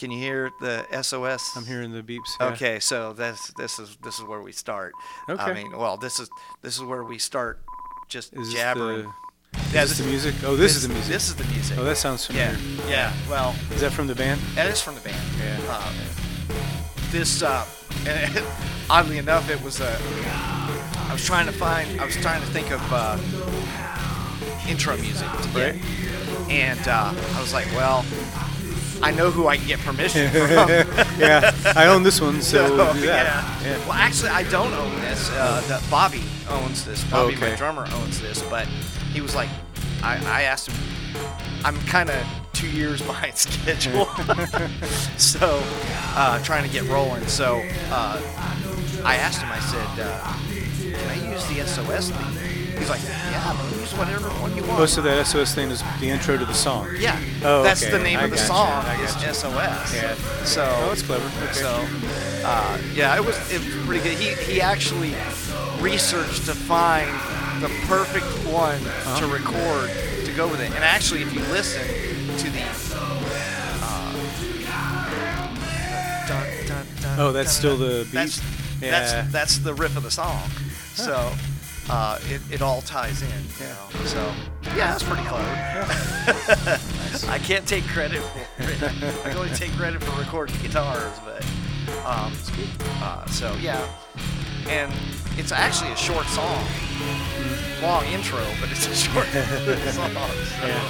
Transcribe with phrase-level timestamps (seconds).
[0.00, 1.42] Can you hear the SOS?
[1.56, 2.30] I'm hearing the beeps.
[2.40, 2.46] yeah.
[2.52, 4.94] Okay, so that's this is this is where we start.
[5.28, 5.42] Okay.
[5.42, 6.30] I mean, well, this is
[6.62, 7.60] this is where we start
[8.08, 9.02] just Is this jabbering.
[9.52, 10.34] the, yeah, is this the music?
[10.42, 11.12] Oh, this, is the music.
[11.12, 11.76] This is the music.
[11.78, 12.56] oh, that sounds familiar.
[12.86, 12.88] yeah.
[12.88, 13.12] yeah.
[13.28, 14.40] Well, Is that from the band?
[14.54, 15.20] that is from the band.
[15.38, 15.60] Yeah.
[15.68, 15.92] Uh,
[17.10, 17.66] this, uh,
[18.06, 18.42] and
[18.90, 19.82] oddly enough, it was.
[19.82, 22.00] Uh, I was trying to find.
[22.00, 23.18] I was trying to think of uh,
[24.66, 25.76] intro music Right.
[26.48, 28.02] and uh, I was like, well,
[29.02, 30.68] I know who I can get permission from.
[31.18, 33.62] yeah, I own this one, so, So, we'll yeah.
[33.62, 33.78] Yeah.
[33.86, 35.30] Well, actually, I don't own this.
[35.30, 37.02] Uh, Bobby owns this.
[37.04, 38.42] Bobby, my drummer, owns this.
[38.42, 38.66] But
[39.12, 39.48] he was like,
[40.02, 40.78] I, I asked him.
[41.64, 44.06] I'm kind of two years behind schedule,
[45.18, 45.62] so
[46.14, 47.26] uh, trying to get rolling.
[47.26, 48.20] So uh,
[49.04, 49.48] I asked him.
[49.50, 52.49] I said, uh, "Can I use the SOS theme?"
[52.80, 56.08] He's like, "Yeah, use whatever one you want." Most of that SOS thing is the
[56.10, 56.88] intro to the song.
[56.98, 57.92] yeah, Oh, that's okay.
[57.92, 58.48] the name I of the gotcha.
[58.48, 58.84] song.
[58.86, 59.34] I Is gotcha.
[59.34, 59.94] SOS.
[59.94, 60.14] Yeah.
[60.44, 61.30] So Oh, that's clever.
[61.44, 61.52] Okay.
[61.52, 61.86] so,
[62.44, 64.16] uh, yeah, it was it was pretty good.
[64.18, 65.12] He he actually
[65.80, 67.08] researched to find
[67.62, 69.20] the perfect one Uh-huh.
[69.20, 69.90] to record
[70.24, 70.72] to go with it.
[70.74, 71.82] And actually, if you listen
[72.38, 72.62] to the
[72.96, 74.12] uh,
[76.26, 78.12] dun, dun, dun, Oh, that's still the beat?
[78.12, 78.40] That's,
[78.80, 78.90] Yeah.
[78.90, 80.50] that's that's the riff of the song.
[80.94, 81.30] So.
[81.88, 83.28] Uh, it, it all ties in,
[83.58, 84.04] you know.
[84.06, 84.32] So
[84.76, 85.44] yeah, that's pretty clever.
[87.28, 88.82] I can't take credit for it.
[89.24, 91.44] I can only take credit for recording guitars, but
[92.06, 92.32] um,
[93.02, 93.84] uh, so yeah,
[94.68, 94.92] and
[95.36, 96.64] it's actually a short song,
[97.82, 99.26] long intro, but it's a short
[99.92, 100.12] song.
[100.14, 100.82] So, Yeah.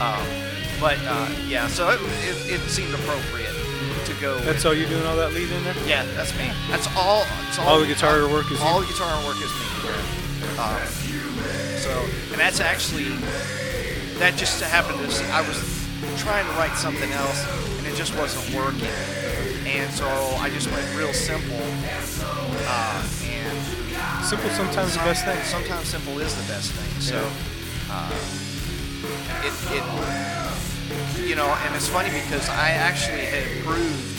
[0.00, 0.26] um,
[0.80, 3.54] but uh, yeah, so it, it, it seemed appropriate
[4.04, 4.38] to go.
[4.40, 5.74] That's with, all you doing all that lead in there?
[5.86, 6.52] Yeah, that's me.
[6.70, 7.24] That's all.
[7.48, 10.25] It's all, All the guitar work is all the guitar work is me.
[10.58, 10.80] Um,
[11.76, 11.92] so,
[12.32, 13.10] and that's actually
[14.18, 15.24] that just happened to.
[15.32, 15.58] I was
[16.18, 17.46] trying to write something else,
[17.78, 18.88] and it just wasn't working,
[19.66, 20.06] and so
[20.38, 21.60] I just went real simple.
[22.68, 23.76] Uh, and
[24.26, 25.38] Simple sometimes the best thing.
[25.44, 27.00] Sometimes simple is the best thing.
[27.00, 27.30] So,
[27.88, 28.10] uh,
[29.46, 34.18] it, it, you know, and it's funny because I actually had improved.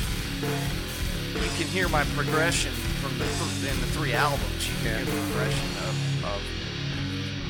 [1.36, 3.26] You can hear my progression from the
[3.70, 4.70] in the three albums.
[4.70, 6.42] You can hear the progression of, of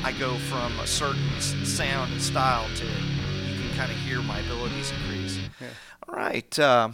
[0.04, 4.38] I go from a certain sound and style to you can kind of hear my
[4.40, 5.38] abilities increase.
[5.60, 5.66] Yeah.
[6.08, 6.90] All right, uh,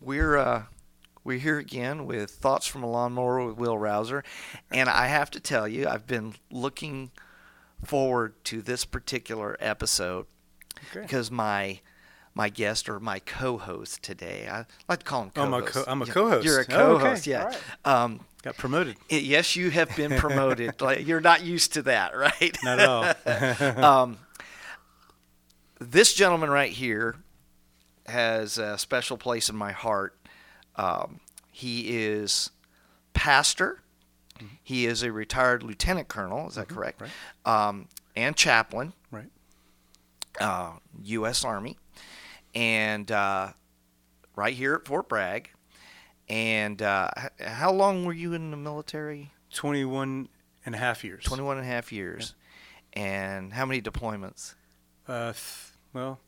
[0.00, 0.64] we're uh,
[1.24, 4.22] we're here again with thoughts from a lawnmower with Will Rouser,
[4.70, 7.10] and I have to tell you, I've been looking
[7.84, 10.26] forward to this particular episode
[10.90, 11.00] Okay.
[11.02, 11.80] because my
[12.34, 15.88] my guest or my co-host today, I like to call him Oh, I'm a co-host.
[15.88, 16.46] I'm a co-host.
[16.46, 17.02] You're a Oh, okay.
[17.02, 17.44] co-host, yeah.
[17.44, 17.58] Right.
[17.84, 18.96] Um, Got promoted.
[19.08, 20.80] yes, you have been promoted.
[20.80, 22.56] like you're not used to that, right?
[22.64, 23.84] Not at all.
[23.84, 24.18] um,
[25.78, 27.16] this gentleman right here
[28.06, 30.16] has a special place in my heart.
[30.74, 31.20] Um,
[31.52, 32.50] he is
[33.14, 33.78] pastor.
[34.60, 36.48] He is a retired lieutenant colonel.
[36.48, 37.00] Is that correct?
[37.00, 37.68] right.
[37.68, 37.86] Um,
[38.16, 39.30] and chaplain, right.
[40.40, 40.72] uh,
[41.04, 41.44] U.S.
[41.44, 41.78] Army,
[42.52, 43.50] and uh,
[44.34, 45.50] right here at Fort Bragg.
[46.32, 47.10] And uh,
[47.44, 49.32] how long were you in the military?
[49.52, 50.28] 21
[50.64, 51.24] and a half years.
[51.24, 52.34] 21 and a half years.
[52.94, 54.54] And how many deployments?
[55.06, 56.20] Uh, th- well,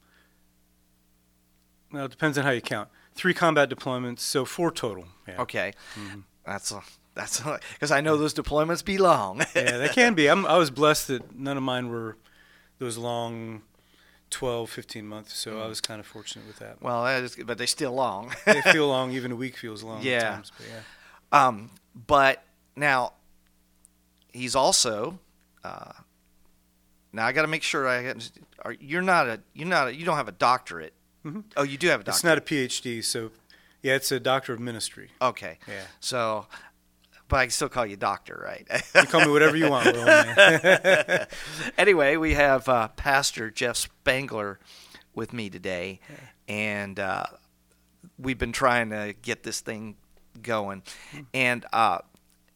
[1.92, 2.88] well, it depends on how you count.
[3.14, 5.06] Three combat deployments, so four total.
[5.28, 5.40] Yeah.
[5.42, 6.20] Okay, Mm-hmm.
[6.44, 6.82] that's a,
[7.14, 7.40] that's
[7.72, 9.38] because I know those deployments be long.
[9.54, 10.28] yeah, they can be.
[10.28, 12.16] I'm, I was blessed that none of mine were
[12.78, 13.62] those long
[14.34, 16.82] 12, 15 months, so I was kind of fortunate with that.
[16.82, 18.32] well, that is, but they still long.
[18.46, 20.30] they feel long, even a week feels long Yeah.
[20.30, 20.50] times.
[20.58, 21.46] But yeah.
[21.46, 22.42] um, but
[22.74, 23.12] now
[24.32, 25.18] he's also.
[25.62, 25.92] Uh,
[27.12, 28.30] now I got to make sure I get.
[28.64, 29.40] Are, you're not a.
[29.54, 29.88] You're not.
[29.88, 30.94] A, you don't have a doctorate.
[31.24, 31.44] Mhm.
[31.56, 32.16] Oh, you do have a doctorate.
[32.16, 33.30] It's not a PhD, so
[33.82, 35.10] yeah, it's a doctor of ministry.
[35.22, 35.58] Okay.
[35.68, 35.82] Yeah.
[36.00, 36.46] So,
[37.28, 38.66] but I can still call you doctor, right?
[38.94, 41.26] You call me whatever you want, Will,
[41.78, 44.58] anyway, we have uh, Pastor Jeff Spangler
[45.14, 46.00] with me today,
[46.48, 47.24] and uh,
[48.18, 49.96] we've been trying to get this thing
[50.42, 50.82] going.
[51.32, 51.98] And uh,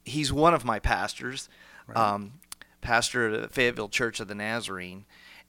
[0.05, 1.49] he's one of my pastors,
[1.95, 2.35] um,
[2.81, 5.05] pastor at the Fayetteville Church of the Nazarene,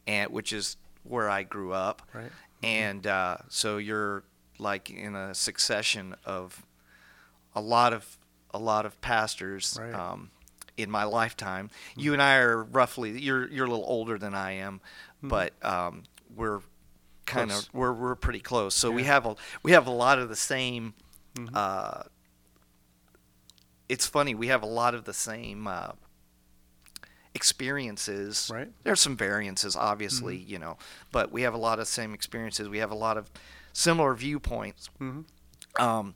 [0.07, 2.03] and which is where I grew up.
[2.13, 2.31] Right.
[2.61, 4.23] And uh, so you're
[4.57, 6.65] like in a succession of
[7.55, 8.18] a lot of
[8.53, 9.93] a lot of pastors Right.
[9.93, 10.31] um,
[10.77, 11.69] in my lifetime.
[11.95, 14.81] You and I are roughly you're you're a little older than I am,
[15.21, 16.03] but um,
[16.35, 16.61] we're
[17.25, 18.73] kind of we're we're pretty close.
[18.75, 20.93] So we have a we have a lot of the same.
[21.35, 21.49] Mhm.
[21.53, 22.03] Uh,
[23.87, 25.91] it's funny we have a lot of the same uh,
[27.33, 28.49] experiences.
[28.53, 28.69] Right.
[28.83, 30.77] There's some variances, obviously, you know,
[31.11, 32.69] but we have a lot of same experiences.
[32.69, 33.29] We have a lot of
[33.73, 34.89] similar viewpoints.
[34.99, 35.25] Mhm.
[35.79, 36.13] Um,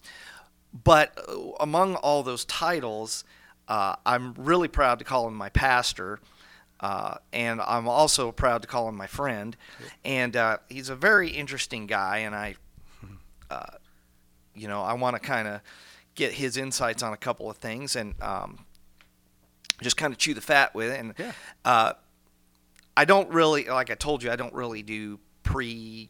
[0.74, 3.24] but uh, among all those titles,
[3.68, 6.20] uh, I'm really proud to call him my pastor.
[6.80, 9.56] Uh, and I'm also proud to call him my friend.
[10.04, 12.56] And uh, he's a very interesting guy, and I,
[13.50, 13.78] uh,
[14.54, 15.62] you know, I want to kind of
[16.16, 18.66] get his insights on a couple of things and um,
[19.82, 21.00] just kind of chew the fat with it.
[21.00, 21.32] And Yeah.
[21.64, 21.94] uh,
[22.98, 26.10] I don't really, like I told you, I don't really do pre.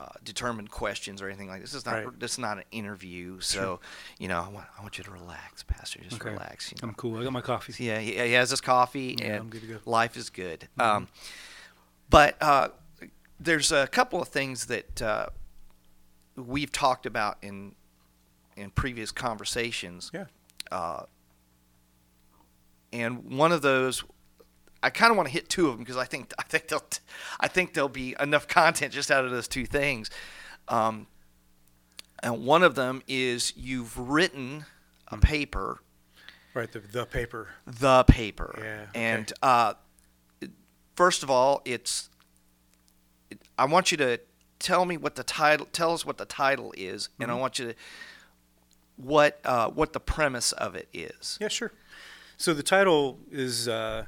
[0.00, 1.74] Uh, determined questions or anything like this.
[1.74, 1.92] Is not.
[2.06, 2.18] Right.
[2.18, 3.38] This is not an interview.
[3.40, 3.80] So,
[4.18, 6.00] you know, I want, I want you to relax, Pastor.
[6.02, 6.30] Just Okay.
[6.30, 6.70] relax.
[6.72, 6.88] You know.
[6.88, 7.18] I'm cool.
[7.18, 7.74] I got my coffee.
[7.84, 9.78] Yeah, he, he has his coffee, Yeah, and I'm good to go.
[9.84, 10.68] life is good.
[10.78, 11.08] Um,
[12.08, 12.68] but uh,
[13.38, 15.26] there's a couple of things that uh,
[16.34, 17.74] we've talked about in
[18.56, 20.10] in previous conversations.
[20.14, 20.24] Yeah.
[20.72, 21.02] Uh,
[22.92, 24.02] and one of those,
[24.82, 26.84] I kind of want to hit two of them because I think I think they'll
[27.38, 30.10] I think there'll be enough content just out of those two things.
[30.68, 31.06] Um,
[32.22, 34.64] and one of them is you've written
[35.08, 35.20] a Hmm.
[35.20, 35.80] paper
[36.52, 36.70] Right.
[36.72, 37.48] The the paper.
[37.64, 38.54] the paper.
[38.58, 38.90] Yeah, okay.
[38.94, 39.74] And uh,
[40.96, 42.10] first of all, it's.
[43.56, 44.18] I want you to
[44.58, 45.66] tell me what the title.
[45.72, 47.40] Tell us what the title is, and I Mm-hmm.
[47.40, 47.74] want you to
[48.96, 51.38] what uh, what the premise of it is.
[51.40, 51.70] Yeah, sure.
[52.36, 54.06] So the title is, uh,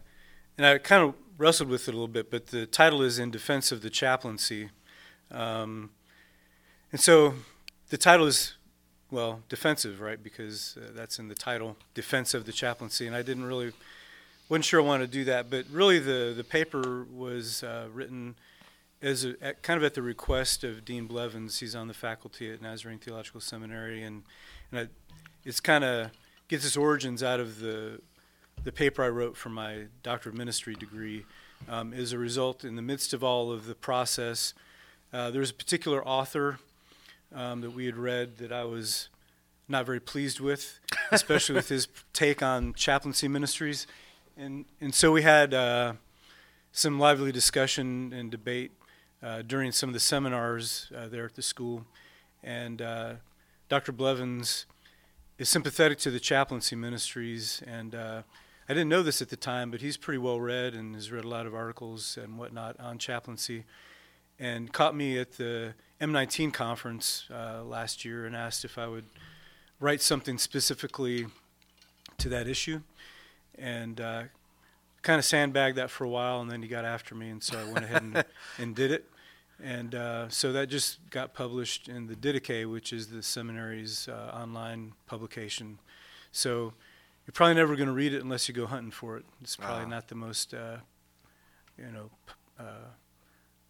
[0.57, 3.31] and I kind of wrestled with it a little bit, but the title is In
[3.31, 4.71] Defense of the Chaplaincy.
[5.31, 5.91] Um,
[6.93, 7.35] and so
[7.89, 8.55] the title is,
[9.11, 10.23] well, defensive, right?
[10.23, 13.07] Because uh, that's in the title, Defense of the Chaplaincy.
[13.07, 13.73] And I didn't really,
[14.49, 18.37] wasn't sure I wanted to do that, but really the, the paper was uh, written
[19.01, 21.59] as a, at, kind of at the request of Dean Blevins.
[21.59, 24.23] He's on the faculty at Nazarene Theological Seminary, and,
[24.71, 25.15] and I,
[25.45, 26.11] it's kind of
[26.49, 28.01] gets its origins out of the
[28.65, 31.25] the paper I wrote for my Doctor of Ministry degree.
[31.69, 34.55] Um, as a result, in the midst of all of the process,
[35.13, 36.59] uh, there was a particular author
[37.35, 39.09] um, that we had read that I was
[39.69, 40.79] not very pleased with,
[41.11, 43.87] especially with his take on chaplaincy ministries,
[44.37, 45.95] and and so we had uh,
[46.73, 48.73] some lively discussion and debate
[49.23, 51.85] uh, during some of the seminars uh, there at the school,
[52.43, 53.15] and uh,
[53.69, 53.93] Dr.
[53.93, 54.67] Blevins
[55.39, 58.23] is sympathetic to the chaplaincy ministries, and uh,
[58.73, 61.27] I didn't know this at the time, but he's pretty well read and has read
[61.27, 63.65] a lot of articles and whatnot on chaplaincy,
[64.39, 69.05] and caught me at the M19 conference uh, last year and asked if I would
[69.79, 71.27] write something specifically
[72.17, 72.81] to that issue,
[73.59, 74.23] and uh,
[75.03, 77.59] kind of sandbagged that for a while, and then he got after me, and so
[77.59, 78.25] I went ahead and,
[78.57, 79.05] and did it.
[79.63, 84.33] And uh, so that just got published in the Didache, which is the seminary's uh,
[84.35, 85.79] online publication.
[86.31, 86.73] So
[87.27, 89.25] you're probably never going to read it unless you go hunting for it.
[89.43, 89.89] It's probably Ah.
[89.89, 90.79] not the most, uh,
[91.79, 92.89] you know, p- uh,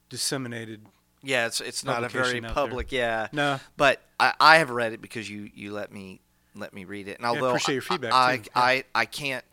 [0.09, 0.87] disseminated.
[1.23, 2.51] Yeah, it's it's not a very out there.
[2.53, 2.91] public.
[2.91, 6.21] Yeah, No, but I, I have read it because you you let me
[6.57, 8.51] let me read it, and although appreciate your I- feedback, I, too.
[8.55, 9.45] I, I can't.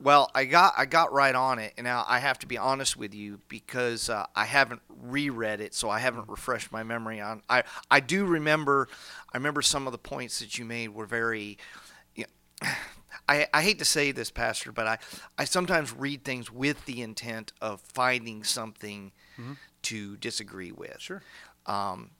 [0.00, 2.96] Well, I got I got right on it, and now I have to be honest
[2.96, 7.42] with you because uh, I haven't reread it, so I haven't refreshed my memory on.
[7.50, 8.86] I I do remember,
[9.34, 11.58] I remember some of the points that you made were very.
[12.14, 12.26] You
[12.62, 12.68] know,
[13.28, 14.98] I, I hate to say this, Pastor, but I,
[15.36, 19.12] I sometimes read things with the intent of finding something
[19.82, 21.22] to disagree with sure.
[21.66, 22.10] um,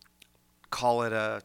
[0.70, 1.42] call it a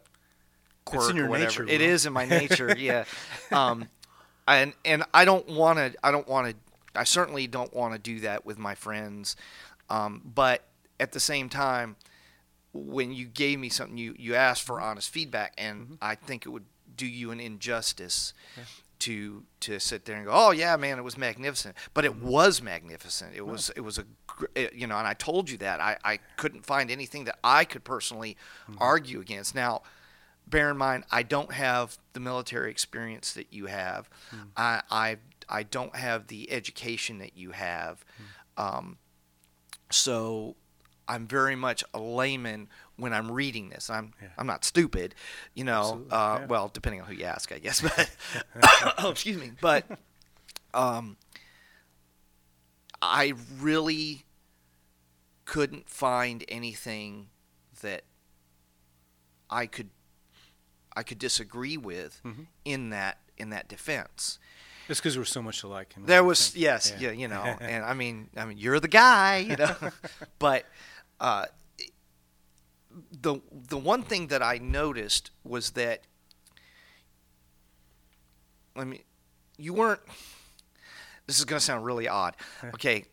[0.84, 1.64] quirk in your or whatever.
[1.64, 3.04] nature, It is in my nature, yeah.
[3.50, 3.88] Um,
[4.46, 5.94] and and I don't want to.
[6.04, 6.56] I don't want to.
[6.94, 9.36] I certainly don't want to do that with my friends.
[9.90, 10.64] Um, but
[11.00, 11.96] at the same time,
[12.72, 16.50] when you gave me something, you you asked for honest feedback, and I think it
[16.50, 16.66] would
[16.96, 18.32] do you an injustice.
[19.00, 22.26] To, to sit there and go, oh yeah, man, it was magnificent, but it mm-hmm.
[22.26, 23.32] was magnificent.
[23.34, 24.04] It was it was a
[24.72, 27.84] you know, and I told you that I, I couldn't find anything that I could
[27.84, 28.78] personally mm-hmm.
[28.80, 29.54] argue against.
[29.54, 29.82] Now,
[30.46, 34.08] bear in mind, I don't have the military experience that you have.
[34.34, 34.48] Mm.
[34.56, 35.16] I, I
[35.48, 38.04] I don't have the education that you have.
[38.56, 38.78] Mm.
[38.78, 38.98] Um,
[39.90, 40.56] so
[41.06, 43.90] I'm very much a layman when I'm reading this.
[43.90, 44.28] I'm Yeah.
[44.38, 45.14] I'm not stupid,
[45.54, 46.04] you know.
[46.10, 46.46] Uh, yeah.
[46.46, 47.80] Well, depending on who you ask, I guess.
[47.80, 48.10] But
[48.98, 49.52] oh, excuse me.
[49.60, 49.84] But
[50.72, 51.16] um,
[53.02, 54.24] I really
[55.44, 57.28] couldn't find anything
[57.82, 58.04] that
[59.50, 59.90] I could
[60.96, 62.46] I could disagree with Mhm.
[62.64, 64.38] in that in that defense.
[64.88, 65.94] It's because we're so much alike.
[65.96, 66.62] in There was think.
[66.62, 67.08] yes, Yeah.
[67.10, 69.74] yeah, you know, and I mean, I mean, you're the guy, you know,
[70.38, 70.66] but
[71.20, 71.46] uh,
[73.12, 76.02] the the one thing that I noticed was that
[78.76, 79.02] I mean,
[79.56, 80.00] you weren't.
[81.26, 82.36] This is going to sound really odd.
[82.74, 83.04] Okay,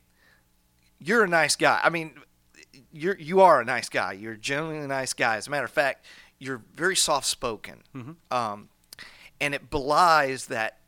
[1.00, 1.79] you're a nice guy.
[1.83, 2.13] I mean,
[2.91, 4.13] you're you are a nice guy.
[4.13, 5.38] You're generally a nice guy.
[5.38, 6.05] As a matter of fact,
[6.39, 8.15] you're very soft spoken, Mhm.
[8.31, 8.69] um,
[9.39, 10.79] and it belies that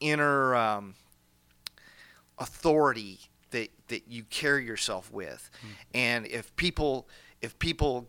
[0.00, 0.94] inner um,
[2.38, 5.48] authority that that you carry yourself with.
[5.94, 7.08] And if people
[7.46, 8.08] if people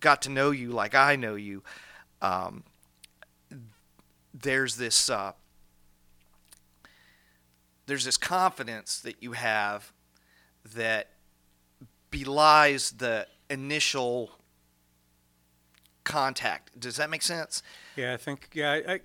[0.00, 1.62] got to know you like I know you,
[2.22, 2.64] um,
[4.32, 5.32] there's this uh,
[7.86, 9.92] there's this confidence that you have
[10.74, 11.10] that
[12.10, 14.30] belies the initial
[16.04, 16.80] contact.
[16.80, 17.62] Does that make sense?
[17.94, 18.72] Yeah, I think yeah.
[18.72, 19.00] I, I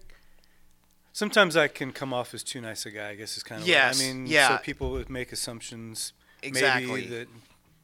[1.12, 3.10] sometimes I can come off as too nice a guy.
[3.10, 4.58] I guess is kind of Yes, What, I mean, yeah.
[4.58, 6.14] So people would make assumptions.
[6.42, 6.88] Exactly.
[6.88, 7.28] Maybe that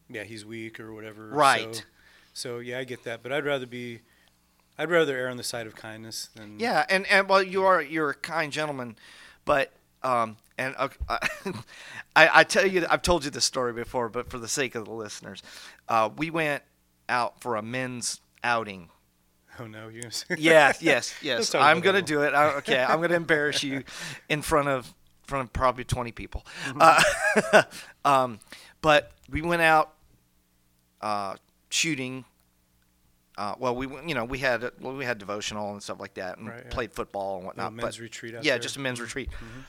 [0.10, 1.30] yeah he's weak or whatever.
[1.30, 1.76] Right.
[1.76, 1.82] So,
[2.34, 4.02] so yeah, I get that, but I'd rather be.
[4.78, 7.82] I'd rather err on the side of kindness than Yeah, and, and well, you are
[7.82, 8.98] you're a kind gentleman,
[9.46, 9.72] but
[10.04, 10.90] um, and uh,
[12.16, 14.86] I I tell you I've told you this story before, but for the sake of
[14.86, 15.42] the listeners,
[15.88, 16.64] uh, we went
[17.08, 18.90] out for a men's outing.
[19.60, 21.56] Oh no, you're gonna Yes, yes, yes.
[21.56, 22.34] I'm gonna do it.
[22.34, 23.84] I, okay, I'm gonna embarrass you
[24.30, 24.94] in front of
[25.26, 26.46] front of probably 20 people.
[26.66, 26.80] Mm-hmm.
[27.54, 27.64] Uh,
[28.06, 28.40] um,
[28.82, 29.95] but we went out
[31.06, 31.36] uh,
[31.70, 32.26] shooting.
[33.38, 36.38] Uh, well, we you know we had well, we had devotional and stuff like that,
[36.38, 36.72] and Right, yeah.
[36.72, 37.74] played football and A whatnot.
[37.74, 38.60] men's but, retreat yeah, there.
[38.60, 39.04] just a men's Mhm.
[39.04, 39.30] retreat.
[39.32, 39.64] Mhm.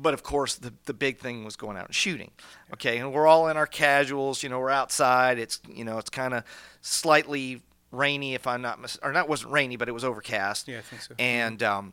[0.00, 2.30] But of course, the the big thing was going out and shooting.
[2.74, 4.42] Okay, and we're all in our casuals.
[4.44, 5.38] You know, we're outside.
[5.40, 6.44] It's you know it's kind of
[6.80, 10.78] slightly rainy, if I'm not mis- or not wasn't rainy, but it was overcast Yeah,
[10.78, 11.14] I think so.
[11.18, 11.92] and um,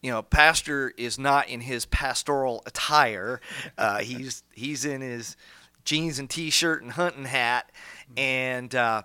[0.00, 3.40] you know, pastor is not in his pastoral attire.
[3.78, 5.36] Uh, he's he's in his
[5.84, 7.70] jeans and t-shirt and hunting hat,
[8.16, 9.02] and uh,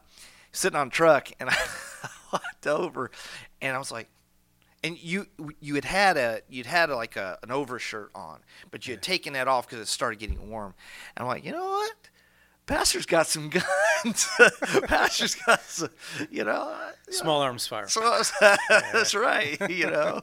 [0.51, 1.29] sitting on a truck.
[1.39, 1.57] And I
[2.31, 3.11] walked over,
[3.61, 4.09] and I was like,
[4.83, 5.27] and you
[5.59, 8.39] you had had a you'd had like a, an overshirt on,
[8.71, 10.73] but you had taken that off because it started getting warm.
[11.15, 12.09] And I'm like, you know what?
[12.65, 13.49] Pastor's got some
[14.03, 14.29] guns.
[14.83, 15.89] Pastor's got some,
[16.29, 16.71] you know.
[17.09, 17.87] Small arms fire.
[17.89, 18.21] So
[18.69, 19.57] that's right.
[19.71, 20.21] You know,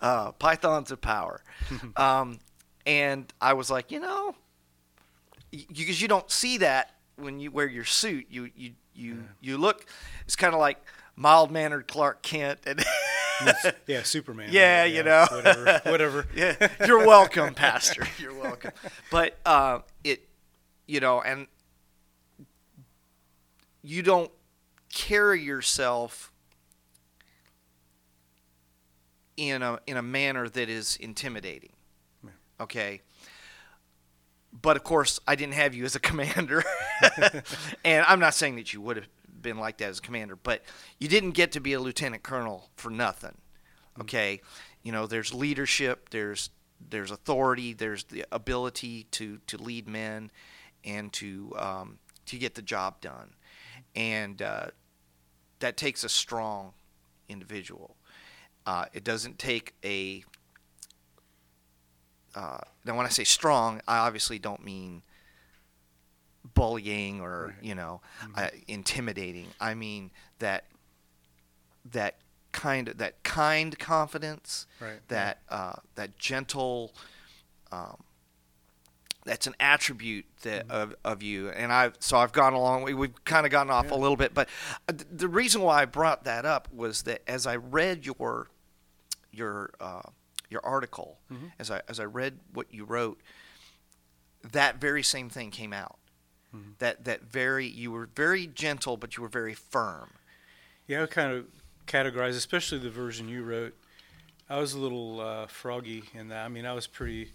[0.00, 1.42] uh, pythons of power.
[1.96, 2.38] Um,
[2.86, 4.36] and I was like, you know,
[5.50, 8.26] because you, don't see that when you wear your suit.
[8.30, 9.86] You you you you look.
[10.24, 10.78] It's kind of like
[11.16, 12.84] mild mannered Clark Kent and.
[13.86, 14.48] yeah, Superman.
[14.50, 15.26] Yeah, right, you know.
[15.30, 16.26] whatever, whatever.
[16.34, 18.06] yeah, you're welcome, Pastor.
[18.18, 18.72] You're welcome.
[19.10, 20.28] But uh, it,
[20.86, 21.46] you know, and
[23.82, 24.30] you don't
[24.92, 26.32] carry yourself
[29.36, 31.72] in a in a manner that is intimidating.
[32.22, 32.30] Yeah.
[32.60, 33.00] Okay.
[34.52, 36.64] But of course, I didn't have you as a commander,
[37.84, 39.08] and I'm not saying that you would have
[39.42, 40.62] been like that as a commander, but
[40.98, 43.36] you didn't get to be a lieutenant colonel for nothing.
[44.00, 44.40] Okay,
[44.82, 46.50] you know, there's leadership, there's
[46.88, 50.30] there's authority, there's the ability to to lead men,
[50.84, 53.34] and to um, to get the job done,
[53.94, 54.66] and uh,
[55.60, 56.72] that takes a strong
[57.28, 57.96] individual.
[58.66, 60.24] Uh, it doesn't take a
[62.34, 65.02] uh, now when I say strong, I obviously don't mean
[66.54, 67.54] bullying or Right.
[67.62, 68.00] you know
[68.34, 69.48] uh, intimidating.
[69.60, 70.64] I mean that
[71.92, 72.16] that
[72.52, 75.00] kind of that kind confidence, Right.
[75.08, 76.92] that uh, that gentle.
[77.72, 77.96] Um,
[79.26, 82.84] that's an attribute that of, of you, and I've So I've gone along.
[82.84, 83.94] We, we've kind of gotten off Yeah.
[83.94, 84.48] a little bit, but
[84.88, 88.48] uh, th- the reason why I brought that up was that as I read your
[89.30, 90.00] your uh,
[90.50, 91.52] your article, Mhm.
[91.58, 93.20] as I as I read what you wrote,
[94.52, 95.98] that very same thing came out.
[96.54, 96.78] Mhm.
[96.78, 100.10] That that very you were very gentle, but you were very firm.
[100.86, 101.46] Yeah, I kind of
[101.86, 103.76] categorize, especially the version you wrote.
[104.48, 106.44] I was a little uh, froggy in that.
[106.44, 107.32] I mean, I was pretty.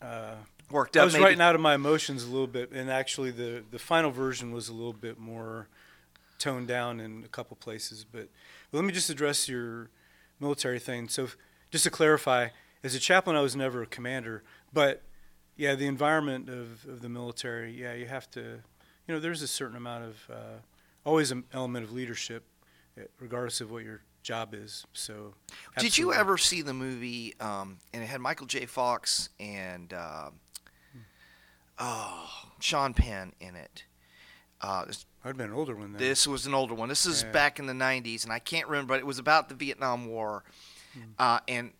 [0.00, 0.36] Uh,
[0.70, 1.02] Worked up.
[1.02, 1.24] I was maybe.
[1.24, 4.68] writing out of my emotions a little bit, and actually, the the final version was
[4.68, 5.68] a little bit more
[6.38, 8.04] toned down in a couple places.
[8.04, 8.28] But,
[8.70, 9.90] but let me just address your
[10.40, 11.08] military thing.
[11.08, 11.36] So, f-
[11.70, 12.48] just to clarify,
[12.82, 14.42] as a chaplain, I was never a commander,
[14.72, 15.02] but
[15.56, 19.48] yeah, the environment of, of the military, yeah, you have to, you know, there's a
[19.48, 20.58] certain amount of, uh,
[21.04, 22.44] always an element of leadership,
[22.98, 24.84] eh, regardless of what your job is.
[24.92, 25.34] So,
[25.78, 27.34] Did you ever see the movie?
[27.40, 28.66] Um, and it had Michael J.
[28.66, 30.30] Fox and uh,
[31.78, 32.28] oh
[32.60, 33.84] Sean Penn in it.
[34.60, 36.00] Uh, this, I'd been an older one then.
[36.00, 36.88] this was an older one.
[36.88, 37.30] This is Yeah.
[37.30, 38.94] back in the '90s, and I can't remember.
[38.94, 40.44] But it was about the Vietnam War,
[40.96, 41.10] Hmm.
[41.18, 41.70] uh, and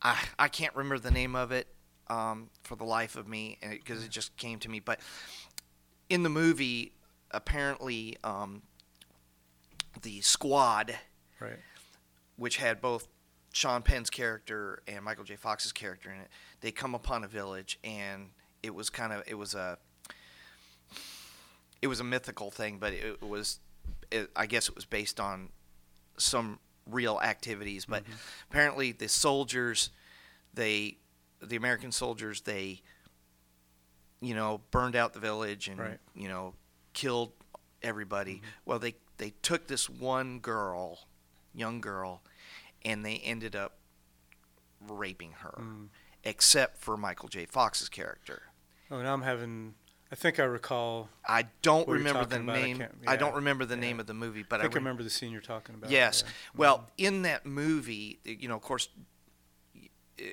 [0.00, 1.68] I I can't remember the name of it
[2.08, 4.80] um, for the life of me, because it just came to me.
[4.80, 5.00] But
[6.08, 6.92] in the movie,
[7.30, 8.62] apparently, um,
[10.02, 10.96] the squad
[11.40, 11.58] right.
[12.36, 13.08] which had both
[13.52, 15.36] Sean Penn's character and Michael J.
[15.36, 16.28] Fox's character in it.
[16.60, 18.30] They come upon a village, and
[18.62, 19.78] it was kind of it was a
[21.82, 23.58] it was a mythical thing, but it was,
[24.10, 25.48] it, I guess it was based on
[26.16, 27.84] some real activities.
[27.86, 28.12] But Mm-hmm.
[28.50, 29.90] apparently, the soldiers,
[30.54, 30.98] they,
[31.40, 32.82] the American soldiers, they,
[34.20, 35.98] you know, burned out the village and Right.
[36.14, 36.54] you know,
[36.92, 37.32] killed
[37.82, 38.36] everybody.
[38.36, 38.46] Mm-hmm.
[38.64, 41.06] Well, they they took this one girl,
[41.54, 42.22] young girl,
[42.84, 43.76] and they ended up
[44.80, 45.88] raping her, Mm.
[46.24, 47.46] except for Michael J.
[47.46, 48.42] Fox's character.
[48.90, 49.74] Oh, now I'm having.
[50.12, 51.08] I think I recall.
[51.26, 52.76] I don't remember the about, I name.
[52.78, 53.80] can't- I, don't remember the yeah.
[53.80, 55.90] name of the movie, but I think I re- remember the scene you're talking about.
[55.90, 56.22] Yes.
[56.24, 56.30] yeah.
[56.30, 56.58] Mm-hmm.
[56.58, 58.88] Well, in that movie, you know, of course,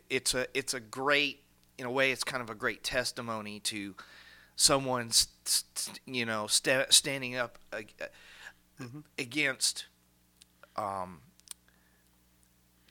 [0.09, 1.43] it's a it's a great
[1.77, 3.95] in a way it's kind of a great testimony to
[4.57, 7.93] someone st- st- you know sta- standing up ag-
[8.79, 9.03] Mhm.
[9.17, 9.85] against
[10.75, 11.21] um,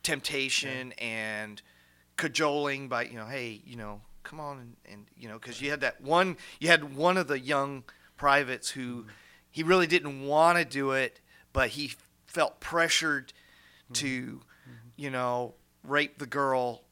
[0.03, 1.61] temptation and
[2.17, 5.71] cajoling by you know hey you know come on and, and you know because you
[5.71, 7.83] had that one you had one of the young
[8.17, 9.09] privates who mm-hmm.
[9.51, 11.21] he really didn't want to do it
[11.55, 11.93] but he
[12.27, 13.33] felt pressured
[13.85, 13.95] mm-hmm.
[13.95, 14.73] to mm-hmm.
[14.97, 16.83] you know rape the girl.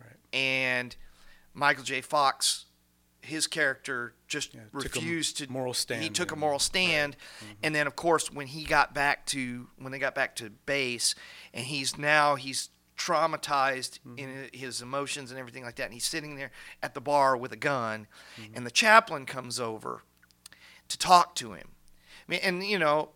[0.00, 0.16] Right.
[0.32, 0.96] and
[1.52, 2.00] michael j.
[2.00, 2.64] Fox
[3.20, 7.16] his character just Yeah, refused to moral stand he took a moral stand.
[7.62, 11.14] And then of course when he got back to when they got back to base
[11.52, 16.36] and he's now he's traumatized in his emotions and everything like that and he's sitting
[16.36, 16.50] there
[16.82, 18.06] at the bar with a gun
[18.54, 20.02] and the chaplain comes over
[20.88, 21.68] to talk to him
[22.28, 23.10] I mean, and you know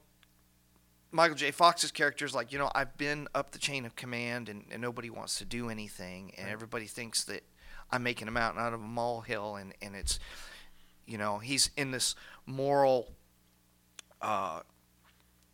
[1.13, 1.53] Michael J.
[1.53, 4.83] Fox's character is like, you know, I've been up the chain of command and, and
[4.83, 7.45] nobody wants to do anything and everybody thinks that
[7.93, 10.19] I'm making a mountain out of a molehill and, and it's
[11.07, 13.13] you know, he's in this moral
[14.23, 14.61] uh,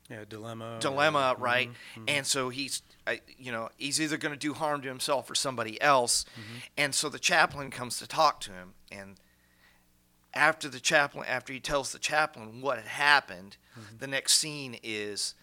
[0.09, 0.79] Yeah, dilemma.
[0.81, 1.71] dilemma, mhm, right?
[1.97, 2.05] mhm.
[2.09, 5.35] And so he's, I, you know, he's either going to do harm to himself or
[5.35, 6.25] somebody else.
[6.33, 6.59] Mm-hmm.
[6.77, 9.17] And so the chaplain comes to talk to him, and
[10.35, 13.99] after the chaplain, after he tells the chaplain what had happened, Mm-hmm.
[13.99, 15.35] the next scene is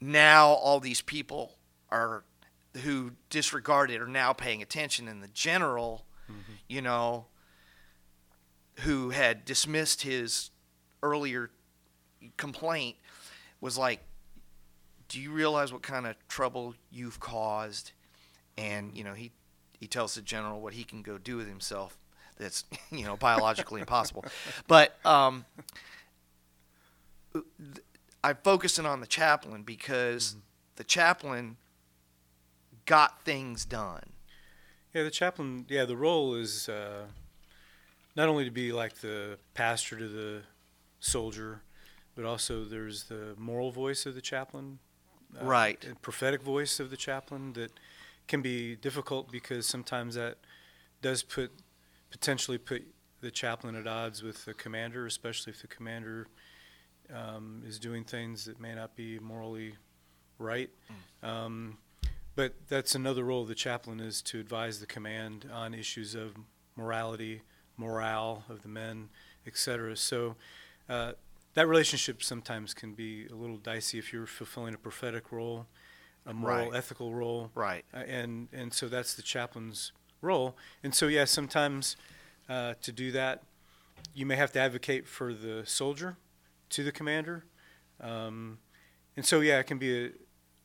[0.00, 1.54] now all these people
[1.90, 2.24] are
[2.82, 6.52] who disregarded are now paying attention, and the general, Mm-hmm.
[6.68, 7.26] you know,
[8.80, 10.50] who had dismissed his
[11.02, 11.50] earlier
[12.36, 12.96] complaint
[13.60, 14.00] was like,
[15.08, 17.92] "Do you realize what kind of trouble you've caused?"
[18.56, 19.32] And you know, he
[19.78, 21.98] he tells the general what he can go do with himself.
[22.38, 24.24] That's you know biologically impossible.
[24.66, 25.44] But um,
[27.32, 27.44] th-
[28.22, 30.36] I'm focusing on the chaplain because
[30.76, 31.56] the chaplain
[32.86, 34.10] got things done.
[34.94, 35.66] Yeah, the chaplain.
[35.68, 37.06] Yeah, the role is uh,
[38.16, 40.42] not only to be like the pastor to the
[41.00, 41.62] soldier,
[42.14, 44.78] but also there's the moral voice of the chaplain,
[45.40, 45.84] uh, Right.
[46.02, 47.72] prophetic voice of the chaplain that
[48.28, 50.38] can be difficult because sometimes that
[51.02, 51.52] does put
[52.10, 52.82] potentially put
[53.20, 56.26] the chaplain at odds with the commander, especially if the commander
[57.12, 59.74] um, is doing things that may not be morally
[60.38, 60.70] right.
[61.22, 61.78] Um,
[62.36, 66.34] but that's another role of the chaplain is to advise the command on issues of
[66.76, 67.42] morality,
[67.76, 69.08] morale of the men,
[69.46, 69.96] etc.
[69.96, 70.36] So
[70.88, 71.12] uh,
[71.54, 75.66] that relationship sometimes can be a little dicey if you're fulfilling a prophetic role,
[76.26, 76.78] a moral, Right.
[76.78, 77.84] ethical role, Right.
[77.94, 80.56] uh, and and so that's the chaplain's role.
[80.82, 81.96] And so yeah, sometimes
[82.48, 83.42] uh, to do that,
[84.14, 86.16] you may have to advocate for the soldier
[86.70, 87.44] to the commander,
[88.00, 88.58] um,
[89.16, 90.10] and so yeah, it can be a,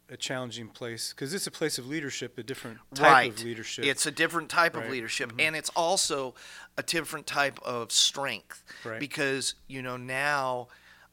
[0.10, 3.32] a challenging place because it's a place of leadership, a different type right.
[3.32, 3.86] of leadership.
[3.86, 4.82] It's a different type Right.
[4.82, 4.88] Mm-hmm.
[4.88, 6.34] of leadership, and it's also
[6.78, 9.00] a different type of strength Right.
[9.00, 10.68] because you know now.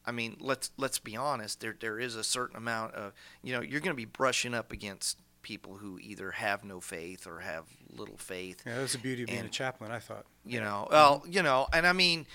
[0.07, 1.61] I mean, let's let's be honest.
[1.61, 4.73] There there is a certain amount of you know you're going to be brushing up
[4.73, 8.63] against people who either have no faith or have little faith.
[8.67, 9.91] yeah, that's the beauty of being a chaplain.
[9.91, 10.27] I thought.
[10.45, 12.27] You know, well, you know, and I mean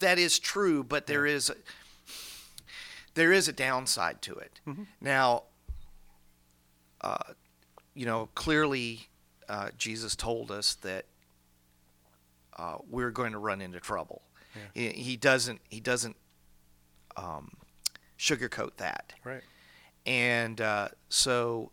[0.00, 1.52] that is true, but there is
[3.14, 4.60] there is a downside to it.
[4.66, 4.86] Mhm.
[5.00, 5.44] Now,
[7.00, 7.34] uh,
[7.94, 9.08] you know, clearly
[9.48, 11.04] uh, Jesus told us that
[12.56, 14.22] uh, we're going to run into trouble.
[14.72, 16.16] He, he doesn't he doesn't
[17.16, 17.50] um,
[18.18, 19.42] sugarcoat that, Right.
[20.06, 21.70] and uh, so.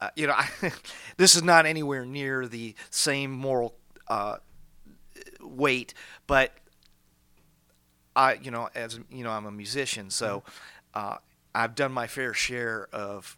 [0.00, 0.48] Uh, you know, I,
[1.16, 3.74] this is not anywhere near the same moral
[4.08, 4.36] uh,
[5.40, 5.94] weight,
[6.26, 6.52] but
[8.16, 10.42] I, you know, as you know, I'm a musician, so
[10.94, 11.16] uh,
[11.54, 13.36] I've done my fair share of.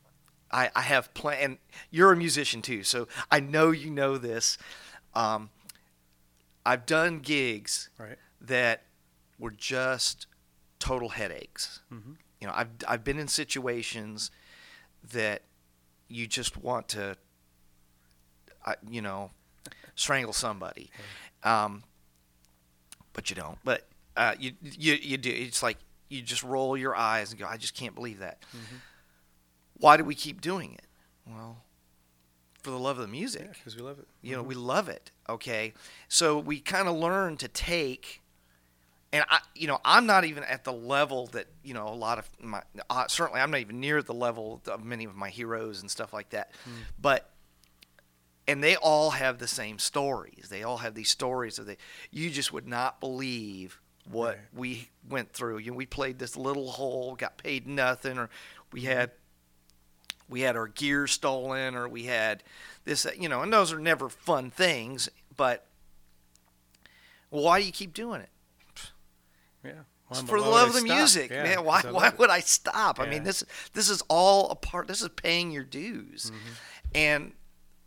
[0.51, 1.59] I, I have plan, and
[1.91, 4.59] you're a musician too, so I know you know this.
[5.15, 5.51] Um,
[6.65, 8.17] I've done gigs Right.
[8.41, 8.85] that
[9.39, 10.27] were just
[10.79, 11.81] total headaches.
[11.93, 12.17] Mhm.
[12.41, 14.31] You know, I've I've been in situations
[15.13, 15.43] that
[16.09, 17.17] you just want to,
[18.65, 19.31] uh, you know,
[19.95, 20.91] strangle somebody,
[21.43, 21.83] um,
[23.13, 23.59] but you don't.
[23.65, 25.29] But Uh, you you you do.
[25.31, 25.77] It's like
[26.09, 28.41] you just roll your eyes and go, I just can't believe that.
[28.57, 28.77] Mm-hmm.
[29.75, 30.87] Why do we keep doing it?
[31.27, 31.63] Well,
[32.63, 33.53] for the love of the music.
[33.53, 34.09] because we love it.
[34.23, 34.47] You know, Mhm.
[34.47, 35.11] we love it.
[35.29, 35.75] Okay,
[36.09, 38.23] so we kind of learn to take,
[39.13, 42.19] and I, you know, I'm not even at the level that you know a lot
[42.19, 42.63] of my.
[42.91, 46.13] Uh, certainly, I'm not even near the level of many of my heroes and stuff
[46.13, 46.51] like that.
[46.65, 46.71] Hmm.
[47.01, 47.31] But,
[48.49, 50.49] and they all have the same stories.
[50.51, 51.77] They all have these stories of they.
[52.11, 54.39] You just would not believe what Right.
[54.55, 55.59] we went through.
[55.59, 58.29] You know, we played this little hole, got paid nothing, or
[58.73, 59.13] we had
[60.29, 62.43] we had our gear stolen or we had
[62.85, 65.67] this you know and those are never fun things but
[67.31, 68.29] why do you keep doing it
[69.67, 69.73] Yeah.
[70.11, 71.65] It's Why- for the love of the music Yeah, man.
[71.65, 73.01] Why, why would i stop?
[73.01, 76.31] I mean this this is all a part this is paying your dues.
[76.31, 76.53] Mm-hmm.
[76.95, 77.33] and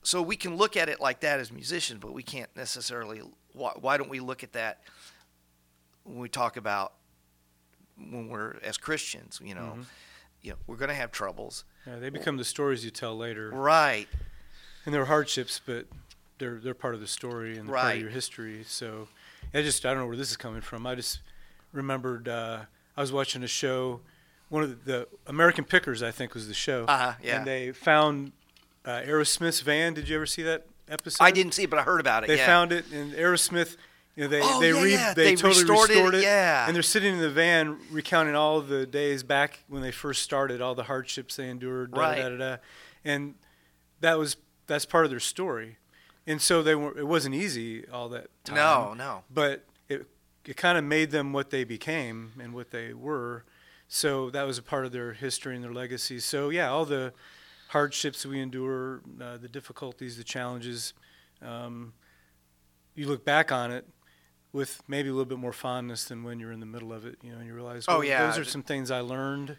[0.04, 3.22] so we can look at it like that as musicians but we can't necessarily
[3.54, 4.82] why, why don't we look at that
[6.04, 6.94] when we talk about
[7.98, 9.76] when we're as christians you know?
[9.78, 9.86] Mhm.
[10.42, 11.64] you know we're going to have troubles.
[11.88, 14.08] Yeah, they become the stories you tell later, right.
[14.86, 15.86] And they're hardships, but
[16.38, 18.64] they're they're part of the story and they're part of your history.
[18.68, 19.08] So,
[19.54, 20.86] I just I don't know where this is coming from.
[20.88, 21.20] I just
[21.72, 22.62] remembered uh,
[22.98, 24.02] I was watching a show,
[24.50, 27.38] one of the, the American Pickers I think was the show, Uh-huh, yeah.
[27.38, 28.32] and they found
[28.86, 29.94] uh, Aerosmith's van.
[29.94, 31.24] Did you ever see that episode?
[31.24, 32.28] I didn't see it, but I heard about it.
[32.28, 32.46] They yeah.
[32.46, 33.78] found it, and Aerosmith,
[34.16, 35.14] you know, they Oh, they yeah, re, yeah.
[35.14, 36.24] they, They totally restored restored, it, it.
[36.24, 36.66] yeah.
[36.66, 40.62] And they're sitting in the van recounting all the days back when they first started,
[40.62, 42.18] all the hardships they endured, da, Right.
[42.22, 42.58] da, da, da,
[43.06, 43.36] and
[44.02, 44.36] that was
[44.68, 45.78] that's part of their story.
[46.28, 46.96] And so they were.
[46.98, 48.56] It wasn't easy all that time.
[48.56, 49.24] No, no.
[49.34, 49.64] But
[50.50, 53.46] it kind of made them what they became and what they were.
[53.88, 56.20] So that was a part of their history and their legacy.
[56.20, 57.14] So yeah, all the
[57.68, 60.94] hardships we endure, uh, the difficulties, the challenges.
[61.40, 61.94] Um,
[62.96, 63.86] you look back on it
[64.52, 67.20] with maybe a little bit more fondness than when you're in the middle of it.
[67.22, 68.26] You know, and you realize, Oh, yeah.
[68.26, 69.56] those are some things I learned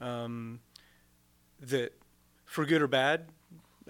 [0.00, 0.58] um,
[1.60, 1.92] that,
[2.46, 3.28] for good or bad,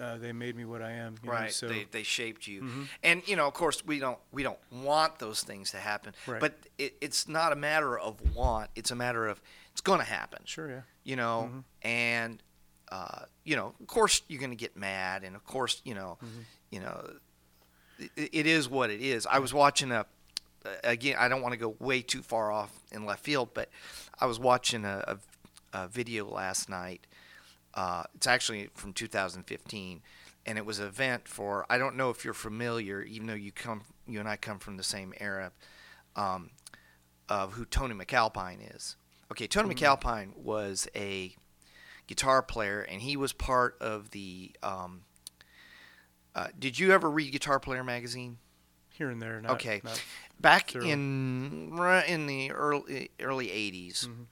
[0.01, 1.15] uh, they made me what I am.
[1.23, 1.51] You know, right.
[1.51, 2.87] so they, they shaped you, Mhm.
[3.03, 6.13] and you know, of course, we don't we don't want those things to happen.
[6.25, 6.39] Right.
[6.39, 10.05] But it, it's not a matter of want; it's a matter of it's going to
[10.05, 10.39] happen.
[10.45, 10.81] sure, yeah.
[11.03, 11.63] You know, Mhm.
[11.83, 12.43] and
[12.91, 16.17] uh, you know, of course, you're going to get mad, and of course, you know,
[16.23, 16.43] Mhm.
[16.71, 17.13] you know,
[17.99, 19.25] it, it is what it is.
[19.25, 20.05] I was watching a
[20.83, 21.15] again.
[21.19, 23.69] I don't want to go way too far off in left field, but
[24.19, 25.17] I was watching a,
[25.73, 27.05] a, a video last night.
[27.77, 30.01] Uh, it's actually from 2015,
[30.47, 31.65] and it was an event for.
[31.69, 34.77] I don't know if you're familiar, even though you come, you and I come from
[34.77, 35.51] the same era,
[36.15, 36.49] um,
[37.29, 38.95] of who Tony MacAlpine is.
[39.31, 41.35] Okay, Tony MacAlpine was a
[42.07, 44.51] guitar player, and he was part of the.
[44.63, 45.03] Um,
[46.33, 48.37] uh, did you ever read Guitar Player magazine?
[48.91, 49.39] Here and there.
[49.41, 49.81] Not, Okay.
[49.83, 50.03] not-
[50.39, 50.81] Back Sure.
[50.83, 54.25] in in the early early 80s, Mhm.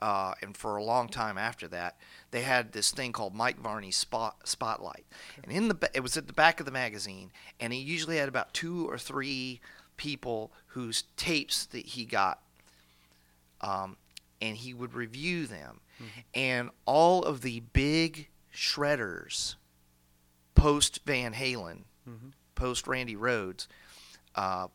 [0.00, 1.98] Uh, and for a long time after that,
[2.30, 5.04] they had this thing called Mike Varney's Spot Spotlight,
[5.42, 8.28] and in the it was at the back of the magazine, and he usually had
[8.28, 9.60] about two or three
[9.98, 12.40] people whose tapes that he got,
[13.60, 13.98] um,
[14.40, 15.80] and he would review them,
[16.34, 19.56] and all of the big shredders,
[20.54, 22.32] post Van Halen, Mhm.
[22.54, 23.66] post Randy Rhoads,
[24.34, 24.68] uh,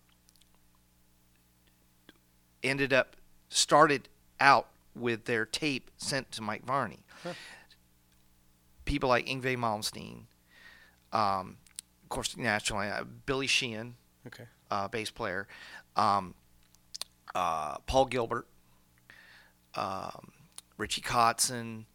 [2.63, 3.15] ended up
[3.49, 4.07] started
[4.39, 6.99] out with their tape sent to Mike Varney.
[7.23, 7.33] Huh.
[8.85, 10.23] People like Yngwie Malmsteen,
[11.11, 11.57] um,
[12.03, 13.95] of course, naturally, uh, Billy Sheehan,
[14.27, 14.45] Okay.
[14.69, 15.47] uh, bass player,
[15.95, 16.35] um,
[17.33, 18.47] uh, Paul Gilbert,
[19.75, 20.31] um,
[20.77, 21.85] Richie Kotzen,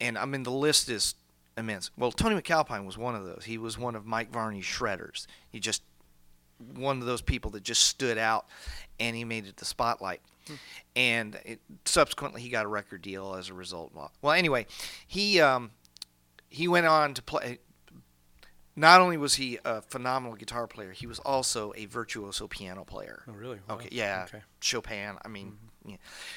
[0.00, 1.14] and I mean the list is
[1.56, 1.90] immense.
[1.96, 3.44] Well, Tony MacAlpine was one of those.
[3.46, 5.26] He was one of Mike Varney's shredders.
[5.50, 5.82] He just
[6.74, 8.46] one of those people that just stood out,
[8.98, 10.20] and he made it the spotlight.
[10.96, 13.92] And it, subsequently, he got a record deal as a result.
[13.94, 14.66] Well, well anyway,
[15.06, 15.70] he um,
[16.48, 17.58] he went on to play.
[18.76, 23.22] Not only was he a phenomenal guitar player, he was also a virtuoso piano player.
[23.28, 23.58] Oh, really?
[23.68, 23.74] Wow.
[23.76, 24.42] Okay, yeah, Okay.
[24.60, 25.16] Chopin.
[25.24, 25.96] I mean, yeah.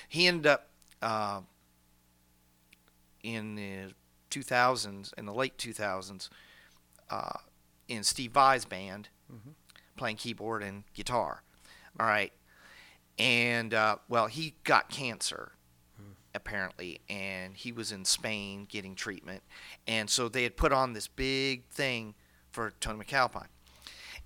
[0.09, 0.69] he ended up
[1.01, 1.41] uh,
[3.21, 3.93] in the
[4.31, 6.29] 2000s, in the late 2000s,
[7.09, 7.37] uh,
[7.87, 9.53] in Steve Vai's band, Mhm.
[9.95, 11.43] playing keyboard and guitar.
[11.99, 12.33] All right,
[13.17, 15.53] and uh, well, he got cancer
[16.35, 19.43] apparently, and he was in Spain getting treatment,
[19.87, 22.15] and so they had put on this big thing
[22.51, 23.49] for Tony MacAlpine,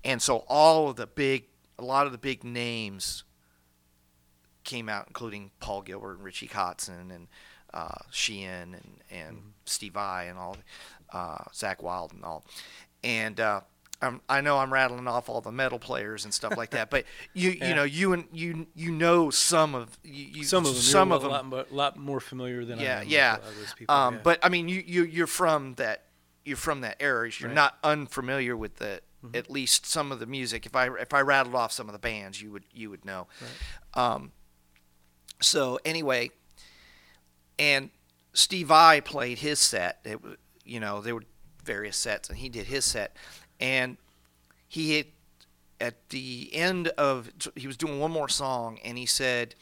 [0.04, 1.46] and so all of the big,
[1.78, 3.24] a lot of the big names
[4.64, 7.28] came out, including Paul Gilbert and Richie Kotzen and
[7.74, 10.58] uh, Sheehan and, and Steve Vai and all,
[11.12, 12.46] uh, Zakk Wylde and all,
[13.04, 13.62] and uh,
[14.02, 17.06] I'm, I know I'm rattling off all the metal players and stuff like that, but
[17.34, 17.70] you Yeah.
[17.70, 21.24] you know you and you you know some of you, Some of them, some of
[21.24, 23.08] a them lot, lot more familiar than I yeah am.
[23.08, 24.20] yeah a lot of those people, um, yeah.
[24.24, 26.04] but I mean you you you're from that
[26.46, 27.56] you're from that era you're Right.
[27.56, 29.02] not unfamiliar with the
[29.34, 32.00] at least some of the music if I if I rattled off some of the
[32.00, 33.28] bands you would you would know
[33.96, 34.32] um,
[35.42, 36.30] so anyway
[37.60, 37.90] and
[38.34, 40.20] Steve Vai played his set it,
[40.64, 41.24] you know there were
[41.64, 43.18] various sets and he did his set
[43.60, 43.98] and
[44.68, 45.06] he had
[45.80, 49.56] at the end of he was doing one more song and he said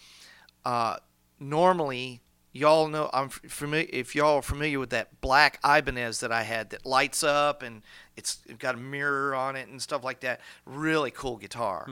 [0.64, 0.98] uh,
[1.40, 2.22] normally
[2.54, 6.70] y'all know I'm familiar if y'all are familiar with that black Ibanez that I had
[6.70, 7.82] that lights up and
[8.16, 11.86] it's got a mirror on it and stuff like that really cool guitar.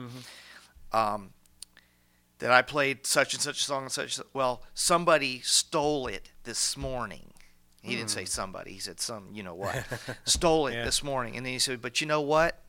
[0.92, 1.30] Um,
[2.38, 6.76] that I played such and such a song and such well somebody stole it this
[6.76, 7.33] morning
[7.84, 8.72] he didn't say somebody.
[8.72, 9.84] He said some you know what
[10.24, 10.84] stole it Yeah.
[10.84, 11.36] this morning.
[11.36, 12.60] And then he said but you know what?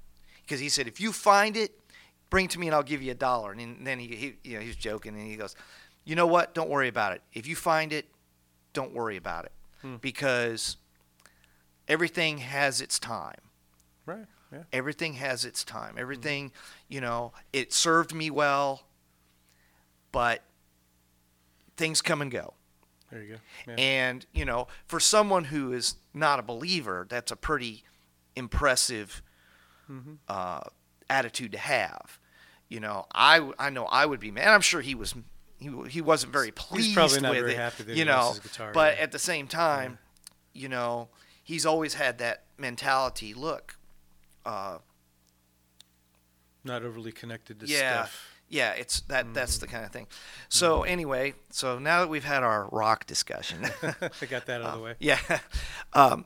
[0.43, 1.71] Because he said if you find it
[2.30, 3.51] bring it to me and I'll give you a dollar.
[3.54, 5.56] And then- he, he you know he was joking and he goes
[6.04, 6.54] you know what?
[6.54, 7.21] Don't worry about it.
[7.34, 8.08] If you find it
[8.73, 9.51] don't worry about it.
[9.82, 9.95] Hmm.
[9.97, 10.78] because
[11.88, 13.39] everything has its time.
[14.08, 15.95] Right, yeah, everything has its time.
[15.97, 16.51] Everything
[16.89, 18.82] you know it served me well
[20.12, 20.43] but
[21.78, 22.54] things come and go
[23.15, 23.39] there you go.
[23.67, 23.75] Yeah.
[23.78, 27.84] and you know for someone who is not a believer that's a pretty
[28.36, 29.21] impressive
[29.89, 30.17] Mhm.
[30.28, 30.62] uh,
[31.10, 32.19] attitude to have
[32.67, 35.13] you know I, I know I would be mad I'm sure he was
[35.60, 38.30] he, he wasn't very pleased he's probably not with very it happy that you know
[38.32, 39.04] his guitar, but yeah.
[39.04, 39.97] at the same time
[40.54, 41.08] you know
[41.43, 43.78] he's always had that mentality look
[44.45, 44.80] uh,
[46.63, 48.06] Not overly connected to Yeah.
[48.06, 48.35] stuff.
[48.49, 50.08] Yeah it's that that's the kind of thing
[50.49, 54.73] so anyway so now that we've had our rock discussion I got that out of
[54.77, 54.95] the way.
[54.99, 55.19] yeah
[55.93, 56.25] um,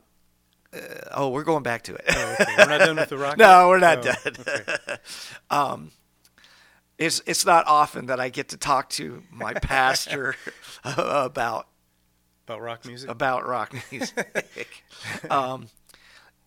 [0.72, 0.78] uh,
[1.12, 2.54] oh we're going back to it Oh, okay.
[2.58, 3.36] We're not done with the rock.
[3.38, 4.96] no we're not Oh, done okay.
[5.50, 5.90] um,
[6.98, 10.34] it's it's not often that I get to talk to my pastor
[10.84, 11.66] about
[12.46, 13.08] About rock music.
[13.08, 14.84] about rock music.
[15.30, 15.68] um,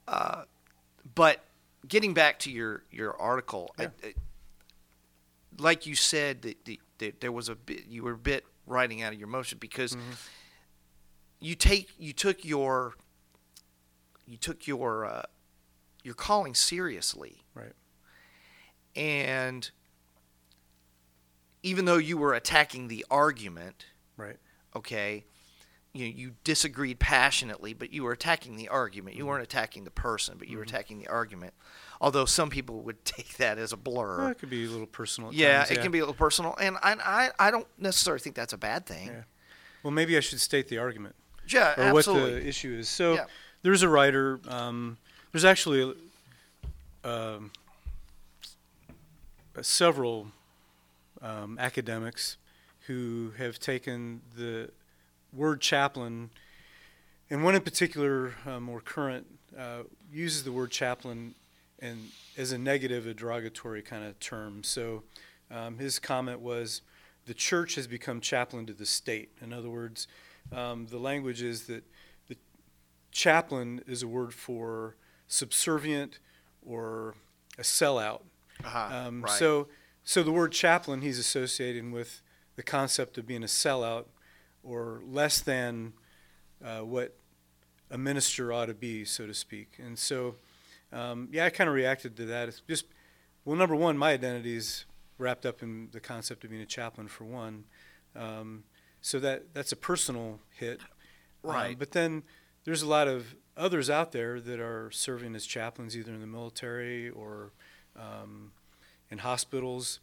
[0.07, 0.43] uh,
[1.15, 1.43] but
[1.87, 3.73] getting back to your your article.
[3.79, 3.89] I,
[5.57, 9.01] like you said, that, the, that there was a bit you were a bit writing
[9.01, 10.17] out of your motion because Mhm.
[11.39, 12.93] you take you took your
[14.25, 15.23] you took your uh,
[16.03, 17.73] your calling seriously, Right.
[18.95, 19.69] and
[21.61, 23.85] even though you were attacking the argument,
[24.17, 24.37] Right.
[24.75, 25.25] okay
[25.95, 30.37] you you disagreed passionately but you were attacking the argument you weren't attacking the person
[30.39, 31.53] but you were attacking the argument
[32.03, 34.85] although some people would take that as a blur Well, it could be a little
[34.85, 35.33] personal.
[35.33, 38.35] Yeah times, it can be a little personal and I, I i don't necessarily think
[38.35, 39.23] that's a bad thing Yeah.
[39.81, 41.15] Well, maybe I should state the argument
[41.47, 42.89] yeah, or what the issue is.
[42.89, 43.25] So Yeah.
[43.63, 44.39] there's a writer.
[44.47, 44.97] Um,
[45.31, 45.95] there's actually
[47.03, 47.51] um,
[49.57, 50.27] uh, several
[51.21, 52.37] um, academics
[52.87, 54.69] who have taken the
[55.31, 56.29] word chaplain,
[57.29, 59.25] and one in particular, uh, more current,
[59.57, 61.35] uh, uses the word chaplain
[61.83, 64.63] and as a negative, a derogatory kind of term.
[64.63, 65.03] So
[65.51, 66.81] um, his comment was,
[67.25, 69.31] the church has become chaplain to the state.
[69.41, 70.07] In other words,
[70.51, 71.83] um, the language is that
[72.27, 72.37] the
[73.11, 74.95] chaplain is a word for
[75.27, 76.19] subservient
[76.65, 77.15] or
[77.57, 78.21] a sellout.
[78.63, 79.31] uh-huh, Um, right.
[79.31, 79.67] So,
[80.03, 82.21] so the word chaplain he's associating with
[82.55, 84.05] the concept of being a sellout
[84.63, 85.93] or less than
[86.63, 87.15] uh, what
[87.91, 89.79] a minister ought to be, so to speak.
[89.83, 90.35] And so,
[90.93, 92.47] um, yeah, I kind of reacted to that.
[92.47, 92.85] It's just,
[93.45, 94.85] well, number one, my identity is
[95.17, 97.65] wrapped up in the concept of being a chaplain, for one.
[98.15, 98.63] Um,
[99.01, 100.79] so that that's a personal hit.
[101.43, 101.77] Um, Right.
[101.77, 102.23] but then
[102.63, 106.27] there's a lot of others out there that are serving as chaplains, either in the
[106.27, 107.51] military or
[107.97, 108.53] um,
[109.11, 109.99] in hospitals,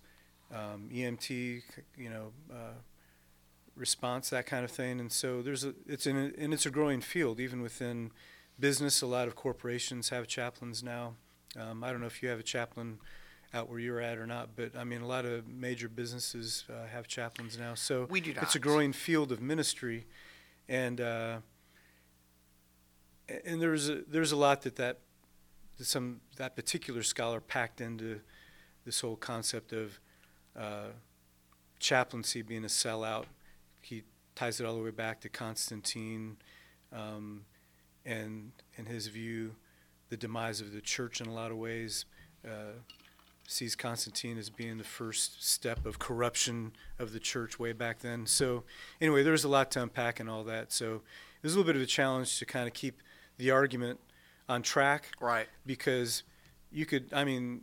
[0.55, 1.63] um, EMT,
[1.97, 2.75] you know, uh,
[3.75, 5.01] response, that kind of thing.
[5.01, 8.11] And so there's a, it's in a, and it's a growing field, even within
[8.61, 9.03] business.
[9.03, 11.15] A lot of corporations have chaplains now.
[11.59, 12.99] Um, I don't know if you have a chaplain
[13.53, 16.87] out where you're at or not, but I mean, a lot of major businesses uh,
[16.87, 17.75] have chaplains now.
[17.75, 20.07] So we do not it's a growing field of ministry,
[20.69, 21.39] and uh,
[23.45, 24.99] and there's a, there's a lot that that
[25.79, 28.21] that some that particular scholar packed into
[28.85, 29.99] this whole concept of
[30.57, 30.89] uh,
[31.81, 33.25] chaplaincy being a sellout.
[33.81, 36.37] He ties it all the way back to Constantine,
[36.93, 37.45] um,
[38.05, 39.55] and in his view,
[40.09, 42.05] the demise of the church in a lot of ways.
[42.45, 42.73] Uh,
[43.47, 48.25] sees Constantine as being the first step of corruption of the church way back then.
[48.25, 48.63] So,
[49.01, 50.73] anyway, there's a lot to unpack and all that.
[50.73, 53.03] So, it was a little bit of a challenge to kind of keep
[53.39, 53.99] the argument
[54.49, 56.23] on track right because
[56.71, 57.63] you could, I mean,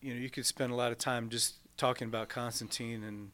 [0.00, 3.30] you know, you could spend a lot of time just talking about Constantine, and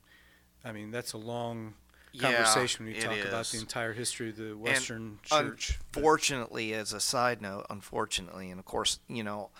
[0.64, 1.74] I mean, that's a long
[2.20, 5.78] conversation when you talk about the entire history of the Western un- Church.
[5.94, 9.50] Unfortunately, as a side note, unfortunately, and of course, you know,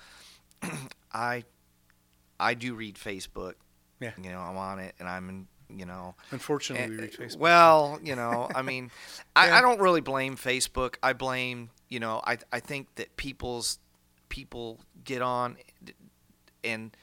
[1.12, 1.44] I
[2.38, 3.54] I do read Facebook.
[4.00, 4.12] Yeah.
[4.22, 5.46] You know, I'm on it, and I'm, in,
[5.78, 7.38] you know, Unfortunately, we and- read Facebook.
[7.38, 8.90] Well, you know, I mean,
[9.34, 9.58] I, Yeah.
[9.58, 10.96] I don't really blame Facebook.
[11.02, 13.78] I blame, you know, I I think that people's
[14.28, 15.56] people get on
[16.64, 16.94] and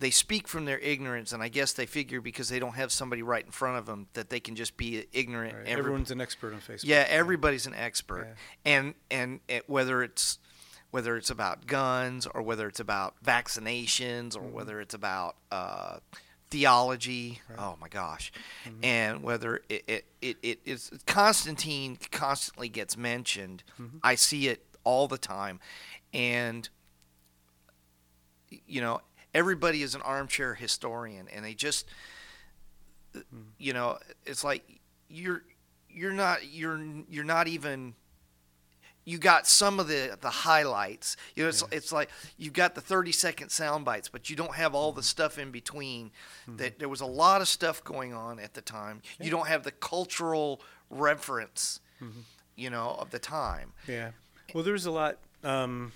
[0.00, 3.22] they speak from their ignorance, and I guess they figure because they don't have somebody
[3.22, 5.54] right in front of them that they can just be ignorant.
[5.54, 5.66] Right.
[5.66, 6.84] Every- Everyone's an expert on Facebook.
[6.84, 8.26] yeah, everybody's an expert,
[8.64, 8.72] Yeah.
[8.72, 10.38] and and whether it's
[10.90, 14.52] whether it's about guns or whether it's about vaccinations or mm-hmm.
[14.52, 15.98] whether it's about uh,
[16.50, 17.42] theology.
[17.58, 18.32] Oh my gosh,
[18.64, 18.82] mm-hmm.
[18.82, 23.62] and whether it it, it, it is Constantine constantly gets mentioned.
[23.78, 23.98] Mm-hmm.
[24.02, 25.60] I see it all the time,
[26.14, 26.68] and
[28.66, 29.02] you know
[29.34, 31.86] everybody is an armchair historian, and they just
[33.14, 33.42] hmm.
[33.58, 35.42] you know it's like you're
[35.88, 37.94] you're not you're you're not even
[39.04, 41.16] you got some of the the highlights.
[41.34, 44.54] You know it's, it's like you've got the 30 second sound bites but you don't
[44.54, 45.04] have all the hmm.
[45.04, 46.10] stuff in between
[46.46, 46.56] hmm.
[46.56, 49.02] that there was a lot of stuff going on at the time.
[49.20, 51.80] You don't have the cultural reference
[52.56, 53.72] you know of the time.
[53.86, 54.10] Yeah.
[54.54, 55.18] Well, there's a lot.
[55.42, 55.92] Um,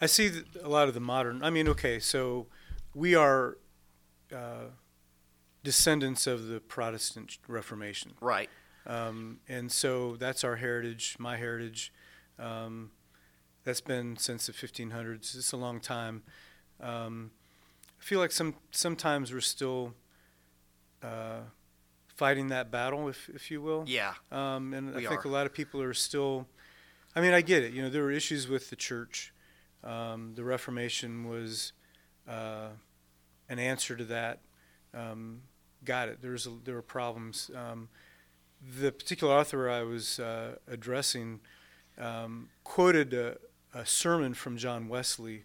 [0.00, 0.30] I see
[0.62, 1.42] a lot of the modern.
[1.42, 2.46] I mean, okay, so
[2.94, 3.58] we are
[4.34, 4.70] uh,
[5.62, 8.48] descendants of the Protestant Reformation, right
[8.86, 11.92] um, and so that's our heritage, my heritage.
[12.38, 12.90] Um,
[13.64, 15.36] that's been since the 1500s.
[15.36, 16.22] It's a long time.
[16.80, 17.30] Um,
[18.00, 19.92] I feel like some sometimes we're still
[21.02, 21.40] uh,
[22.16, 23.84] fighting that battle, if if you will.
[23.86, 25.28] yeah Um, and I think are.
[25.28, 26.46] a lot of people are still.
[27.14, 27.72] I mean, I get it.
[27.72, 29.34] You know, there were issues with the church.
[29.82, 31.72] Um, the Reformation was
[32.28, 32.68] uh,
[33.48, 34.40] an answer to that.
[34.94, 35.42] Um,
[35.84, 36.20] got it.
[36.20, 37.50] There was a, there were problems.
[37.54, 37.88] Um,
[38.78, 41.40] the particular author I was uh, addressing
[41.98, 43.36] um, quoted a,
[43.74, 45.44] a sermon from John Wesley,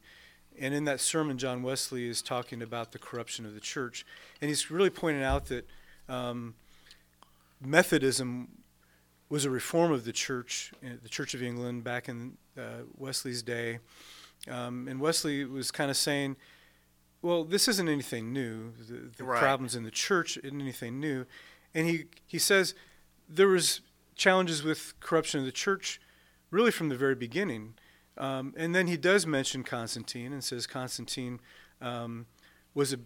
[0.59, 4.05] and in that sermon, John Wesley is talking about the corruption of the church,
[4.41, 5.67] and he's really pointing out that
[6.09, 6.55] um,
[7.61, 8.49] Methodism
[9.29, 13.41] was a reform of the church, uh, the Church of England, back in uh, Wesley's
[13.41, 13.79] day.
[14.49, 16.35] Um, and Wesley was kind of saying,
[17.21, 18.71] well, this isn't anything new.
[18.73, 19.39] The, the Right.
[19.39, 21.25] problems in the church isn't anything new.
[21.73, 22.75] And he, he says
[23.27, 23.81] there was
[24.15, 25.99] challenges with corruption of the church
[26.51, 27.73] really from the very beginning.
[28.17, 31.39] Um, and then he does mention Constantine and says Constantine
[31.81, 32.27] um,
[32.73, 32.99] was a,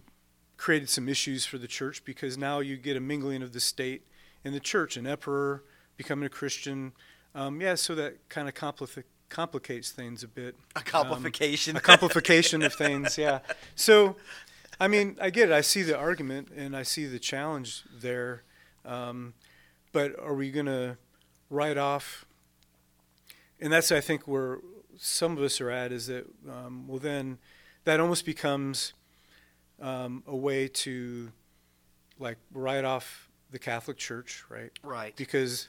[0.56, 4.06] created some issues for the church because now you get a mingling of the state
[4.44, 5.64] and the church, an emperor
[5.96, 6.92] becoming a Christian.
[7.34, 10.56] Um, yeah, so that kind of compli- complicates things a bit.
[10.76, 13.38] a complication A complication of things, yeah.
[13.74, 14.16] So,
[14.78, 15.54] I mean, I get it.
[15.54, 18.42] I see the argument and I see the challenge there.
[18.84, 19.34] Um,
[19.92, 20.98] but are we going to
[21.48, 22.26] write off?
[23.60, 24.58] And that's, I think, where
[24.98, 27.38] some of us are at is that, um, well, then
[27.84, 28.92] that almost becomes
[29.80, 31.32] um, a way to,
[32.18, 34.70] like, write off the Catholic Church, right?
[34.82, 35.68] right because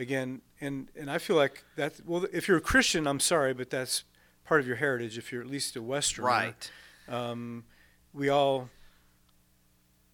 [0.00, 3.70] again and and i feel like that well if you're a christian i'm sorry but
[3.70, 4.04] that's
[4.44, 6.70] part of your heritage if you're at least a westerner right
[7.08, 7.64] um,
[8.12, 8.68] we all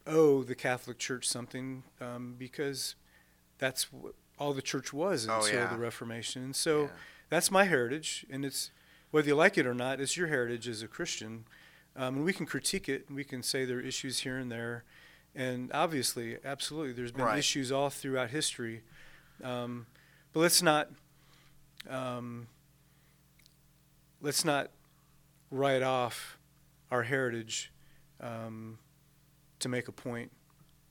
[0.07, 2.95] owe the catholic church something um, because
[3.59, 3.87] that's
[4.39, 5.67] all the church was Oh, until yeah.
[5.67, 6.89] the reformation and so Yeah.
[7.31, 8.71] that's my heritage and it's
[9.11, 11.45] whether you like it or not it's your heritage as a christian
[11.97, 14.51] um, and we can critique it and we can say there are issues here and
[14.53, 14.85] there
[15.35, 17.39] and obviously absolutely there's been Right.
[17.39, 18.83] issues all throughout history
[19.43, 19.87] um,
[20.33, 20.89] but let's not
[21.89, 22.47] um,
[24.21, 24.71] let's not
[25.51, 26.39] write off
[26.91, 27.73] our heritage
[28.21, 28.79] um,
[29.61, 30.31] to make a point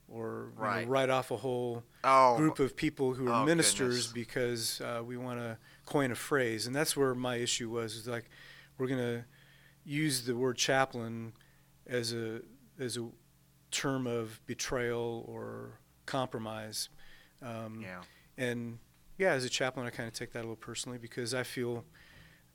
[0.08, 4.06] or you know, write off a whole oh group of people who are Oh, ministers
[4.08, 4.12] goodness.
[4.12, 7.94] because uh, we want to coin a phrase, and that's where my issue was.
[7.96, 8.30] Is like
[8.78, 9.24] we're gonna
[9.84, 11.32] use the word chaplain
[11.86, 12.40] as a
[12.78, 13.08] as a
[13.72, 16.88] term of betrayal or compromise,
[17.42, 18.00] um, yeah
[18.36, 18.78] and
[19.18, 21.84] yeah, as a chaplain, I kind of take that a little personally because I feel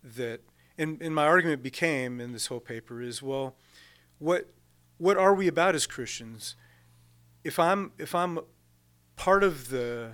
[0.04, 0.42] that,
[0.78, 3.56] and, and my argument became in this whole paper is well,
[4.20, 4.50] what
[4.98, 6.56] what are we about as Christians?
[7.44, 8.40] If I'm if I'm
[9.16, 10.12] part of the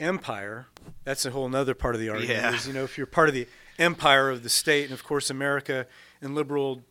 [0.00, 0.68] empire,
[1.04, 2.38] that's a whole nother part of the argument.
[2.38, 2.54] Yeah.
[2.54, 3.46] Is you know if you're part of the
[3.78, 5.86] empire of the state, and of course America
[6.22, 6.82] and liberal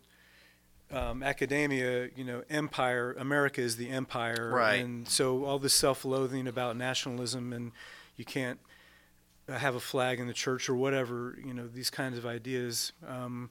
[0.91, 3.13] um, academia, you know, empire.
[3.17, 4.83] America is the empire, Right.
[4.83, 7.71] And so all this self-loathing about nationalism, and
[8.15, 8.59] you can't
[9.47, 11.37] have a flag in the church or whatever.
[11.43, 12.93] You know, these kinds of ideas.
[13.07, 13.49] Um,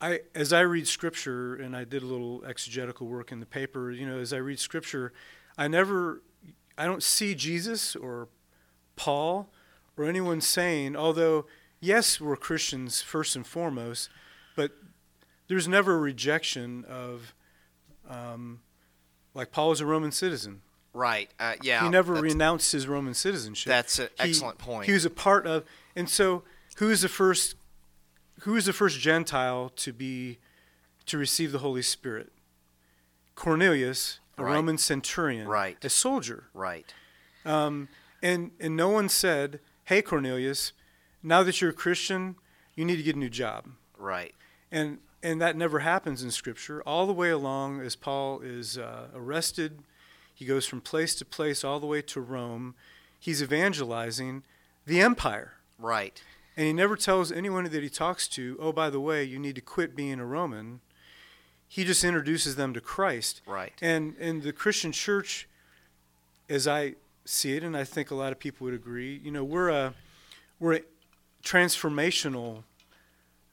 [0.00, 3.90] I, as I read scripture, and I did a little exegetical work in the paper.
[3.90, 5.12] You know, as I read scripture,
[5.58, 6.22] I never,
[6.78, 8.28] I don't see Jesus or
[8.96, 9.50] Paul
[9.96, 11.46] or anyone saying, although
[11.80, 14.08] yes, we're Christians first and foremost,
[15.50, 17.34] there's never a rejection of,
[18.08, 18.60] um,
[19.34, 20.62] like Paul was a Roman citizen.
[20.94, 21.28] Right.
[21.40, 21.82] Uh, yeah.
[21.82, 23.68] He never renounced his Roman citizenship.
[23.68, 24.86] That's an He- excellent point.
[24.86, 25.64] He was a part of,
[25.96, 26.44] and so
[26.76, 27.56] who is the first?
[28.42, 30.38] Who is the first Gentile to be
[31.06, 32.32] to receive the Holy Spirit?
[33.34, 34.54] Cornelius, a Right.
[34.54, 35.84] Roman centurion, Right.
[35.84, 36.44] a soldier.
[36.54, 36.92] Right.
[37.44, 37.88] Um,
[38.22, 40.72] and and no one said, "Hey, Cornelius,
[41.22, 42.36] now that you're a Christian,
[42.76, 44.34] you need to get a new job." Right.
[44.72, 49.08] and and that never happens in scripture all the way along as paul is uh,
[49.14, 49.80] arrested
[50.34, 52.74] he goes from place to place all the way to rome
[53.18, 54.42] he's evangelizing
[54.86, 56.22] the empire Right.
[56.56, 59.54] and he never tells anyone that he talks to oh by the way you need
[59.56, 60.80] to quit being a roman
[61.68, 63.74] he just introduces them to christ Right.
[63.82, 65.48] and in the christian church
[66.48, 66.94] as i
[67.26, 69.94] see it and i think a lot of people would agree you know we're a
[70.58, 70.80] we're a
[71.44, 72.64] transformational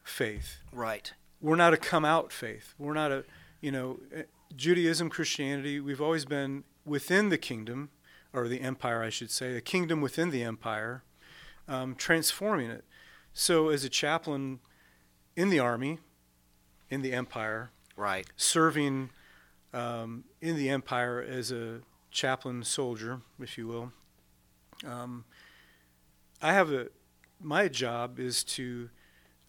[0.04, 1.14] faith Right.
[1.42, 2.74] We're not a come out faith.
[2.78, 3.26] We're not a,
[3.62, 4.24] you know, eh,
[4.56, 7.90] Judaism, Christianity, we've always been within the kingdom,
[8.34, 11.04] or the empire, I should say, the kingdom within the empire,
[11.68, 12.86] um, transforming it.
[13.34, 14.60] So, as a chaplain
[15.36, 16.00] in the army,
[16.90, 18.26] in the empire, Right.
[18.36, 19.10] serving
[19.74, 23.92] um, in the empire as a chaplain soldier, if you will,
[24.86, 25.26] um,
[26.42, 26.88] I have a,
[27.42, 28.90] my job is to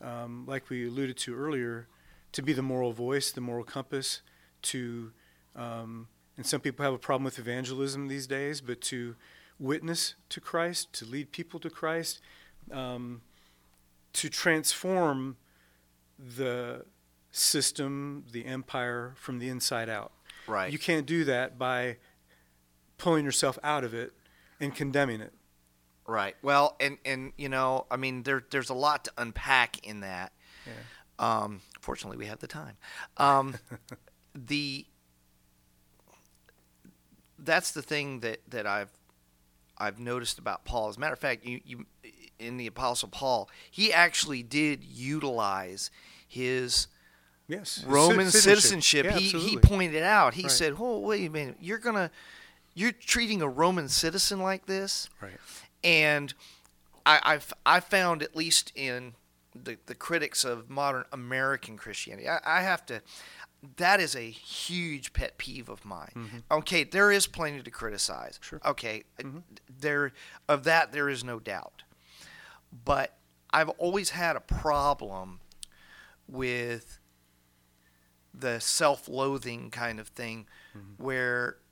[0.00, 1.88] um, like we alluded to earlier,
[2.32, 4.22] to be the moral voice, the moral compass,
[4.62, 5.12] to,
[5.56, 9.16] um, and some people have a problem with evangelism these days, but to
[9.58, 12.20] witness to Christ, to lead people to Christ,
[12.70, 13.22] um,
[14.12, 15.36] to transform
[16.18, 16.84] the
[17.30, 20.12] system, the empire from the inside out.
[20.46, 20.72] Right.
[20.72, 21.96] You can't do that by
[22.96, 24.12] pulling yourself out of it
[24.60, 25.32] and condemning it.
[26.08, 26.34] Right.
[26.42, 30.32] Well, and and you know, I mean, there there's a lot to unpack in that.
[31.20, 32.76] Um, fortunately, we have the time.
[33.18, 33.56] Um,
[34.34, 34.86] the
[37.38, 38.90] that's the thing that that I've
[39.76, 40.88] I've noticed about Paul.
[40.88, 41.86] As a matter of fact, you you
[42.38, 45.90] in the Apostle Paul, he actually did utilize
[46.26, 46.88] his
[47.48, 47.82] Yes.
[47.86, 49.06] Roman Citizenship.
[49.06, 49.06] citizenship.
[49.06, 50.34] Yeah, he he pointed out.
[50.34, 50.50] He Right.
[50.52, 51.56] said, "Oh, wait a minute.
[51.60, 52.10] You're gonna
[52.74, 55.38] you're treating a Roman citizen like this." Right.
[55.82, 56.34] And
[57.06, 59.14] I, I've I found at least in
[59.54, 63.02] the the critics of modern American Christianity, I, I have to.
[63.76, 66.12] That is a huge pet peeve of mine.
[66.14, 66.38] Mm-hmm.
[66.50, 68.38] Okay, there is plenty to criticize.
[68.40, 68.60] Sure.
[68.64, 69.38] Okay, uh, mm-hmm.
[69.80, 70.12] there
[70.48, 71.82] of that there is no doubt,
[72.84, 73.16] but
[73.50, 75.40] I've always had a problem
[76.28, 77.00] with
[78.32, 81.02] the self-loathing kind of thing, mm-hmm.
[81.02, 81.67] where e-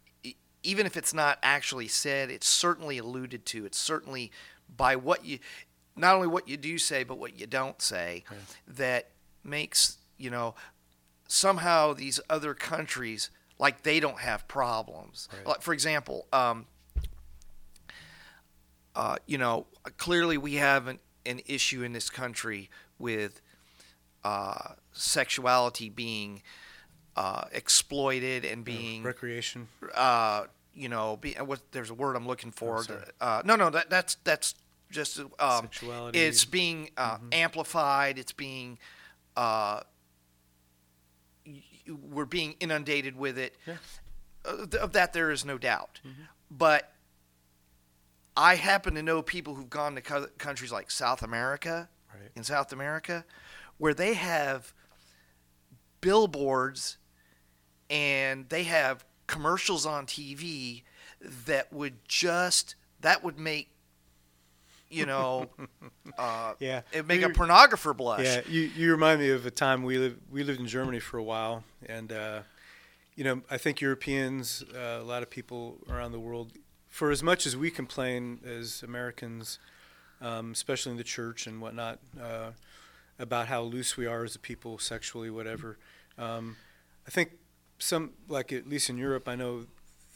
[0.67, 3.65] even if it's not actually said, it's certainly alluded to.
[3.65, 4.33] It's certainly
[4.75, 5.39] by what you,
[5.95, 8.25] not only what you do say, but what you don't say,
[8.67, 9.11] that
[9.45, 10.55] makes you know
[11.29, 15.29] somehow these other countries like they don't have problems.
[15.33, 15.47] Right.
[15.47, 16.67] Like for example, um,
[18.95, 19.67] uh, you know,
[19.99, 23.41] clearly we have an, an issue in this country with
[24.25, 26.43] uh, sexuality being
[27.17, 29.69] uh, exploited and being recreation.
[30.77, 32.85] Uh, you know, be, what there's a word I'm looking for.
[32.89, 34.55] Oh, uh, no, no, that, that's that's
[34.91, 36.19] just um, Sexuality.
[36.19, 38.19] It's being uh, amplified.
[38.19, 38.79] It's being
[39.37, 39.81] uh,
[42.11, 43.55] we're being inundated with it.
[43.67, 43.77] Yeah.
[44.45, 46.01] Uh, of that, there is no doubt.
[46.51, 46.93] But
[48.37, 52.31] I happen to know people who've gone to co- countries like South America, Right.
[52.35, 53.25] in South America,
[53.79, 54.73] where they have
[56.01, 56.99] billboards
[57.91, 60.83] and they have commercials on TV
[61.47, 63.69] that would just that would make
[64.91, 65.49] you know
[66.19, 66.83] uh, Yeah.
[66.93, 68.25] it make a You're- pornographer blush.
[68.25, 71.19] Yeah, you, you remind me of a time we lived we lived in Germany for
[71.19, 72.41] a while, and uh,
[73.17, 76.53] you know I think Europeans, uh, a lot of people around the world,
[76.89, 79.59] for as much as we complain as Americans,
[80.21, 82.51] um, especially in the church and whatnot, uh,
[83.19, 85.79] about how loose we are as a people sexually, whatever.
[86.19, 86.57] Um,
[87.07, 87.33] I think
[87.79, 89.67] some, like at least in Europe, I know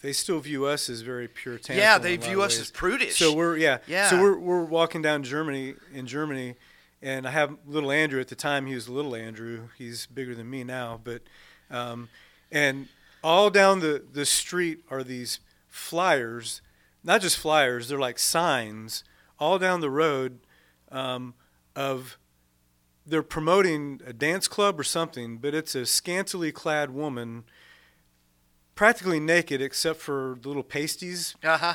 [0.03, 1.83] they still view us as very puritanical.
[1.83, 3.19] Yeah, they view us as prudish.
[3.19, 3.79] So we're yeah.
[3.87, 4.09] Yeah.
[4.09, 6.55] So we're we're walking down Germany in Germany,
[7.03, 8.67] and I have little Andrew at the time.
[8.67, 9.69] He was little Andrew.
[9.77, 11.23] He's bigger than me now, but
[11.71, 12.09] um,
[12.51, 12.89] and
[13.23, 16.63] all down the the street are these flyers,
[17.05, 17.89] not just flyers.
[17.89, 19.05] They're like signs
[19.39, 20.41] all down the road
[20.91, 21.35] um,
[21.75, 22.19] of
[23.11, 27.45] they're promoting a dance club or something, but it's a scantily clad woman,
[28.75, 31.35] practically naked except for the little pasties.
[31.45, 31.75] Uh-huh.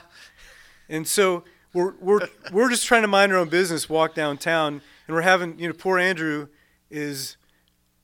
[0.90, 5.16] And so we're we're we're just trying to mind our own business, walk downtown, and
[5.16, 6.48] we're having you know poor Andrew
[6.90, 7.38] is,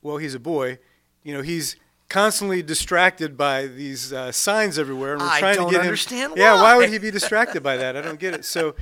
[0.01, 0.79] well he's a boy,
[1.23, 1.77] you know he's
[2.09, 6.33] constantly distracted by these uh, signs everywhere, and we're I trying don't to get understand
[6.33, 6.37] him.
[6.37, 6.77] Yeah, why why.
[6.77, 7.95] would he be distracted by that?
[7.95, 8.43] I don't get it.
[8.43, 8.75] So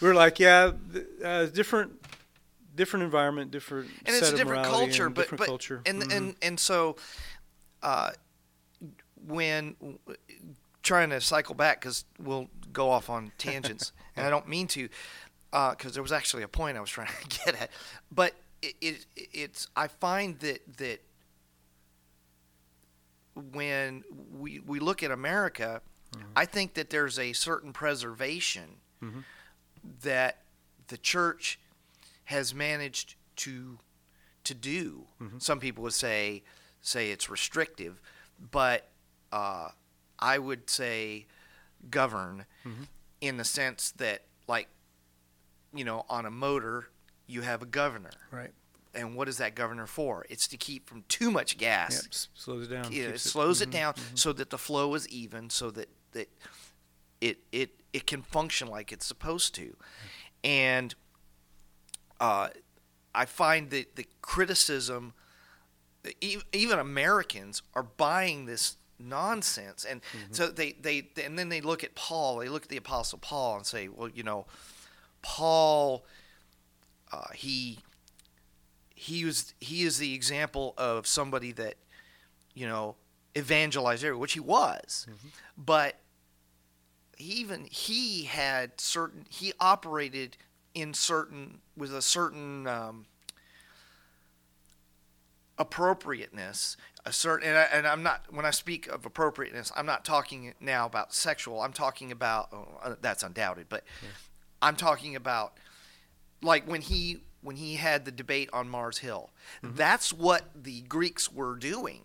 [0.00, 0.72] we're like, yeah,
[1.24, 1.92] uh, different
[2.76, 5.82] different environment, different and set it's a of different culture, and but different but culture.
[5.86, 6.16] and Mhm.
[6.16, 6.96] and and so,
[7.82, 8.10] uh,
[9.26, 9.98] when
[10.82, 14.88] trying to cycle back because we'll go off on tangents, and I don't mean to,
[15.50, 17.70] because there was actually a point I was trying to get at,
[18.12, 21.00] but it, it it's I find that that
[23.34, 24.02] when
[24.38, 25.82] we we look at America,
[26.34, 29.24] I think that there's a certain preservation Mhm.
[30.02, 30.42] that
[30.88, 31.58] the church
[32.26, 33.78] has managed to
[34.44, 35.06] to do.
[35.38, 36.42] Some people would say
[36.80, 38.00] say it's restrictive,
[38.52, 38.88] but
[39.32, 39.70] uh,
[40.18, 41.26] I would say
[41.90, 42.44] govern
[43.20, 44.68] in the sense that like
[45.74, 46.88] you know on a motor
[47.26, 48.50] you have a governor right.
[48.94, 52.66] and what is that governor for it's to keep from too much gas Yep, slows
[52.66, 52.92] it down.
[52.92, 54.18] it slows it mhm, down mhm.
[54.18, 56.28] so that the flow is even, so that that
[57.20, 59.76] it it it can function like it's supposed to,
[60.44, 60.94] and
[62.20, 62.48] uh,
[63.14, 65.14] I find that the criticism,
[66.52, 70.32] even Americans are buying this nonsense, and Mm-hmm.
[70.34, 73.56] so they, they and then they look at Paul, they look at the Apostle Paul
[73.56, 74.46] and say, well, you know,
[75.22, 76.04] Paul,
[77.12, 77.80] uh, he
[78.94, 81.74] he was he is the example of somebody that
[82.54, 82.96] you know
[83.36, 85.06] evangelized everywhere, which he was,
[85.56, 85.96] but
[87.18, 90.36] even he had certain he operated
[90.76, 93.06] in certain with a certain um,
[95.58, 100.04] appropriateness a certain and, I, and i'm not when i speak of appropriateness i'm not
[100.04, 103.84] talking now about sexual i'm talking about oh, uh, that's undoubted but
[104.60, 105.56] i'm talking about
[106.42, 109.30] like when he when he had the debate on mars hill.
[109.62, 112.02] That's what the greeks were doing.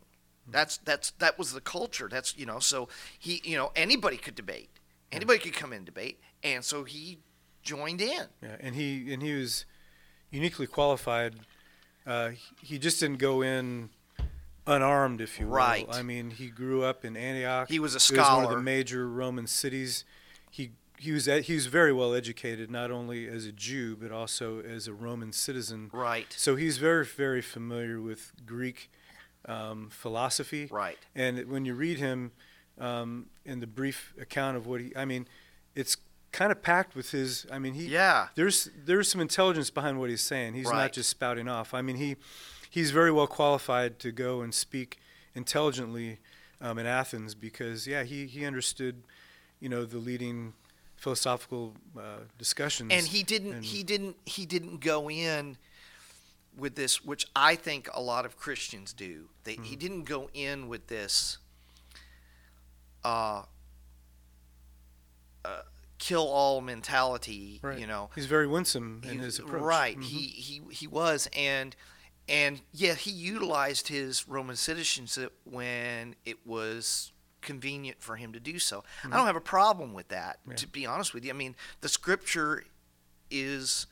[0.48, 2.08] That's that's that was the culture.
[2.10, 4.70] That's you know so he you know anybody could debate.
[5.12, 6.20] Anybody could come in and debate.
[6.44, 7.20] And so he
[7.64, 9.66] joined in Yeah, and he and he was
[10.30, 11.36] uniquely qualified.
[12.06, 12.32] Uh,
[12.62, 13.90] he- just didn't go in
[14.66, 15.56] unarmed, if you will.
[15.56, 15.88] Right.
[15.92, 17.68] I mean, he grew up in Antioch.
[17.70, 20.06] He was a It was one of the major Roman cities.
[20.50, 24.62] He he was he was very well educated, not only as a Jew but also
[24.62, 25.90] as a Roman citizen.
[25.94, 28.90] right So he's very very familiar with Greek
[29.46, 30.68] um, philosophy.
[30.72, 32.32] right And when you read him
[32.80, 35.28] um, in the brief account of what he, I mean,
[35.76, 35.98] it's
[36.32, 37.46] kind of packed with his.
[37.52, 40.54] I mean, he yeah there's there's some intelligence behind what he's saying.
[40.54, 40.78] He's Right.
[40.84, 41.74] not just spouting off.
[41.74, 42.16] I mean, he
[42.70, 44.98] he's very well qualified to go and speak
[45.36, 46.20] intelligently
[46.62, 49.04] um, in Athens because yeah, he he understood,
[49.60, 50.54] you know, the leading
[50.98, 52.92] philosophical uh, discussions.
[52.94, 55.58] and he didn't and- he didn't he didn't go in
[56.56, 59.64] with this which i think a lot of christians do they, Mm-hmm.
[59.64, 61.40] he didn't go in with this
[63.04, 63.44] uh,
[65.46, 65.62] uh
[66.02, 67.78] kill all mentality Right.
[67.80, 69.62] you know he's very winsome in He- his approach.
[69.62, 70.04] right Mhm.
[70.04, 71.76] he, he he was and
[72.28, 78.58] and yeah he utilized his roman citizenship when it was convenient for him to do
[78.58, 80.52] so i don't have a problem with that Mm-hmm.
[80.52, 80.58] Yeah.
[80.58, 82.64] to be honest with you i mean the scripture
[83.30, 83.86] is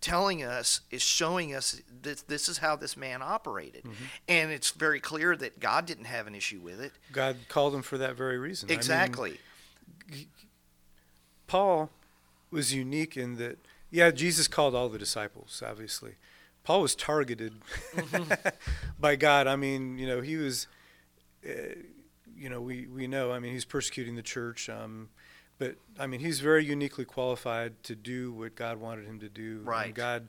[0.00, 4.04] telling us is showing us that this is how this man operated Mm-hmm.
[4.28, 7.82] and it's very clear that god didn't have an issue with it God called him
[7.82, 8.68] for that very reason.
[8.68, 9.38] I mean, exactly
[11.46, 11.90] Paul
[12.50, 13.58] was unique in that,
[13.90, 16.14] yeah, Jesus called all the disciples, obviously.
[16.64, 17.54] Paul was targeted
[19.00, 19.46] by God.
[19.46, 20.66] I mean, you know, he was,
[21.48, 21.52] uh,
[22.36, 24.68] you know, we, we know, I mean, he's persecuting the church.
[24.68, 25.10] Um,
[25.58, 29.58] but, I mean, he's very uniquely qualified to do what God wanted him to do.
[29.58, 29.94] And Right.
[29.94, 30.28] God,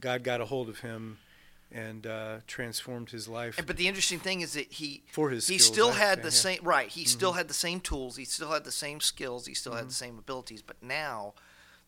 [0.00, 1.18] God got a hold of him
[1.74, 5.48] and uh, transformed his life And- but the interesting thing is that he for his
[5.48, 6.30] he skills, still had the yeah.
[6.30, 9.54] same right he still had the same tools he still had the same skills he
[9.54, 11.34] still had the same abilities but now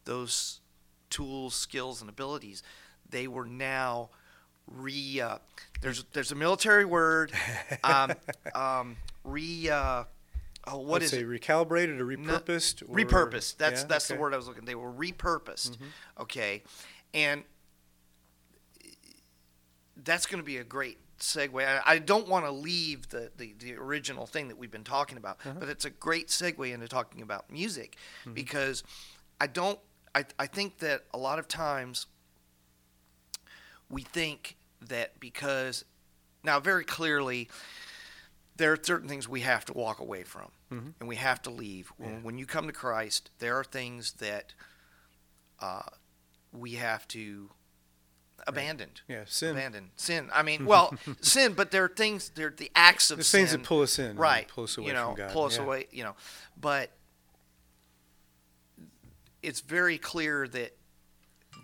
[0.04, 0.60] those
[1.08, 2.62] tools skills and abilities
[3.08, 4.10] they were now
[4.66, 5.38] re uh,
[5.80, 7.32] there's there's a military word
[7.84, 8.12] um,
[8.56, 10.02] um, re uh,
[10.66, 11.28] oh what Let's is say it?
[11.28, 12.82] recalibrated or repurposed?
[12.82, 15.76] or, repurposed that's yeah, that's the word i was looking they were repurposed
[16.18, 16.64] okay
[17.14, 17.44] and
[20.06, 23.54] that's going to be a great segue i, I don't want to leave the, the,
[23.58, 25.56] the original thing that we've been talking about Uh-huh.
[25.60, 28.32] but it's a great segue into talking about music Mm-hmm.
[28.34, 28.82] because
[29.40, 29.78] i don't
[30.14, 32.06] I, I think that a lot of times
[33.90, 35.84] we think that because
[36.42, 37.48] now very clearly
[38.56, 40.94] there are certain things we have to walk away from Mhm.
[41.00, 42.18] and we have to leave when, Yeah.
[42.20, 44.54] when you come to christ there are things that
[45.60, 45.82] uh,
[46.52, 47.50] we have to
[48.46, 49.50] abandon Yeah, sin.
[49.50, 53.16] abandon sin i mean well sin but there are things there are the acts of
[53.18, 55.32] There's sin things that pull us in, right Pull us away you know from God.
[55.32, 55.62] pull us yeah.
[55.64, 56.14] away you know
[56.60, 56.90] but
[59.42, 60.76] it's very clear that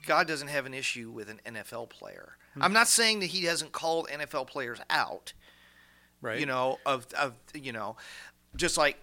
[0.06, 2.62] god doesn't have an issue with an nfl player Hmm.
[2.64, 5.32] i'm not saying that he hasn't called nfl players out
[6.20, 6.38] Right.
[6.38, 7.96] you know of, of you know
[8.56, 8.96] just like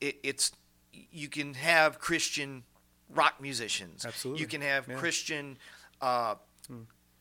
[0.00, 0.52] it, it's
[0.92, 2.62] you can have christian
[3.10, 4.40] rock musicians Absolutely.
[4.40, 4.94] you can have Yeah.
[4.96, 5.58] Christian
[6.00, 6.34] uh,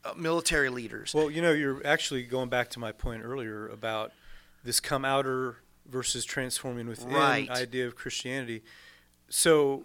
[0.04, 4.12] uh, military leaders Well, you know, you're actually going back to my point earlier about
[4.64, 7.50] this come outer versus transforming within Right.
[7.50, 8.64] idea of Christianity.
[9.30, 9.84] So,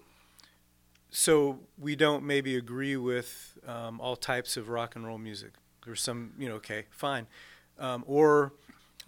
[1.11, 5.52] so we don't maybe agree with um, all types of rock and roll music.
[5.84, 7.26] There's some, you know, okay, fine,
[7.78, 8.52] um, or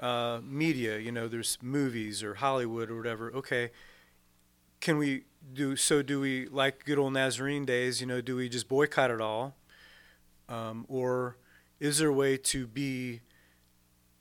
[0.01, 0.99] uh, media.
[0.99, 3.33] You know, there's movies or Hollywood or whatever.
[3.33, 3.71] Okay,
[4.81, 6.03] can we do so?
[6.03, 8.01] Do we like good old Nazarene days?
[8.01, 9.55] You know, do we just boycott it all?
[10.53, 11.37] Um, or
[11.81, 13.21] is there a way to be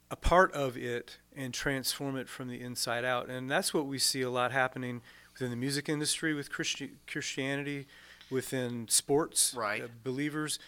[0.09, 3.29] a part of it and transform it from the inside out?
[3.29, 5.01] And that's what we see a lot happening
[5.33, 7.87] within the music industry with Christi- Christianity,
[8.29, 9.83] within sports, Right.
[9.83, 10.59] uh, believers.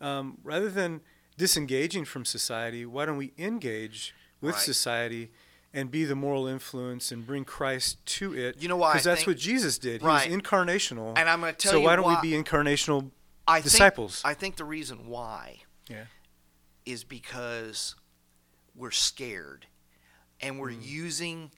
[0.00, 1.00] Um, rather than
[1.36, 4.62] disengaging from society, why don't we engage with Right.
[4.64, 5.30] society?
[5.72, 8.56] And be the moral influence and bring Christ to it.
[8.60, 10.00] You know why Because that's think- what Jesus did.
[10.00, 10.28] He Right.
[10.28, 11.16] was incarnational.
[11.16, 13.12] and i'm going to tell so you So why don't why, we be incarnational
[13.50, 14.22] I disciples?
[14.22, 16.04] Think, I think the reason why Yeah.
[16.86, 17.94] is because
[18.74, 19.66] we're scared
[20.40, 20.82] and we're Mm.
[20.86, 21.50] using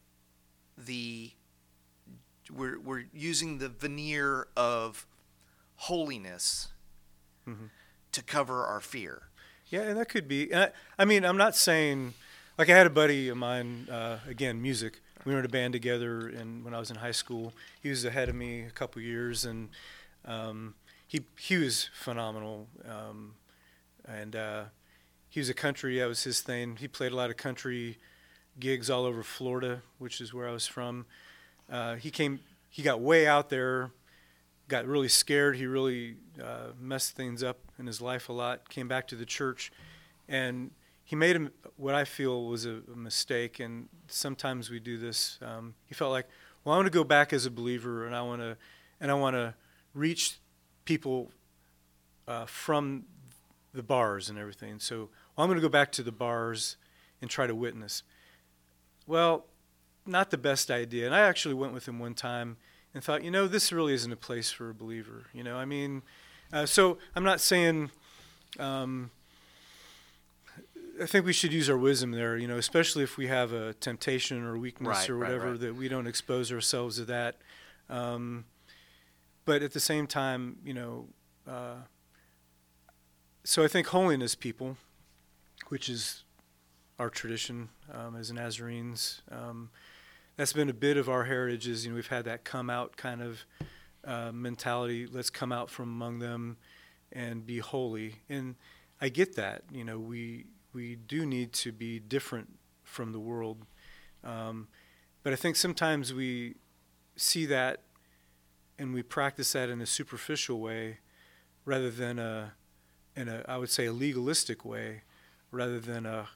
[0.77, 1.33] the
[2.51, 5.07] we're, we're using the veneer of
[5.77, 6.69] holiness
[7.49, 7.71] Mhm.
[8.13, 9.29] to cover our fear.
[9.69, 10.51] Yeah, and that could be.
[10.53, 12.13] and I, I mean, I'm not saying
[12.59, 13.89] like I had a buddy of mine.
[13.89, 15.01] Uh, again, music.
[15.25, 18.05] We were in a band together, and when I was in high school, he was
[18.05, 19.71] ahead of me a couple years, and
[20.27, 20.75] um,
[21.13, 22.69] he he was phenomenal.
[22.89, 23.35] Um,
[24.07, 24.65] and uh,
[25.29, 25.99] he was a country.
[25.99, 26.77] That was his thing.
[26.77, 27.99] He played a lot of country
[28.59, 31.05] gigs all over Florida, which is where I was from.
[31.71, 32.41] Uh, he came.
[32.71, 33.91] He got way out there.
[34.69, 35.57] Got really scared.
[35.57, 38.71] He really uh, messed things up in his life a lot.
[38.71, 39.71] Came back to the church,
[40.31, 40.71] and
[41.05, 43.61] he made what I feel was a, a mistake.
[43.61, 45.39] And sometimes we do this.
[45.43, 46.27] Um, he felt like,
[46.65, 48.57] well, I want to go back as a believer, and I want to,
[48.99, 49.53] and I want to
[49.93, 50.39] reach
[50.85, 51.31] people
[52.27, 53.05] uh, from
[53.75, 54.79] the bars and everything.
[54.79, 56.77] So well, I'm going to go back to the bars
[57.21, 58.03] and try to witness.
[59.07, 59.47] Well,
[60.07, 61.07] not the best idea.
[61.07, 62.57] And I actually went with him one time
[62.95, 65.27] and thought, you know, this really isn't a place for a believer.
[65.33, 66.03] You know, I mean,
[66.53, 67.91] uh, so I'm not saying.
[68.59, 69.11] Um,
[71.01, 73.73] I think we should use our wisdom there, you know, especially if we have a
[73.75, 75.61] temptation or weakness Right, or right, whatever, right.
[75.61, 77.37] that we don't expose ourselves to that.
[77.89, 78.45] Um,
[79.45, 81.09] but at the same time, you know,
[81.49, 81.77] uh,
[83.45, 84.77] so I think holiness people,
[85.69, 86.25] which is
[86.99, 89.71] our tradition um, as Nazarenes, um,
[90.37, 91.67] that's been a bit of our heritage.
[91.67, 93.45] Is you know we've had that come out kind of
[94.05, 95.07] uh, mentality.
[95.07, 96.57] Let's come out from among them
[97.11, 98.17] and be holy.
[98.29, 98.55] And
[99.01, 99.65] I get that.
[99.73, 103.67] You know we we do need to be different from the world,
[104.23, 104.69] um,
[105.23, 106.57] but I think sometimes we
[107.17, 107.81] see that
[108.83, 110.99] and we practice that in a superficial way
[111.65, 112.55] rather than a
[113.15, 115.03] in a I would say a legalistic way
[115.53, 116.29] rather than a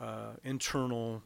[0.00, 1.24] uh, internal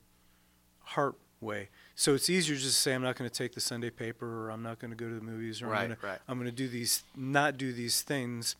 [0.80, 1.68] heart way.
[1.94, 4.50] So it's easier just to say I'm not going to take the Sunday paper or
[4.50, 6.46] I'm not going to go to the movies or Right, I'm going to right.
[6.46, 8.56] To do these not do these things.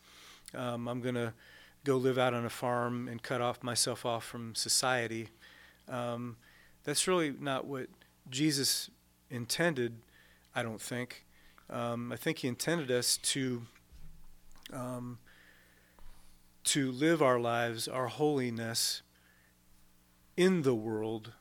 [0.55, 1.33] Um, I'm going to
[1.85, 5.29] go live out on a farm and cut off myself off from society.
[5.89, 6.37] Um,
[6.85, 7.87] that's really not what
[8.29, 8.91] Jesus
[9.31, 9.95] intended.
[10.55, 11.25] I don't think.
[11.73, 13.62] Um, I think he intended us to
[14.75, 15.18] um,
[16.64, 19.01] to live our lives, our holiness
[20.37, 21.33] in the world,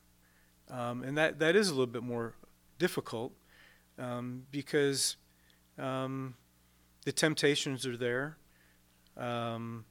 [0.70, 2.32] um, and that that is a little bit more
[2.78, 3.32] difficult
[3.98, 5.16] um, because
[5.78, 6.34] um,
[7.04, 8.38] the temptations are there,
[9.18, 9.84] um,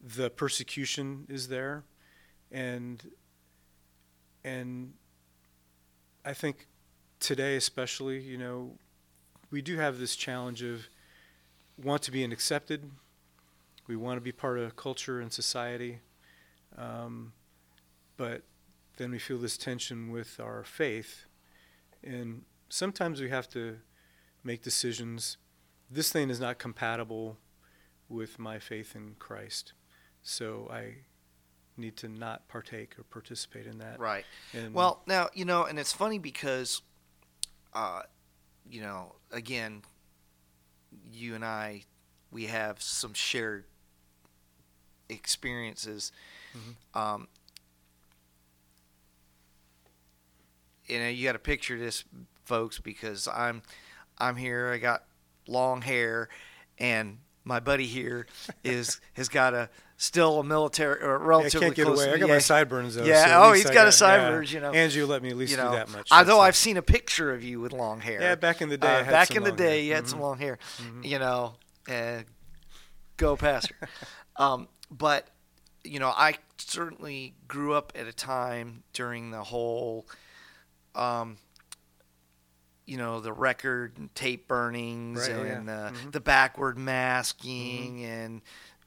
[0.00, 1.84] the persecution is there,
[2.50, 3.10] and
[4.42, 4.94] and
[6.24, 6.66] I think
[7.20, 8.78] today especially, you know,
[9.52, 10.88] we do have this challenge of
[11.80, 12.90] want to be an accepted.
[13.86, 16.00] We want to be part of culture and society,
[16.76, 17.32] um,
[18.16, 18.42] but
[18.96, 21.26] then we feel this tension with our faith,
[22.02, 23.78] and sometimes we have to
[24.42, 25.36] make decisions
[25.92, 27.36] this thing is not compatible
[28.08, 29.74] with my faith in Christ.
[30.22, 30.94] So I
[31.76, 33.98] need to not partake or participate in that.
[33.98, 34.24] Right.
[34.54, 36.80] And Well, now you know, and it's funny because,
[37.74, 38.02] uh,
[38.72, 39.82] you know, again,
[41.12, 41.82] you and I,
[42.30, 43.64] we have some shared
[45.10, 46.10] experiences.
[46.56, 46.98] Mhm.
[46.98, 47.28] Um,
[50.86, 52.04] you know, you got to picture this,
[52.44, 53.62] folks, because I'm,
[54.18, 54.70] I'm here.
[54.72, 55.04] I got
[55.46, 56.28] long hair,
[56.78, 58.26] and my buddy here
[58.64, 59.68] is has got a
[60.02, 62.08] still a military or Yeah, I relatively can't get away.
[62.12, 63.04] I got yeah, my sideburns though.
[63.04, 63.90] Yeah, so oh, he's I got a yeah.
[63.90, 64.72] sideburns, you know.
[64.72, 66.08] Angie let me at least you do that much.
[66.10, 68.20] although I've seen a picture of you with long hair.
[68.20, 69.84] Yeah, back in the day, I Uh, had back some in the day, hair.
[69.84, 70.22] you had some Mhm.
[70.22, 70.58] long hair.
[70.78, 71.04] Mhm.
[71.04, 71.54] You know,
[71.88, 72.22] uh,
[73.16, 73.76] go pastor.
[74.36, 75.28] um, but
[75.84, 80.06] you know, I certainly grew up at a time during the whole,
[80.96, 81.36] um,
[82.86, 85.52] you know, the record and tape burnings Right, oh, yeah.
[85.58, 86.12] and uh, Mhm.
[86.12, 88.42] the backward masking and,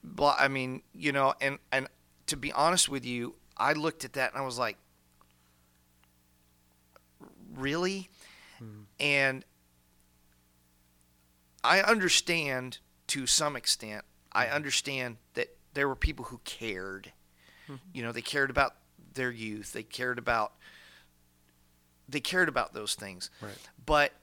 [0.05, 1.87] blah, I mean, you know, and and
[2.27, 4.77] to be honest with you, I looked at that and I was like,
[7.53, 8.09] really?
[8.61, 8.85] Mhm.
[8.99, 9.45] And
[11.63, 14.05] I understand to some extent.
[14.31, 17.13] I understand that there were people who cared.
[17.67, 17.79] Mhm.
[17.93, 18.75] You know, they cared about
[19.13, 19.73] their youth.
[19.73, 20.53] They cared about
[22.07, 23.31] they cared about those things.
[23.41, 23.57] Right.
[23.83, 24.13] But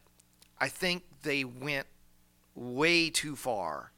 [0.60, 1.88] I think they went
[2.54, 3.91] way too far.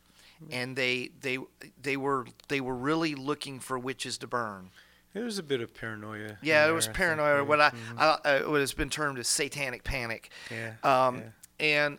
[0.53, 1.38] And they they
[1.80, 4.70] they were they were really looking for witches to burn.
[5.12, 6.38] There was a bit of paranoia.
[6.42, 7.36] Yeah, there was there, I paranoia.
[7.36, 7.40] yeah.
[7.42, 7.99] What I, Mhm.
[7.99, 10.30] I, uh, what has been termed as satanic panic.
[10.51, 11.28] yeah, Um, yeah.
[11.61, 11.99] and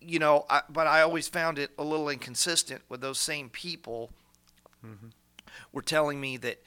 [0.00, 4.10] you know, I, but I always found it a little inconsistent with those same people
[4.84, 5.10] Mhm.
[5.72, 6.62] were telling me that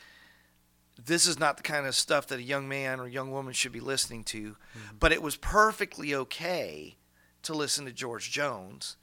[1.04, 3.72] this is not the kind of stuff that a young man or young woman should
[3.72, 4.98] be listening to, Mm-hmm.
[5.00, 6.98] but it was perfectly okay
[7.42, 8.96] to listen to George Jones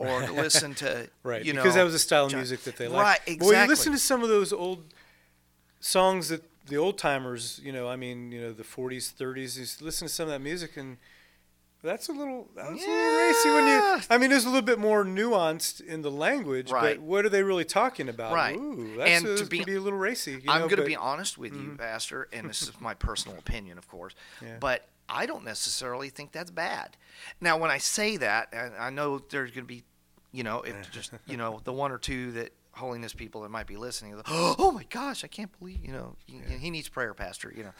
[0.00, 2.62] or to listen to Right, you know because that was the style of John- music
[2.64, 3.38] that they Right, liked.
[3.38, 4.84] But when you listen to some of those old
[5.80, 9.84] songs that the old timers, you know, I mean, you know, the 40s, 30s, you
[9.84, 10.98] listen to some of that music and
[11.82, 14.78] that's a little, that's a little racy when you, I mean, there's a little bit
[14.78, 16.96] more nuanced in the language, Right.
[16.98, 18.34] but what are they really talking about?
[18.34, 18.54] Right.
[18.56, 20.32] Ooh, that's And a, to be- be a little racy.
[20.32, 21.78] You I'm going to be honest with you, Mhm.
[21.78, 24.58] Pastor, and this is my personal opinion, of course, Yeah.
[24.60, 26.96] but I don't necessarily think that's bad.
[27.40, 29.82] Now, when I say that, and I know there's going to be,
[30.32, 33.66] you know, if just you know the one or two that holiness people that might
[33.66, 37.14] be listening, like, oh my gosh, I can't believe, you know, he, he needs prayer,
[37.14, 37.72] Pastor, you know.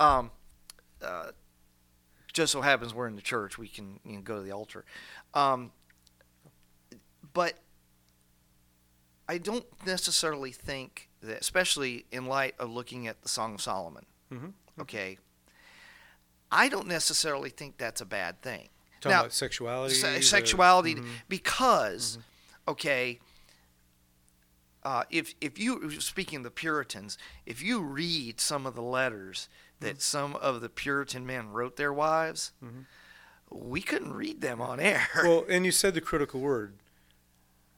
[0.04, 0.30] um,
[1.02, 1.30] uh,
[2.32, 4.84] just so happens we're in the church, we can you know, go to the altar.
[5.34, 5.72] Um,
[7.32, 7.54] but
[9.28, 14.04] I don't necessarily think that, especially in light of looking at the Song of Solomon,
[14.30, 14.52] Mhm.
[14.80, 15.18] okay,
[16.50, 18.68] I don't necessarily think that's a bad thing.
[19.04, 19.94] Talking now, about sexuality.
[19.94, 21.06] Se- sexuality, mhm.
[21.28, 22.18] because,
[22.66, 23.20] okay,
[24.82, 29.48] uh, if if you speaking of the Puritans, if you read some of the letters
[29.80, 32.86] that some of the Puritan men wrote their wives, Mhm.
[33.50, 35.06] we couldn't read them on air.
[35.22, 36.78] Well, and you said the critical word.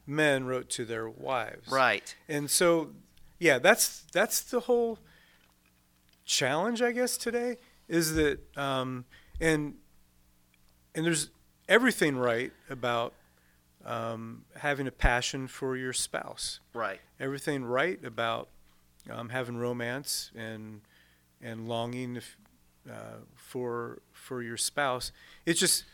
[0.07, 1.69] Men wrote to their wives.
[1.69, 2.15] right.
[2.29, 2.95] And so,
[3.41, 5.01] yeah, that's that's the whole
[6.25, 7.57] challenge, I guess, today
[7.89, 9.05] is that, um,
[9.41, 9.75] and
[10.97, 11.31] and there's
[11.69, 13.13] everything right about
[13.85, 16.59] um, having a passion for your spouse.
[16.75, 17.01] Right.
[17.21, 18.49] Everything right about
[19.09, 20.81] um, having romance and
[21.41, 22.37] and longing if,
[22.91, 25.13] uh, for for your spouse.
[25.45, 25.85] It's just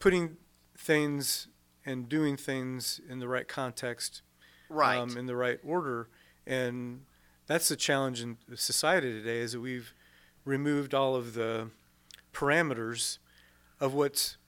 [0.00, 0.36] putting
[0.76, 1.46] things
[1.86, 4.22] and doing things in the right context
[4.68, 4.96] Right.
[4.98, 6.08] um, in the right order.
[6.46, 7.02] And
[7.46, 9.92] that's the challenge in society today is that we've
[10.44, 11.68] removed all of the
[12.32, 13.18] parameters
[13.84, 14.38] of what's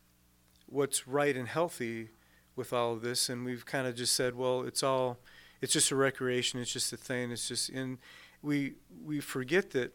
[0.66, 2.08] what's right and healthy
[2.56, 5.18] with all of this, and we've kind of just said, well, it's all
[5.60, 7.98] it's just a recreation, it's just a thing, it's just in
[8.40, 8.72] we
[9.04, 9.94] we forget that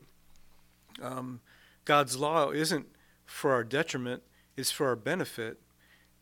[1.02, 1.42] um,
[1.86, 2.86] God's law isn't
[3.26, 4.22] for our detriment;
[4.56, 5.60] it's for our benefit,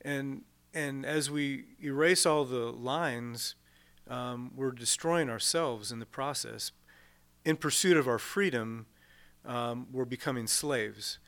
[0.01, 0.43] and
[0.73, 3.55] and as we erase all the lines,
[4.07, 6.71] um, we're destroying ourselves in the process.
[7.43, 8.85] In pursuit of our freedom,
[9.45, 11.19] um, we're becoming slaves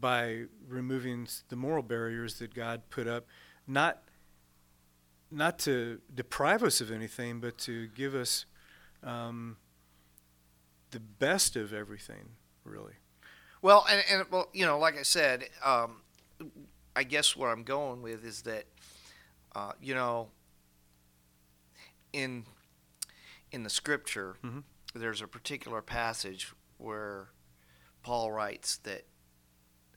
[0.00, 3.26] by removing the moral barriers that God put up,
[3.66, 4.02] not
[5.30, 8.46] not to deprive us of anything, but to give us
[9.02, 9.56] um,
[10.92, 12.28] the best of everything,
[12.64, 12.94] really.
[13.60, 16.02] Well, and, and well, you know, like I said, um,
[16.94, 18.64] I guess where I'm going with is that,
[19.56, 20.28] uh, you know,
[22.12, 22.44] in
[23.50, 24.62] in the scripture, Mhm.
[24.94, 27.28] there's a particular passage where
[28.02, 29.06] Paul writes that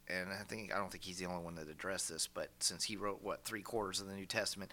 [0.10, 2.84] and I think I don't think he's the only one that addressed this, but since
[2.84, 4.72] he wrote what three quarters of the New Testament,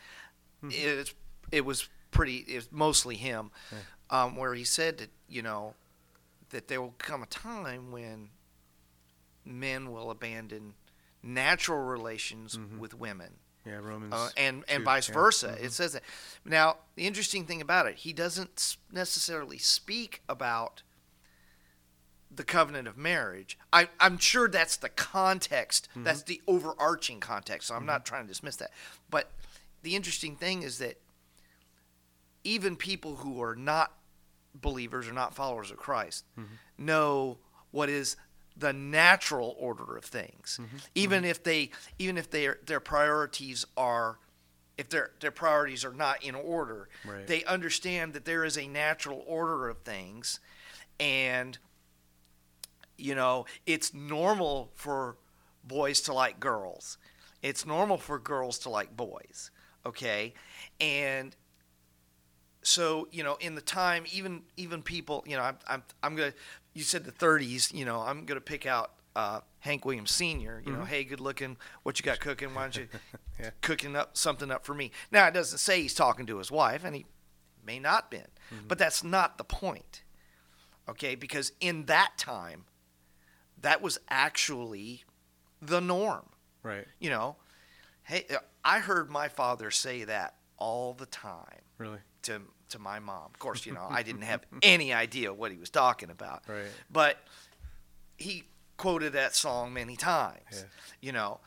[0.62, 0.70] mm-hmm.
[0.72, 1.14] it's
[1.52, 2.44] it was pretty.
[2.48, 4.24] It was mostly him, yeah.
[4.24, 5.74] um, where he said that you know
[6.50, 8.30] that there will come a time when
[9.44, 10.74] men will abandon
[11.22, 12.78] natural relations mm-hmm.
[12.78, 13.34] with women.
[13.64, 14.14] Yeah, Romans.
[14.14, 15.48] Uh, and and vice versa.
[15.48, 15.64] Mm-hmm.
[15.64, 16.02] It says that.
[16.44, 20.82] Now, the interesting thing about it, he doesn't necessarily speak about
[22.36, 23.58] the covenant of marriage.
[23.72, 25.88] I, I'm sure that's the context.
[25.90, 26.04] Mm-hmm.
[26.04, 27.68] That's the overarching context.
[27.68, 28.14] So I'm not mm-hmm.
[28.14, 28.70] trying to dismiss that.
[29.10, 29.30] But
[29.82, 31.00] the interesting thing is that
[32.44, 33.92] even people who are not
[34.54, 36.54] believers or not followers of Christ mm-hmm.
[36.78, 37.38] know
[37.70, 38.16] what is
[38.56, 40.58] the natural order of things.
[40.60, 40.76] Mm-hmm.
[40.94, 41.30] Even mm-hmm.
[41.30, 44.18] if they even if their their priorities are
[44.78, 47.26] if their their priorities are not in order, right.
[47.26, 50.40] they understand that there is a natural order of things
[50.98, 51.58] and
[52.98, 55.16] you know, it's normal for
[55.64, 56.98] boys to like girls.
[57.42, 59.50] It's normal for girls to like boys,
[59.84, 60.34] okay?
[60.80, 61.36] And
[62.66, 66.32] so you know in the time even even people you know i'm i'm, I'm gonna
[66.74, 70.72] you said the 30s you know i'm gonna pick out uh, hank williams senior you
[70.72, 70.80] mm-hmm.
[70.80, 72.88] know hey good looking what you got cooking why don't you
[73.40, 73.50] yeah.
[73.62, 76.84] cooking up something up for me now it doesn't say he's talking to his wife
[76.84, 77.06] and he
[77.64, 78.66] may not been mm-hmm.
[78.66, 80.02] but that's not the point
[80.88, 82.64] okay because in that time
[83.60, 85.04] that was actually
[85.62, 86.26] the norm
[86.62, 87.36] right you know
[88.04, 88.24] hey
[88.64, 92.40] i heard my father say that all the time really to
[92.70, 93.30] to my mom.
[93.32, 96.42] Of course, you know, I didn't have any idea what he was talking about.
[96.48, 96.66] Right.
[96.90, 97.18] But
[98.16, 98.44] he
[98.76, 100.40] quoted that song many times.
[100.52, 100.62] Yeah.
[101.00, 101.40] You know.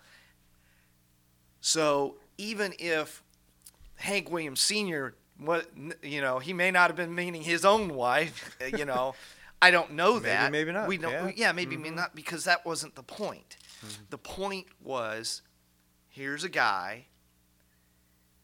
[1.62, 3.22] So even if
[3.96, 5.16] Hank Williams Sr.
[5.38, 5.68] what
[6.02, 9.16] you know, he may not have been meaning his own wife, uh, you know.
[9.62, 10.52] I don't know maybe, that.
[10.52, 10.88] Maybe not.
[10.88, 11.32] We don't, yeah.
[11.36, 11.96] yeah maybe mm-hmm.
[11.96, 13.58] not because that wasn't the point.
[13.86, 14.04] Mm-hmm.
[14.10, 15.42] The point was
[16.08, 17.06] here's a guy,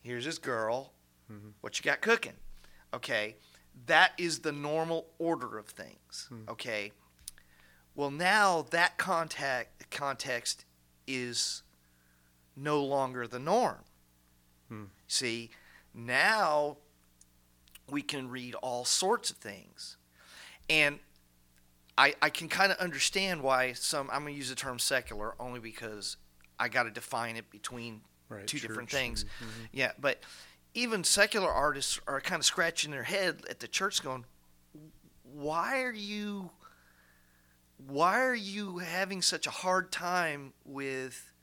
[0.01, 0.93] here's his girl,
[1.31, 1.49] mm-hmm.
[1.61, 2.33] what you got cooking?
[2.93, 3.35] Okay,
[3.87, 6.27] that is the normal order of things.
[6.29, 6.49] Hmm.
[6.49, 6.91] Okay,
[7.95, 10.65] well now that contact context
[11.07, 11.63] is
[12.55, 13.83] no longer the norm.
[14.69, 14.85] Hmm.
[15.07, 15.49] See,
[15.93, 16.77] now
[17.89, 19.97] we can read all sorts of things,
[20.69, 20.99] and
[21.97, 25.33] I, I can kind of understand why some I'm going to use the term secular
[25.39, 26.17] only because
[26.59, 29.23] I got to define it between right, two different things.
[29.23, 29.65] Mm-hmm.
[29.71, 30.21] Yeah, but
[30.73, 34.25] even secular artists are kind of scratching their head at the church going
[35.35, 36.49] why are you
[37.87, 41.33] why are you having such a hard time with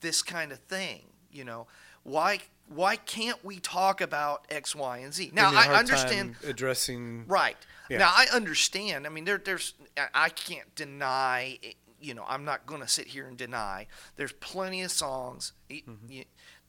[0.00, 1.66] this kind of thing you know
[2.04, 7.56] why why can't we talk about x y and z now i understand addressing right
[7.92, 7.98] yeah.
[7.98, 9.74] now i understand i mean there, there's
[10.14, 11.58] i can't deny
[12.00, 13.86] you know i'm not going to sit here and deny
[14.16, 16.20] there's plenty of songs mm-hmm.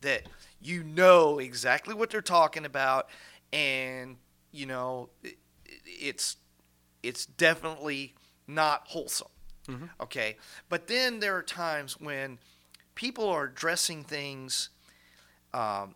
[0.02, 0.24] that
[0.64, 3.10] you know exactly what they're talking about,
[3.52, 4.18] and
[4.52, 5.38] you know it,
[5.86, 6.38] it's
[7.02, 8.16] it's definitely
[8.48, 9.28] not wholesome.
[9.68, 9.86] Mm-hmm.
[10.02, 10.38] Okay,
[10.70, 12.40] but then there are times when
[12.96, 14.70] people are addressing things.
[15.54, 15.96] Um,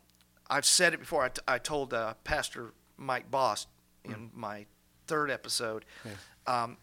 [0.50, 1.24] I've said it before.
[1.24, 3.68] I, t- I told uh, Pastor Mike Boss
[4.04, 4.40] in mm-hmm.
[4.40, 4.66] my
[5.08, 5.86] third episode.
[6.06, 6.12] Yeah.
[6.46, 6.78] Um,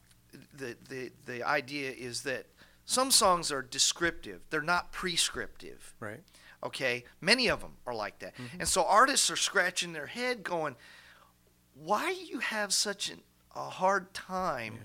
[0.57, 2.47] the, the the idea is that
[2.85, 5.95] some songs are descriptive; they're not prescriptive.
[6.01, 6.21] Right.
[6.65, 8.35] Okay, many of them are like that.
[8.37, 8.61] Mm-hmm.
[8.61, 10.77] And so artists are scratching their head going,
[11.75, 13.21] why do you have such an,
[13.55, 14.75] a hard time?
[14.75, 14.81] Yeah.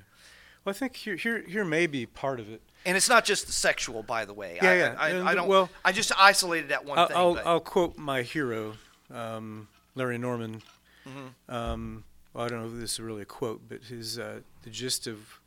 [0.65, 2.61] Well, I think here, here, here may be part of it.
[2.85, 4.59] And it's not just the sexual, by the way.
[4.61, 4.95] Yeah, I, yeah.
[4.97, 5.47] I, I, I don't.
[5.47, 7.17] Well, I just isolated that one I'll, thing.
[7.17, 8.73] I'll, I'll, quote my hero,
[9.13, 10.61] um, Larry Norman.
[11.07, 11.53] Mm-hmm.
[11.53, 12.03] Um,
[12.39, 15.07] well, I don't know if this is really a quote, but his uh, the gist
[15.07, 15.41] of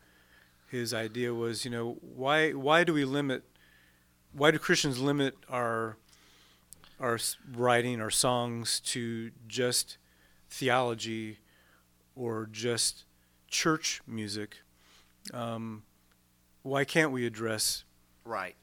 [0.71, 3.45] his idea was, you know, why why do we limit?
[4.35, 5.97] Why do Christians limit our
[7.01, 7.19] our
[7.55, 9.97] writing, our songs to just
[10.51, 11.39] theology
[12.15, 13.05] or just
[13.49, 14.59] church music,
[15.33, 15.85] um,
[16.63, 17.85] why can't we address
[18.23, 18.57] right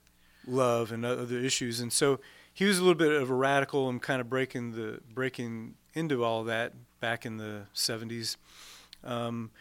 [0.45, 1.79] love and other issues?
[1.79, 2.19] And so
[2.53, 6.23] he was a little bit of a radical and kind of breaking the breaking into
[6.23, 8.37] all that back in the 70s.
[9.03, 9.51] Um,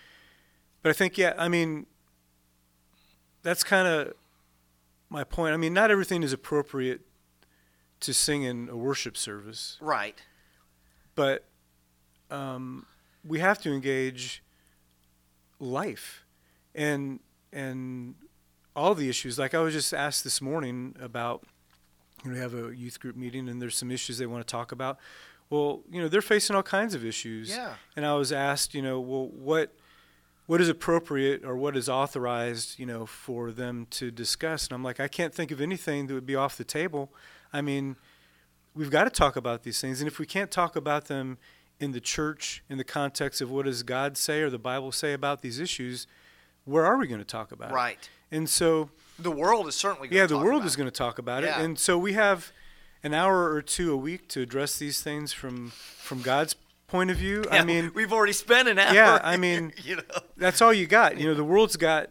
[0.82, 1.86] but I think, yeah, I mean,
[3.42, 4.14] that's kind of
[5.10, 5.54] my point.
[5.54, 7.00] I mean, not everything is appropriate
[8.00, 9.76] to sing in a worship service.
[9.80, 10.20] Right.
[11.14, 11.44] But
[12.30, 12.86] um,
[13.24, 14.42] we have to engage
[15.58, 16.24] life
[16.74, 17.20] and
[17.52, 18.14] and
[18.76, 19.38] all the issues.
[19.38, 21.44] Like I was just asked this morning about
[22.24, 24.50] you know, we have a youth group meeting and there's some issues they want to
[24.50, 24.98] talk about.
[25.50, 27.50] Well, you know, they're facing all kinds of issues.
[27.50, 27.74] Yeah.
[27.96, 29.74] And I was asked, you know, well, what
[30.46, 34.66] what is appropriate or what is authorized, you know, for them to discuss.
[34.66, 37.12] And I'm like, I can't think of anything that would be off the table.
[37.52, 37.96] I mean,
[38.74, 41.36] we've got to talk about these things, and if we can't talk about them
[41.80, 45.12] in the church in the context of what does God say or the Bible say
[45.12, 46.06] about these issues,
[46.64, 47.74] where are we going to talk about it?
[47.74, 48.08] Right.
[48.30, 48.88] And so
[49.18, 50.08] The world is certainly.
[50.10, 51.60] yeah, the world is going to talk about Yeah.
[51.60, 52.52] it, and so we have
[53.02, 56.54] an hour or two a week to address these things from from God's
[56.86, 57.44] point of view.
[57.50, 58.94] I mean, we've already spent an hour.
[58.94, 60.02] Yeah, I mean, you know.
[60.36, 61.18] that's all you got.
[61.18, 62.10] You know, the world's got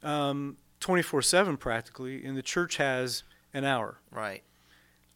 [0.00, 3.98] twenty four seven practically, and the church has an hour.
[4.10, 4.42] Right.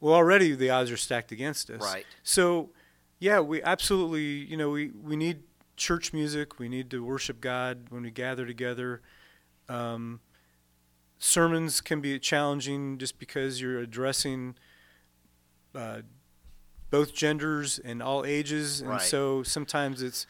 [0.00, 1.80] Well, already the odds are stacked against us.
[1.80, 2.04] Right.
[2.24, 2.70] So,
[3.20, 5.44] yeah, we absolutely, you know, we, we need
[5.76, 6.58] church music.
[6.58, 9.00] We need to worship God when we gather together.
[9.68, 10.18] Um,
[11.20, 14.56] sermons can be challenging just because you're addressing
[15.74, 16.02] uh,
[16.90, 18.80] both genders and all ages.
[18.80, 19.00] And Right.
[19.00, 20.26] so sometimes it's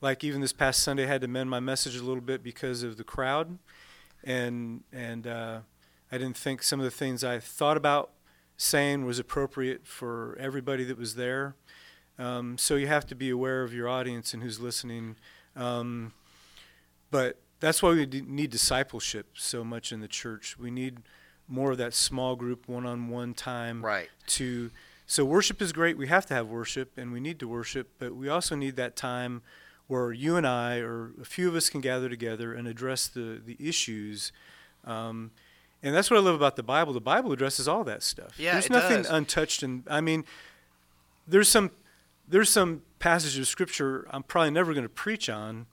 [0.00, 2.82] like even this past Sunday, I had to amend my message a little bit because
[2.82, 3.58] of the crowd.
[4.22, 5.60] And, and uh,
[6.12, 8.10] I didn't think some of the things I thought about
[8.56, 11.56] saying was appropriate for everybody that was there.
[12.18, 15.16] Um, so you have to be aware of your audience and who's listening.
[15.56, 16.12] Um,
[17.10, 20.58] but that's why we need discipleship so much in the church.
[20.58, 20.98] We need
[21.48, 24.08] more of that small group, one-on-one time Right.
[24.28, 24.70] to.
[25.06, 25.98] So worship is great.
[25.98, 27.90] We have to have worship, and we need to worship.
[27.98, 29.42] But we also need that time
[29.86, 33.40] where you and I, or a few of us, can gather together and address the
[33.44, 34.32] the issues.
[34.86, 35.30] Um,
[35.82, 36.94] and that's what I love about the Bible.
[36.94, 38.38] The Bible addresses all that stuff.
[38.38, 39.10] Yeah, There's nothing does.
[39.10, 39.62] untouched.
[39.62, 40.24] And I mean,
[41.28, 41.70] there's some
[42.26, 45.66] there's some passages of scripture I'm probably never going to preach on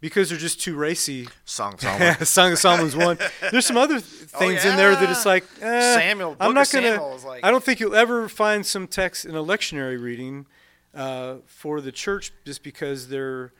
[0.00, 1.28] because they're just too racy.
[1.44, 2.24] Song of Solomon.
[2.26, 3.18] Song of Solomon's one.
[3.50, 7.02] There's some other th- things in there that it's like eh, Samuel- I'm not gonna.
[7.26, 10.46] Like- I don't think you'll ever find some text in a lectionary reading
[10.94, 13.52] uh, for the church just because they're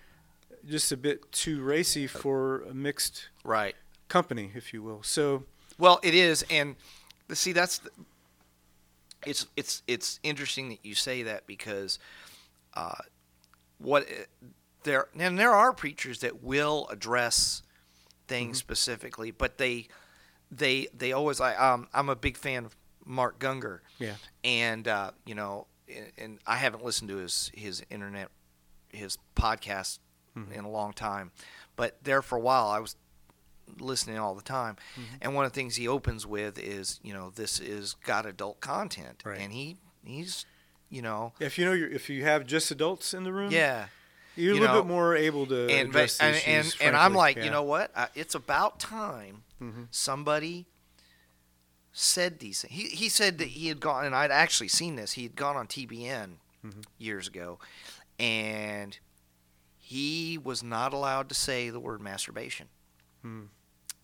[0.69, 3.75] just a bit too racy for a mixed right.
[4.09, 5.03] company, if you will.
[5.03, 5.45] So
[5.79, 6.77] Well, it is, and
[7.33, 7.91] see that's the,
[9.27, 11.99] it's it's it's interesting that you say that because
[12.75, 12.95] uh,
[13.79, 14.07] what
[14.85, 17.63] there and there are preachers that will address
[18.29, 19.89] things specifically, but they
[20.51, 24.15] they they always I um I'm a big fan of Mark Gungor, yeah,
[24.45, 28.29] and uh, you know, and, and I haven't listened to his his internet
[28.93, 29.99] his podcast
[30.55, 31.33] in a long time,
[31.77, 32.97] but there for a while I was
[33.79, 34.77] listening all the time.
[35.21, 38.61] And one of the things he opens with is, you know, this is got adult
[38.61, 39.41] content, Right.
[39.41, 40.47] and he he's,
[40.89, 43.87] you know, if you know your, if you have just adults in the room, yeah,
[44.41, 46.75] you're a little know, bit more able to and address but, and, issues.
[46.81, 47.45] and and I'm like, Yeah.
[47.45, 47.91] you know what?
[47.95, 49.89] Uh, it's about time Mhm.
[49.91, 50.67] somebody
[51.93, 52.73] said these things.
[52.75, 55.13] He he said that he had gone, and I'd actually seen this.
[55.13, 56.85] He had gone on TBN Mhm.
[56.99, 57.59] years ago,
[58.19, 58.99] and
[59.77, 62.69] he was not allowed to say the word masturbation.
[63.23, 63.47] Hmm.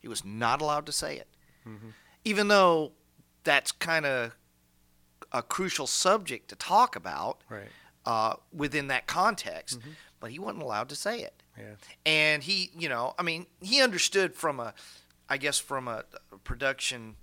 [0.00, 1.28] He was not allowed to say it,
[1.66, 1.92] Mhm.
[2.24, 2.92] even though
[3.44, 4.36] that's kind of
[5.32, 7.70] a crucial subject to talk about right,
[8.04, 9.80] uh, within that context.
[9.80, 9.96] Mhm.
[10.20, 13.80] But he wasn't allowed to say it yeah, and he you know i mean he
[13.80, 14.74] understood from a
[15.28, 16.04] i guess from a
[16.44, 17.16] production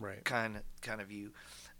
[0.00, 0.24] right.
[0.24, 1.30] kind of kind of view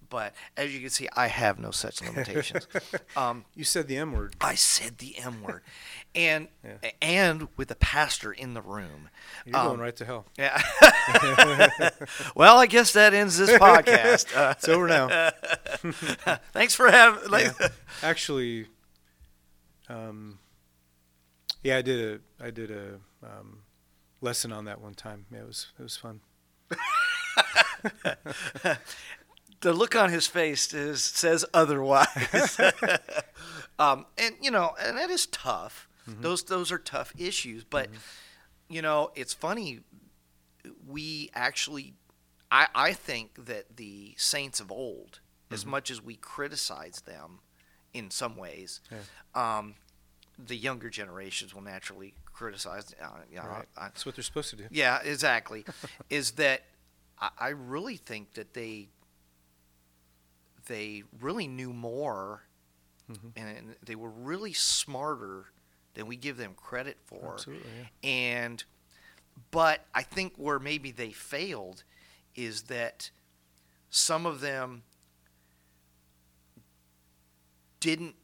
[0.08, 2.68] but as you can see i have no such limitations
[3.16, 4.36] um, You said the M word.
[4.40, 5.62] i said the m word
[6.14, 6.90] and Yeah.
[7.02, 9.08] and with the pastor in the room
[9.44, 10.26] You're Um, going right to hell.
[10.38, 10.62] yeah
[12.36, 15.30] well i guess that ends this podcast uh, It's over now.
[16.52, 17.52] thanks for having like,
[18.02, 18.66] Actually,
[19.88, 20.38] um,
[21.66, 23.62] yeah, I did a I did a um,
[24.20, 25.26] lesson on that one time.
[25.32, 26.20] Yeah, it was it was fun.
[29.60, 32.60] the look on his face is, says otherwise.
[33.80, 35.88] um, and you know, and that is tough.
[36.06, 37.64] Those those are tough issues.
[37.64, 37.88] But
[38.68, 39.80] you know, it's funny.
[40.86, 41.94] We actually,
[42.48, 45.18] I I think that the saints of old,
[45.50, 47.40] as much as we criticize them,
[47.92, 48.80] in some ways,
[49.34, 49.74] um,
[50.38, 52.94] the younger generations will naturally criticize.
[53.02, 53.68] Uh, you know, Right.
[53.76, 54.66] I, That's what they're supposed to do.
[54.70, 55.64] yeah, exactly.
[56.10, 56.62] is that
[57.18, 58.88] I, I really think that they
[60.66, 62.42] they really knew more,
[63.10, 63.32] Mhm.
[63.36, 65.46] and they were really smarter
[65.94, 67.34] than we give them credit for.
[67.34, 67.70] Absolutely.
[68.02, 68.08] Yeah.
[68.10, 68.64] And
[69.50, 71.84] but I think where maybe they failed
[72.34, 73.10] is that
[73.90, 74.82] some of them
[77.80, 78.14] didn't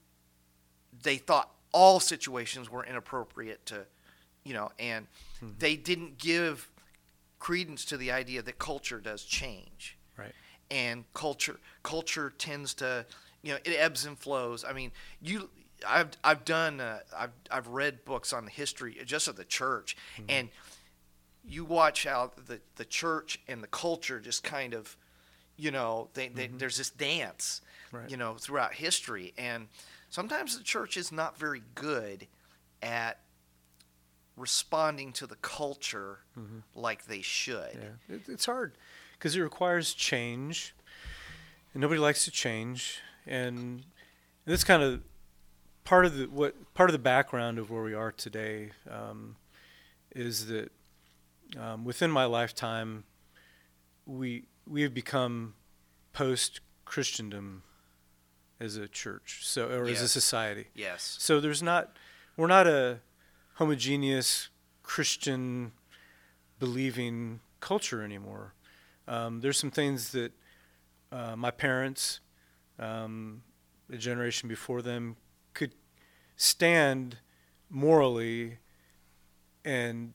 [1.03, 3.87] they thought all situations were inappropriate to
[4.45, 5.07] you know and
[5.43, 5.59] Mhm.
[5.59, 6.71] they didn't give
[7.39, 10.35] credence to the idea that culture does change Right.
[10.71, 13.07] and culture culture tends to
[13.43, 15.51] you know it ebbs and flows i mean you
[15.85, 19.97] I've I've done uh, I've I've read books on the history just of the church,
[20.17, 20.27] Mm-hmm.
[20.31, 20.49] and
[21.45, 24.97] you watch how the the church and the culture just kind of,
[25.57, 27.97] you know, they, they there's this dance, Mm-hmm.
[27.97, 28.11] Right.
[28.11, 29.67] you know, throughout history, and
[30.13, 32.27] sometimes the church is not very good
[32.83, 33.19] at
[34.37, 36.19] responding to the culture
[36.75, 37.75] like they should.
[37.75, 38.75] Yeah, it, it's hard
[39.15, 40.75] because it requires change,
[41.73, 43.01] and nobody likes to change.
[43.27, 43.85] And
[44.45, 45.01] that's kind of
[45.85, 49.37] part of the what part of the background of where we are today um,
[50.15, 50.71] is that
[51.59, 53.05] um, within my lifetime,
[54.05, 55.55] we we have become
[56.13, 57.63] post Christendom
[58.63, 60.67] as a church, so or as a society.
[60.75, 61.17] Yes.
[61.19, 61.97] So there's not,
[62.37, 63.01] we're not a
[63.55, 64.49] homogeneous
[64.83, 65.73] Christian
[66.59, 68.55] believing culture anymore.
[69.09, 70.33] Um, there's some things that
[71.11, 72.21] uh, my parents,
[72.79, 73.43] um,
[73.89, 75.17] the generation before them,
[75.55, 75.73] could
[76.37, 77.19] stand
[77.69, 78.59] morally
[79.65, 80.13] and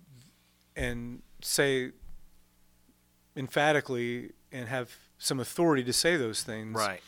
[0.76, 1.92] and say
[3.36, 6.76] emphatically and have some authority to say those things.
[6.76, 7.02] Right.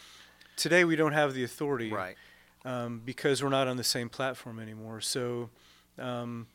[0.60, 2.18] Today we don't have the authority Right.
[2.66, 5.00] um, because we're not on the same platform anymore.
[5.00, 5.50] So,
[5.98, 6.48] um,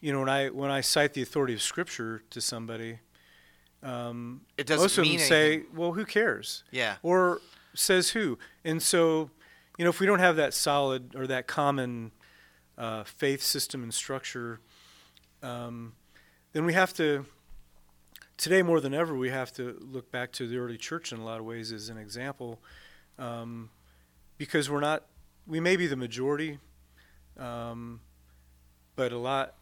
[0.00, 2.98] you know, when I when I cite the authority of Scripture to somebody,
[3.82, 5.76] um, It doesn't most of mean them say, anything.
[5.76, 6.96] "Well, who cares?" Yeah.
[7.02, 7.40] Or
[7.74, 8.38] says who?
[8.64, 9.30] And so,
[9.76, 12.12] you know, if we don't have that solid or that common
[12.78, 14.60] uh, faith system and structure,
[15.42, 15.94] um,
[16.52, 17.26] then we have to.
[18.38, 21.24] Today more than ever, we have to look back to the early church in a
[21.24, 22.58] lot of ways as an example,
[23.18, 23.70] um,
[24.38, 25.04] because we're not.
[25.46, 26.58] We may be the majority,
[27.38, 28.00] um,
[28.94, 29.54] but a lot,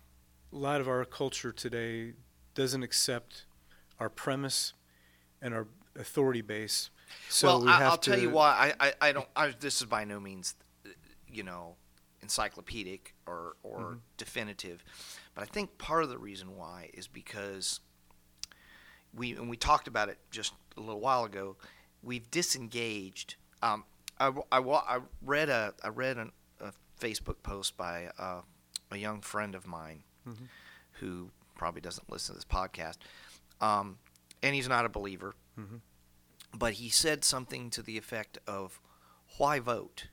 [0.53, 2.12] a lot of our culture today
[2.55, 3.44] doesn't accept
[3.98, 4.74] our premise
[5.40, 5.66] and our
[5.98, 6.90] authority base.
[7.28, 8.74] So well, we I, have I'll to, tell you why.
[8.78, 9.28] I, I, I don't.
[9.34, 10.55] I, this is by no means,
[11.32, 11.76] you know,
[12.22, 13.94] encyclopedic or or Mm-hmm.
[14.18, 14.84] definitive,
[15.34, 17.80] but I think part of the reason why is because
[19.14, 21.57] we and we talked about it just a little while ago.
[22.03, 23.36] We've disengaged.
[23.62, 23.84] Um,
[24.18, 28.42] I, I, I read a I read an, a Facebook post by uh,
[28.90, 30.48] a young friend of mine Mhm.
[31.00, 32.98] who probably doesn't listen to this podcast,
[33.61, 33.98] um,
[34.42, 35.80] and he's not a believer Mhm.
[36.54, 38.80] but he said something to the effect of,
[39.38, 40.08] "Why vote?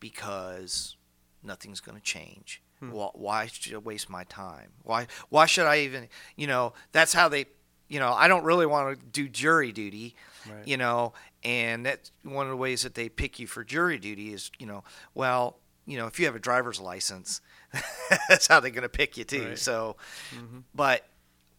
[0.00, 0.96] Because
[1.42, 2.62] nothing's going to change.
[2.80, 2.90] Hmm.
[2.90, 4.72] Why, why should I waste my time?
[4.82, 6.08] Why why should I even?
[6.36, 7.46] You know, that's how they.
[7.92, 10.14] You know, I don't really want to do jury duty.
[10.50, 10.66] Right.
[10.66, 11.12] You know,
[11.44, 14.66] and that's one of the ways that they pick you for jury duty is, you
[14.66, 14.82] know,
[15.14, 17.42] well, you know, if you have a driver's license,
[18.28, 19.48] that's how they're going to pick you too.
[19.50, 19.58] Right.
[19.58, 19.96] So,
[20.34, 20.62] Mhm.
[20.74, 21.04] but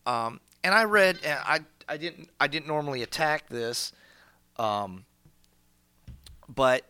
[0.07, 3.91] um, and I read and I I didn't I didn't normally attack this,
[4.57, 5.05] um,
[6.49, 6.83] but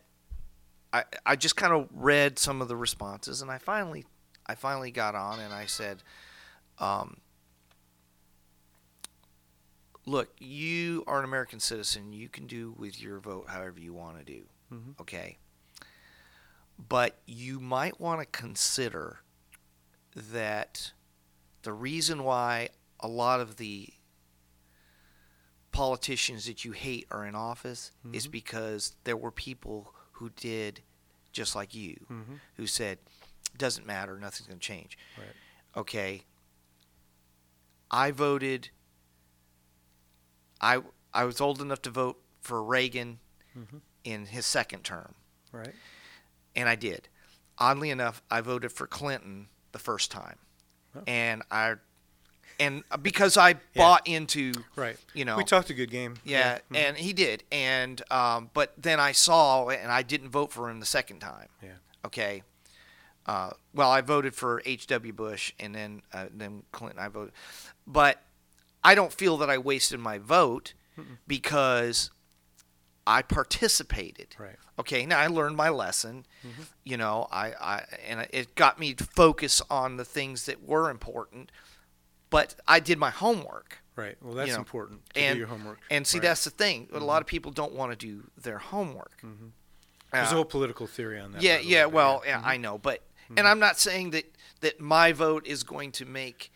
[0.92, 4.04] I I just kind of read some of the responses and I finally
[4.46, 6.02] I finally got on and I said,
[6.78, 7.18] um,
[10.06, 12.12] look, you are an American citizen.
[12.12, 14.44] You can do with your vote however you want to do.
[14.72, 15.00] Mhm.
[15.00, 15.38] Okay.
[16.78, 19.20] But you might want to consider
[20.14, 20.92] that
[21.62, 23.88] the reason why a lot of the
[25.72, 28.30] politicians that you hate are in office is Mhm.
[28.32, 30.82] because there were people who did
[31.32, 32.40] just like you, Mhm.
[32.56, 32.98] who said,
[33.56, 34.96] doesn't matter, nothing's going to change.
[35.18, 35.34] Right.
[35.76, 36.24] Okay.
[37.90, 38.70] I voted.
[40.64, 43.20] I I was old enough to vote for Reagan
[43.56, 43.80] Mhm.
[44.02, 45.14] in his second term,
[45.52, 45.74] Right.
[46.56, 47.08] and I did.
[47.58, 50.38] Oddly enough, I voted for Clinton the first time,
[50.96, 51.02] Oh.
[51.06, 51.74] and I
[52.60, 54.96] and because I bought into Right.
[55.12, 56.16] you know we talked a good game.
[56.24, 56.76] yeah, Mhm.
[56.76, 60.80] and he did, and um, but then I saw, and I didn't vote for him
[60.80, 61.48] the second time.
[61.62, 61.76] Yeah.
[62.04, 62.42] Okay.
[63.26, 64.86] Uh, well, I voted for H.
[64.88, 65.12] W.
[65.12, 66.98] Bush, and then uh, then Clinton.
[66.98, 67.32] I voted,
[67.86, 68.22] but
[68.84, 70.74] I don't feel that I wasted my vote
[71.26, 72.10] because
[73.06, 74.34] I participated.
[74.38, 74.56] Right.
[74.78, 75.06] Okay.
[75.06, 76.26] Now I learned my lesson.
[76.46, 76.66] Mhm.
[76.84, 80.90] You know, I, I and it got me to focus on the things that were
[80.90, 81.50] important,
[82.30, 83.78] but I did my homework.
[83.96, 84.16] Right.
[84.20, 85.78] Well, that's know, important to and- do your homework.
[85.90, 86.22] And see, Right.
[86.22, 86.28] Mm-hmm.
[86.30, 86.88] that's the thing.
[86.92, 89.20] A lot of people don't want to do their homework.
[89.22, 89.50] Mhm.
[90.12, 91.42] There's a Uh, whole political theory on that.
[91.42, 91.86] yeah, yeah.
[91.86, 92.40] way, Well, yeah.
[92.44, 93.02] I know, but
[93.36, 94.26] and I'm not saying that
[94.60, 96.50] that my vote is going to make,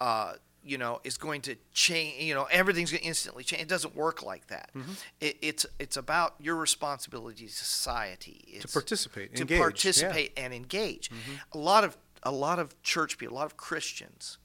[0.00, 2.22] uh, you know, is going to change.
[2.22, 3.62] You know, everything's going to instantly change.
[3.62, 4.70] It doesn't work like that.
[4.74, 4.96] Mhm.
[5.20, 8.58] It, it's it's about your responsibility to society.
[8.60, 9.56] to participate, to engage.
[9.56, 9.62] yeah.
[9.62, 11.10] participate and engage.
[11.10, 11.40] Mhm.
[11.52, 14.38] A lot of a lot of church people, a lot of Christians,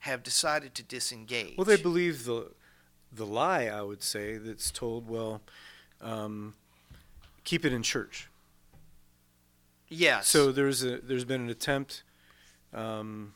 [0.00, 1.56] have decided to disengage.
[1.58, 2.52] Well, they believe the
[3.12, 3.64] the lie.
[3.64, 5.08] I would say that's told.
[5.08, 5.42] Well,
[6.00, 6.54] um,
[7.44, 8.28] keep it in church.
[9.88, 10.28] Yes.
[10.28, 12.04] So there's a there's been an attempt
[12.72, 13.34] um,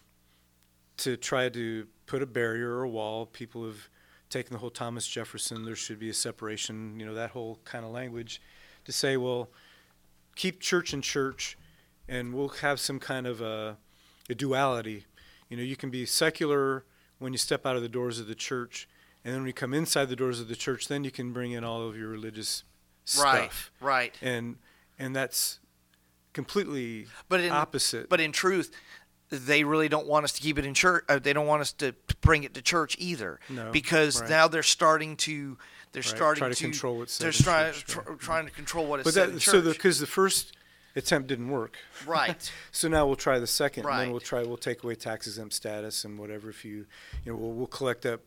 [0.98, 3.26] to try to put a barrier or a wall.
[3.26, 3.88] People have
[4.30, 5.64] taken the whole Thomas Jefferson.
[5.64, 6.98] There should be a separation.
[6.98, 8.40] You know that whole kind of language
[8.84, 9.48] to say, well,
[10.36, 11.56] keep church and church,
[12.08, 13.76] and we'll have some kind of a,
[14.28, 15.06] a duality.
[15.48, 16.84] You know, you can be secular
[17.18, 18.88] when you step out of the doors of the church,
[19.24, 21.52] and then when you come inside the doors of the church, then you can bring
[21.52, 22.64] in all of your religious
[23.18, 23.70] right, stuff.
[23.80, 24.14] right.
[24.20, 24.56] And
[24.98, 25.60] and that's
[26.32, 28.08] completely But in opposite.
[28.08, 28.72] but in truth,
[29.38, 31.04] they really don't want us to keep it in church.
[31.08, 34.30] Uh, they don't want us to bring it to church either, No, because right.
[34.30, 35.56] now they're starting to
[35.92, 38.18] they're Right, starting try to control what's They're trying tr- right.
[38.18, 40.56] trying to control what but said so because the first
[40.96, 41.76] attempt didn't work.
[42.06, 44.00] right, So now we'll try the second, and Right.
[44.00, 44.42] then we'll try.
[44.42, 46.50] We'll take away tax exempt status and whatever.
[46.50, 46.86] If you,
[47.24, 48.20] you know, we'll, we'll collect up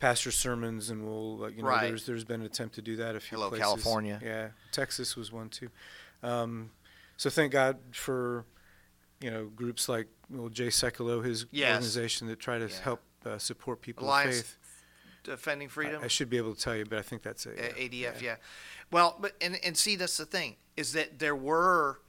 [0.00, 1.88] pastor sermons, and we'll, uh, you know, Right.
[1.88, 3.64] there's there's been an attempt to do that a few Hello, places.
[3.66, 4.20] California.
[4.22, 5.70] Yeah, Texas was one too.
[6.22, 6.70] Um,
[7.16, 8.44] so thank God for,
[9.20, 11.70] you know, groups like well, Jay Sekulow, his Yes.
[11.74, 12.80] organization that try to Yeah.
[12.82, 14.58] help uh, support people Alliance of faith.
[15.22, 16.02] defending freedom.
[16.02, 17.58] I, I should be able to tell you, but I think that's it.
[17.58, 18.36] A- ADF, yeah.
[18.90, 22.00] Well, but and and see that's the thing is that there were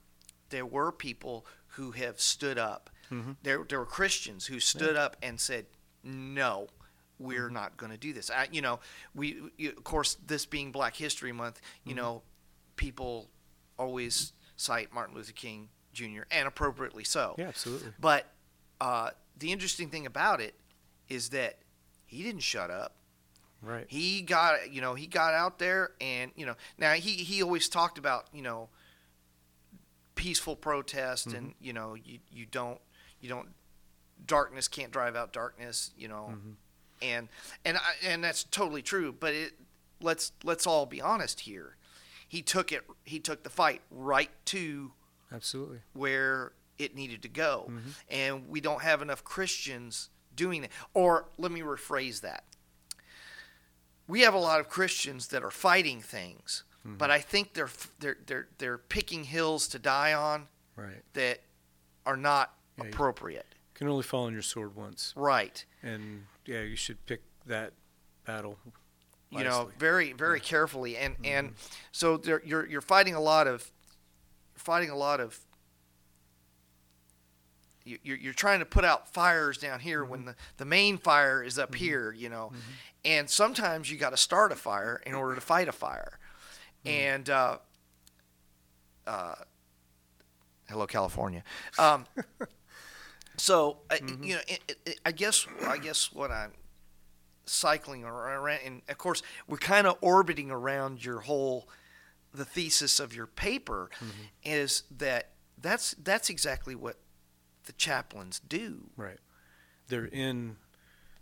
[0.50, 2.90] there were people who have stood up.
[3.10, 3.38] Mhm.
[3.44, 5.68] There there were Christians who stood up and said,
[6.04, 6.68] "No,
[7.18, 8.80] we're not going to do this." I, you know,
[9.14, 12.24] we you, of course this being Black History Month, you know,
[12.76, 13.30] people
[13.78, 16.24] always cite Martin Luther King Jr.
[16.30, 17.34] and appropriately so.
[17.38, 17.92] Yeah, absolutely.
[18.00, 18.28] But
[18.80, 19.10] uh,
[19.40, 20.54] the interesting thing about it
[21.10, 21.58] is that
[22.06, 22.94] he didn't shut up
[23.62, 23.86] Right.
[23.88, 27.68] he got you know he got out there and you know now he he always
[27.68, 28.70] talked about you know
[30.14, 32.80] peaceful protest and you know you you don't
[33.20, 33.50] you don't
[34.28, 36.36] darkness can't drive out darkness you know
[37.02, 37.28] and
[37.66, 39.54] and I, and that's totally true but it
[40.00, 41.76] let's let's all be honest here
[42.28, 44.92] he took it he took the fight right to
[45.32, 45.80] Absolutely.
[45.94, 47.66] where it needed to go.
[47.70, 47.90] Mm-hmm.
[48.10, 50.72] And we don't have enough Christians doing it.
[50.94, 52.44] Or let me rephrase that.
[54.08, 56.98] We have a lot of Christians that are fighting things, Mm-hmm.
[56.98, 57.70] but I think they're
[58.00, 61.02] they're they're they're picking hills to die on Right.
[61.14, 61.40] that
[62.06, 63.48] are not Yeah, you- appropriate.
[63.74, 65.66] Can only fall on your sword once, Right.
[65.82, 67.74] and yeah, you should pick that
[68.24, 68.60] battle.
[69.32, 69.74] you know wisely.
[69.80, 71.26] very very carefully and Mm-hmm.
[71.26, 71.54] and
[71.92, 73.72] so you're you're fighting a lot of
[74.66, 75.40] fighting a lot of
[77.86, 80.12] you- you're, you're trying to put out fires down here Mm-hmm.
[80.12, 82.52] when the, the main fire is up here you know
[83.04, 86.18] and sometimes you got to start a fire in order to fight a fire
[86.84, 86.98] Mm-hmm.
[86.98, 87.58] and uh,
[89.08, 89.36] uh,
[90.70, 91.44] hello california
[91.78, 92.06] um,
[93.38, 94.24] so I Mm-hmm.
[94.24, 96.52] you know it, it, i guess i guess what i'm
[97.46, 101.68] cycling around and of course we're kind of orbiting around your whole
[102.36, 104.24] the thesis of your paper Mm-hmm.
[104.44, 106.98] is that that's that's exactly what
[107.66, 109.18] the chaplains do Right.
[109.88, 110.58] They're in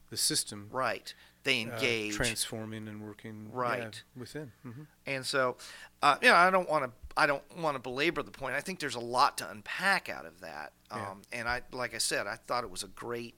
[0.09, 1.13] the system, right
[1.43, 4.03] they uh, engage transforming and working yeah, Right.
[4.15, 4.51] within.
[4.63, 5.57] hmm and so
[6.01, 8.61] uh, you know i don't want to i don't want to belabor the point i
[8.61, 11.39] think there's a lot to unpack out of that um, Yeah.
[11.39, 13.35] and i like i said i thought it was a great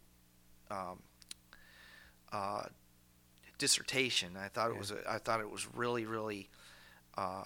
[0.70, 1.02] um,
[2.32, 2.64] uh,
[3.58, 4.80] dissertation i thought it Yeah.
[4.80, 6.50] was a, i thought it was really really
[7.18, 7.46] uh,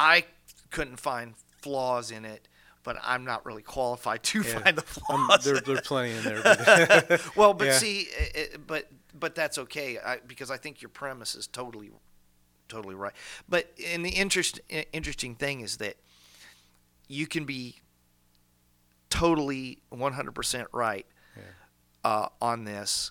[0.00, 0.24] i
[0.70, 2.48] couldn't find flaws in it
[2.82, 4.58] but i'm not really qualified to Yeah.
[4.60, 4.82] find the
[5.12, 7.18] Um, flaws there, there are plenty in there.
[7.36, 7.78] Well, but Yeah.
[7.78, 8.00] see,
[8.34, 11.90] it- but but that's okay I, because I think your premise is totally,
[12.68, 13.12] totally right.
[13.48, 14.60] But and the interest
[14.92, 15.96] interesting thing is that
[17.08, 17.80] you can be
[19.10, 21.06] totally 100% right
[21.36, 21.42] Yeah.
[22.04, 23.10] uh, on this.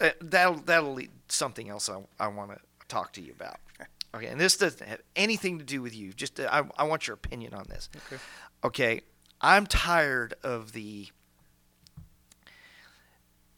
[0.00, 2.58] Uh, That'll that'll lead something else I, I want to
[2.88, 3.58] talk to you about.
[4.14, 6.12] Okay, and this doesn't have anything to do with you.
[6.12, 7.88] Just uh, I, I want your opinion on this.
[8.06, 8.22] Okay.
[8.64, 9.00] Okay,
[9.40, 11.08] I'm tired of the.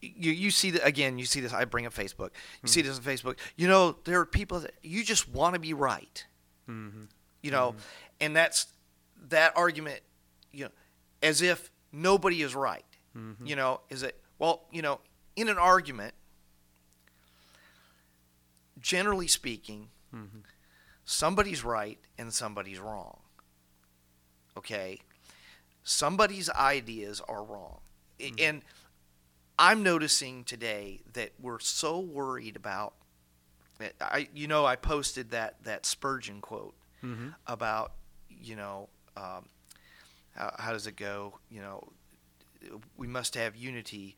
[0.01, 1.17] You you see that again.
[1.17, 1.53] You see this.
[1.53, 2.29] I bring up Facebook.
[2.61, 3.37] You see this on Facebook.
[3.55, 6.25] You know there are people that you just want to be right.
[6.67, 7.05] hmm
[7.41, 7.75] You know,
[8.21, 8.67] and that's
[9.29, 10.01] that argument.
[10.53, 10.71] You know,
[11.21, 12.85] as if nobody is right.
[13.17, 13.45] Mm-hmm.
[13.45, 14.65] You know, is it well?
[14.71, 14.99] You know,
[15.35, 16.13] in an argument,
[18.79, 20.43] generally speaking, Mhm.
[21.03, 23.19] somebody's right and somebody's wrong.
[24.57, 25.01] Okay?
[25.83, 27.81] Somebody's ideas are wrong.
[28.19, 28.63] I- And
[29.59, 32.93] I'm noticing today that we're so worried about
[33.99, 37.91] I you know I posted that that Spurgeon quote hmm about
[38.29, 38.87] you know
[39.17, 39.49] um,
[40.33, 41.91] how, how does it go you know
[42.95, 44.15] we must have unity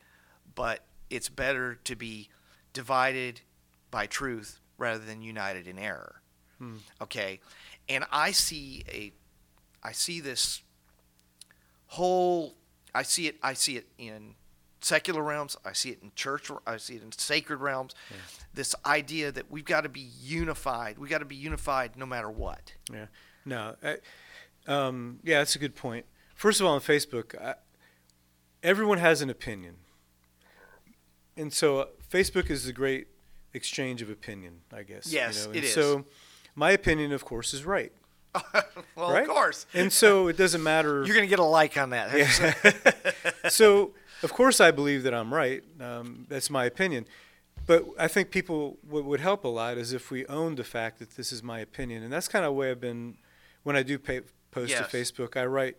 [0.54, 2.28] but it's better to be
[2.72, 3.40] divided
[3.90, 6.22] by truth rather than united in error
[6.58, 6.76] Hmm.
[7.00, 7.40] okay
[7.88, 9.12] and i see a
[9.82, 10.62] I see this
[11.86, 12.54] whole.
[12.94, 13.36] I see it.
[13.42, 14.34] I see it in
[14.80, 15.56] secular realms.
[15.64, 16.50] I see it in church.
[16.66, 17.94] I see it in sacred realms.
[18.10, 18.16] Yeah.
[18.54, 20.98] This idea that we've got to be unified.
[20.98, 22.74] We got to be unified no matter what.
[22.92, 23.06] Yeah.
[23.44, 23.76] No.
[23.82, 23.98] I,
[24.66, 26.06] um, yeah, that's a good point.
[26.34, 27.54] First of all, on Facebook, I,
[28.62, 29.76] everyone has an opinion,
[31.36, 33.08] and so uh, Facebook is a great
[33.58, 35.12] exchange of opinion, I guess.
[35.12, 35.58] Yes, you know?
[35.58, 35.74] it is.
[35.74, 36.04] So,
[36.54, 37.92] my opinion, of course, is right.
[38.96, 39.22] well, right?
[39.22, 39.66] of course.
[39.74, 41.02] And so it doesn't matter.
[41.06, 42.16] You're going to get a like on that.
[42.16, 43.48] Yeah.
[43.48, 45.62] so, of course, I believe that I'm right.
[45.80, 47.06] Um, that's my opinion.
[47.66, 50.98] But I think people what would help a lot is if we own the fact
[51.00, 53.16] that this is my opinion, and that's kind of the way I've been.
[53.64, 54.88] When I do pay, post yes.
[54.90, 55.76] to Facebook, I write,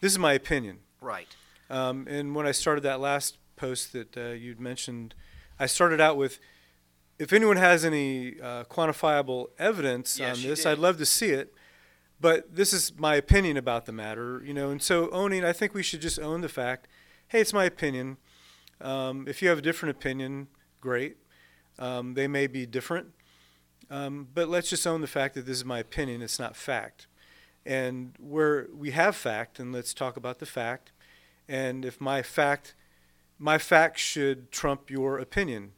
[0.00, 1.34] "This is my opinion." Right.
[1.68, 5.14] Um, and when I started that last post that uh, you'd mentioned,
[5.58, 6.38] I started out with,
[7.22, 10.66] "If anyone has any uh, quantifiable evidence yes, on this.
[10.66, 11.54] I'd love to see it."
[12.20, 14.70] But this is my opinion about the matter, you know.
[14.70, 16.86] And so owning, I think we should just own the fact.
[17.28, 18.16] Hey, it's my opinion.
[18.80, 20.46] Um, if you have a different opinion,
[20.80, 21.16] great.
[21.80, 23.08] Um, they may be different,
[23.90, 26.22] um, but let's just own the fact that this is my opinion.
[26.22, 27.08] It's not fact
[27.64, 30.92] and where we have fact, and let's talk about the fact.
[31.48, 32.74] And if my fact,
[33.38, 35.72] my fact should trump your opinion,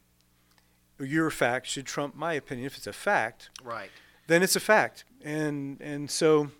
[0.99, 2.65] your fact should trump my opinion.
[2.65, 3.89] If it's a fact, right,
[4.27, 5.03] then it's a fact.
[5.23, 6.51] And and so,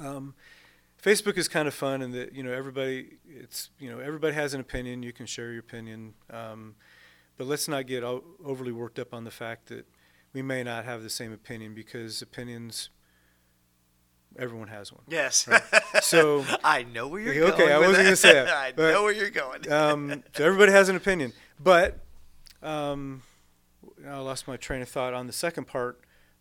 [0.00, 0.34] um,
[1.02, 4.54] Facebook is kind of fun, and that you know everybody, it's you know everybody has
[4.54, 5.02] an opinion.
[5.02, 6.74] You can share your opinion, um,
[7.36, 9.86] but let's not get o- overly worked up on the fact that
[10.32, 12.90] we may not have the same opinion because opinions
[14.38, 15.02] everyone has one.
[15.08, 15.48] Yes.
[15.48, 15.62] Right?
[16.02, 17.62] So I know where you're okay, going.
[17.62, 18.48] Okay, I wasn't going to say that.
[18.54, 19.70] I but, know where you're going.
[19.72, 21.98] um, so everybody has an opinion, but
[22.62, 23.22] um,
[24.08, 26.00] I lost my train of thought on the second part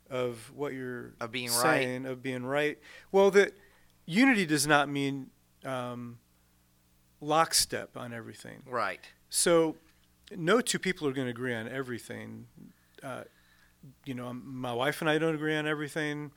[0.10, 2.12] of what you're of being saying right.
[2.12, 2.78] of being right.
[3.12, 3.54] Well, that
[4.06, 5.32] unity does not mean
[5.64, 6.20] um,
[7.22, 8.62] lockstep on everything.
[8.68, 9.02] Right.
[9.30, 9.78] So
[10.36, 12.48] no two people are going to agree on everything.
[13.04, 13.24] Uh,
[14.06, 16.32] you know, my wife and I don't agree on everything.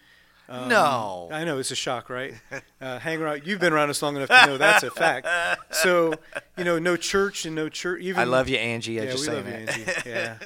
[0.51, 2.35] Um, no, I know it's a shock, right?
[2.81, 3.43] Uh, hang around.
[3.45, 5.27] You've been around us long enough to know that's a fact.
[5.75, 6.15] So,
[6.57, 8.01] you know, no church and no church.
[8.03, 8.93] Even I love you, Angie.
[8.93, 9.77] Yeah, I just we love that.
[9.77, 10.01] you, Angie.
[10.09, 10.37] Yeah,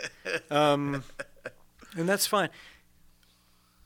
[0.51, 1.05] um,
[1.95, 2.49] and that's fine.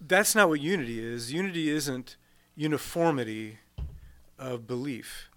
[0.00, 1.32] That's not what unity is.
[1.32, 2.16] Unity isn't
[2.54, 3.58] uniformity
[4.38, 5.28] of belief.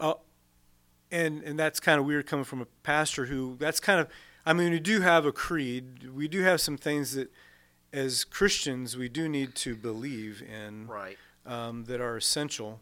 [0.00, 0.14] Uh,
[1.10, 3.56] and and that's kind of weird coming from a pastor who.
[3.58, 4.08] That's kind of.
[4.46, 6.08] I mean, we do have a creed.
[6.14, 7.30] We do have some things that
[7.92, 11.16] as Christians, we do need to believe in right.
[11.46, 12.80] um, that are essential.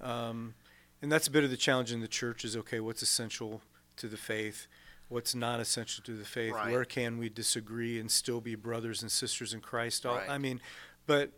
[0.00, 0.54] Um,
[1.02, 3.60] and that's a bit of the challenge in the church is okay, what's essential
[3.96, 4.66] to the faith?
[5.08, 6.52] What's not essential to the faith?
[6.52, 6.72] Right.
[6.72, 10.04] Where can we disagree and still be brothers and sisters in Christ?
[10.04, 10.28] All, Right.
[10.28, 10.60] I mean,
[11.06, 11.30] but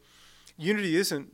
[0.56, 1.32] unity isn't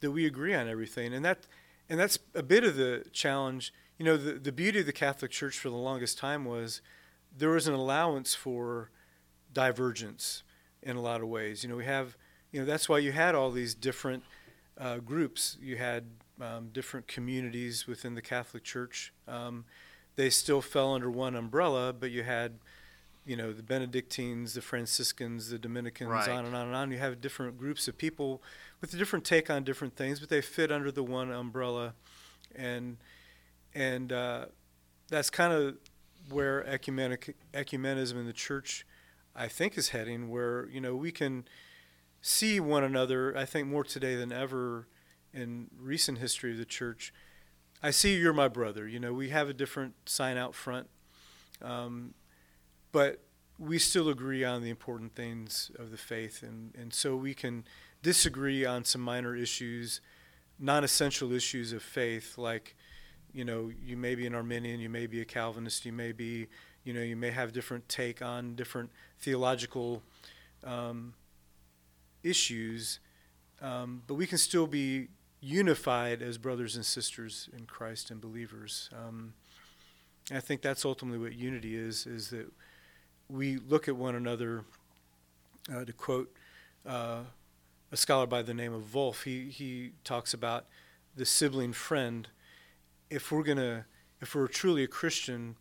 [0.00, 1.12] that we agree on everything.
[1.14, 1.46] And that
[1.88, 3.72] and that's a bit of the challenge.
[3.98, 6.80] You know, the, the beauty of the Catholic Church for the longest time was
[7.36, 8.90] there was an allowance for
[9.52, 10.42] divergence
[10.84, 11.62] in a lot of ways.
[11.62, 12.16] You know, we have,
[12.52, 14.22] you know, that's why you had all these different
[14.78, 15.56] uh, groups.
[15.60, 16.04] You had
[16.40, 19.12] um, different communities within the Catholic Church.
[19.26, 19.64] Um,
[20.16, 22.58] they still fell under one umbrella, but you had,
[23.26, 26.28] you know, the Benedictines, the Franciscans, the Dominicans, Right.
[26.28, 26.92] on and on and on.
[26.92, 28.42] You have different groups of people
[28.80, 31.94] with a different take on different things, but they fit under the one umbrella,
[32.54, 32.98] and
[33.74, 34.46] and uh,
[35.08, 35.76] that's kind of
[36.30, 38.86] where ecumenic ecumenism in the church
[39.36, 41.46] I think is heading, where you know we can
[42.20, 43.36] see one another.
[43.36, 44.88] I think more today than ever
[45.32, 47.12] in recent history of the church.
[47.82, 48.86] I see you're my brother.
[48.88, 50.88] You know, we have a different sign out front,
[51.60, 52.14] um,
[52.92, 53.22] but
[53.58, 57.64] we still agree on the important things of the faith, and and so we can
[58.02, 60.00] disagree on some minor issues,
[60.58, 62.76] non-essential issues of faith, like
[63.34, 66.46] you know, you may be an Arminian, you may be a Calvinist, you may be
[66.84, 70.02] you know you may have different take on different theological
[70.64, 71.14] um,
[72.22, 73.00] issues
[73.62, 75.08] um, but we can still be
[75.40, 78.88] unified as brothers and sisters in christ and believers.
[78.92, 79.34] Um,
[80.30, 82.50] and i think that's ultimately what unity is is that
[83.28, 84.64] we look at one another
[85.74, 86.30] uh, to quote
[86.86, 87.20] uh,
[87.90, 90.66] a scholar by the name of wolf he, he talks about
[91.16, 92.28] the sibling friend.
[93.10, 93.84] If we're going to
[94.20, 95.56] if we're truly a christian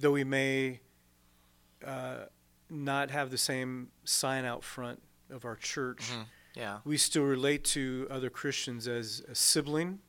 [0.00, 0.80] though we may
[1.84, 2.24] uh,
[2.68, 6.26] not have the same sign out front of our church, Mhm.
[6.54, 6.80] Yeah.
[6.84, 10.00] we still relate to other Christians as a sibling,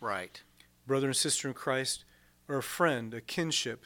[0.00, 0.42] Right.
[0.86, 2.04] brother and sister in Christ,
[2.48, 3.84] or a friend, a kinship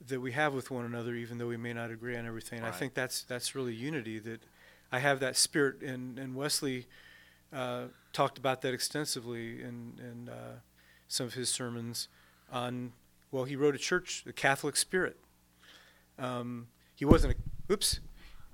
[0.00, 2.62] that we have with one another, even though we may not agree on everything.
[2.62, 4.18] I think that's that's really unity.
[4.18, 4.42] That
[4.92, 6.86] I have that spirit, and and Wesley
[7.52, 10.60] uh, talked about that extensively in, in uh,
[11.08, 12.08] some of his sermons
[12.52, 12.92] on,
[13.30, 15.16] well, he wrote a church, the Catholic spirit.
[16.18, 18.00] Um, he wasn't a, oops,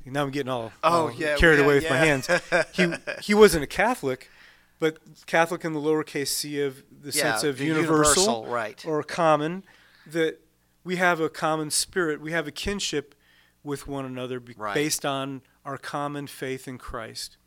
[0.04, 1.90] now I'm getting all, Oh, all yeah, carried yeah, away with yeah.
[1.90, 2.28] my hands.
[2.72, 2.92] he,
[3.22, 4.30] he wasn't a Catholic,
[4.78, 8.84] but Catholic in the lowercase c of the sense of the universal, universal, right.
[8.86, 9.64] or common,
[10.06, 10.40] that
[10.84, 13.14] we have a common spirit, we have a kinship
[13.62, 14.74] with one another be- Right.
[14.74, 17.38] based on our common faith in Christ.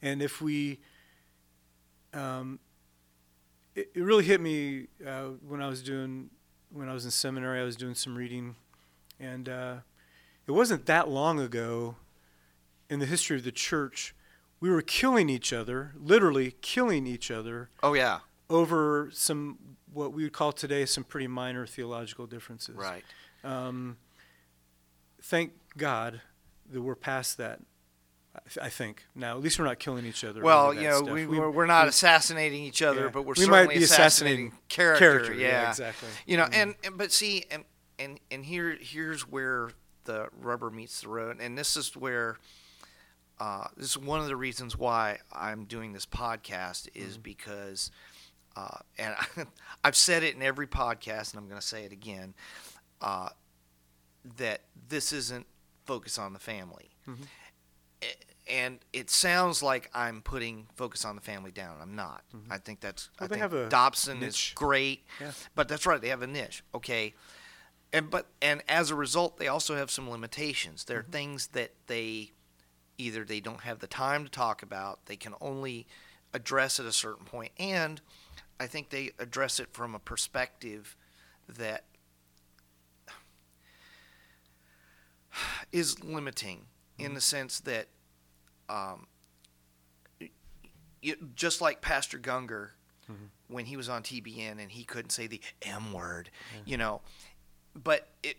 [0.00, 0.80] And if we,
[2.14, 2.58] um,
[3.74, 6.30] it, it really hit me uh, when I was doing,
[6.72, 8.56] when I was in seminary, I was doing some reading,
[9.18, 9.74] and uh,
[10.46, 11.96] it wasn't that long ago
[12.88, 14.14] in the history of the church,
[14.60, 18.20] we were killing each other, literally killing each other Oh yeah.
[18.48, 19.58] over some
[19.92, 22.76] what we would call today some pretty minor theological differences.
[22.76, 23.04] Right.
[23.42, 23.96] Um,
[25.22, 26.20] thank God
[26.70, 27.60] that we're past that.
[28.46, 30.42] I th- I think now at least we're not killing each other.
[30.42, 31.10] Well, you know, stuff.
[31.10, 33.10] we, we're, we're not we- assassinating each other, yeah.
[33.12, 35.34] but we're we certainly might be assassinating, assassinating character.
[35.34, 36.08] Yeah, Yeah, exactly.
[36.26, 36.54] You know, Mhm.
[36.54, 37.64] and, and but see, and
[37.98, 39.70] and and here here's where
[40.04, 42.38] the rubber meets the road, and this is where.
[43.38, 47.22] Uh, this is one of the reasons why I'm doing this podcast is Mm-hmm.
[47.22, 47.90] because,
[48.54, 49.14] uh, and
[49.84, 52.34] I've said it in every podcast, and I'm going to say it again,
[53.00, 53.30] uh,
[54.36, 55.46] that this isn't
[55.86, 56.90] focus on the family.
[57.08, 57.16] Mhm.
[58.50, 61.76] And it sounds like I'm putting focus on the family down.
[61.80, 62.22] I'm not.
[62.50, 63.08] I think that's.
[63.20, 64.50] Well, I think Dobson niche.
[64.50, 65.30] is great, Yeah.
[65.54, 66.00] but that's right.
[66.00, 66.64] They have a niche.
[66.74, 67.14] Okay,
[67.92, 70.84] and but and as a result, they also have some limitations.
[70.84, 71.12] There are Mm-hmm.
[71.12, 72.32] things that they
[72.98, 75.06] either they don't have the time to talk about.
[75.06, 75.86] They can only
[76.34, 78.00] address at a certain point, and
[78.58, 80.96] I think they address it from a perspective
[81.48, 81.84] that
[85.72, 86.66] is limiting
[86.98, 87.86] in the sense that
[88.70, 89.06] um,
[91.34, 92.70] just like Pastor Gungor
[93.10, 93.26] mm-hmm.
[93.48, 96.30] when he was on TBN and he couldn't say the M word,
[96.64, 97.00] you know,
[97.74, 98.36] but it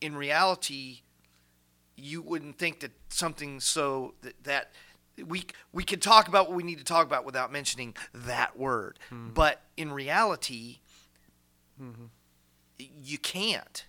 [0.00, 1.00] in reality
[1.96, 4.72] you wouldn't think that something so that, that
[5.26, 8.98] we we could talk about what we need to talk about without mentioning that word,
[9.10, 9.30] mm-hmm.
[9.32, 10.78] but in reality
[11.80, 12.04] mm-hmm.
[12.78, 13.86] you can't.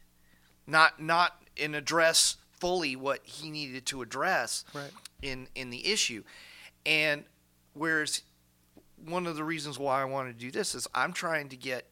[0.70, 4.66] Not not in address fully what he needed to address.
[4.74, 4.92] Right.
[5.22, 6.24] In in the issue.
[6.86, 7.24] And
[7.74, 8.24] whereas
[9.06, 11.88] one of the reasons why I want to do this is I'm trying to get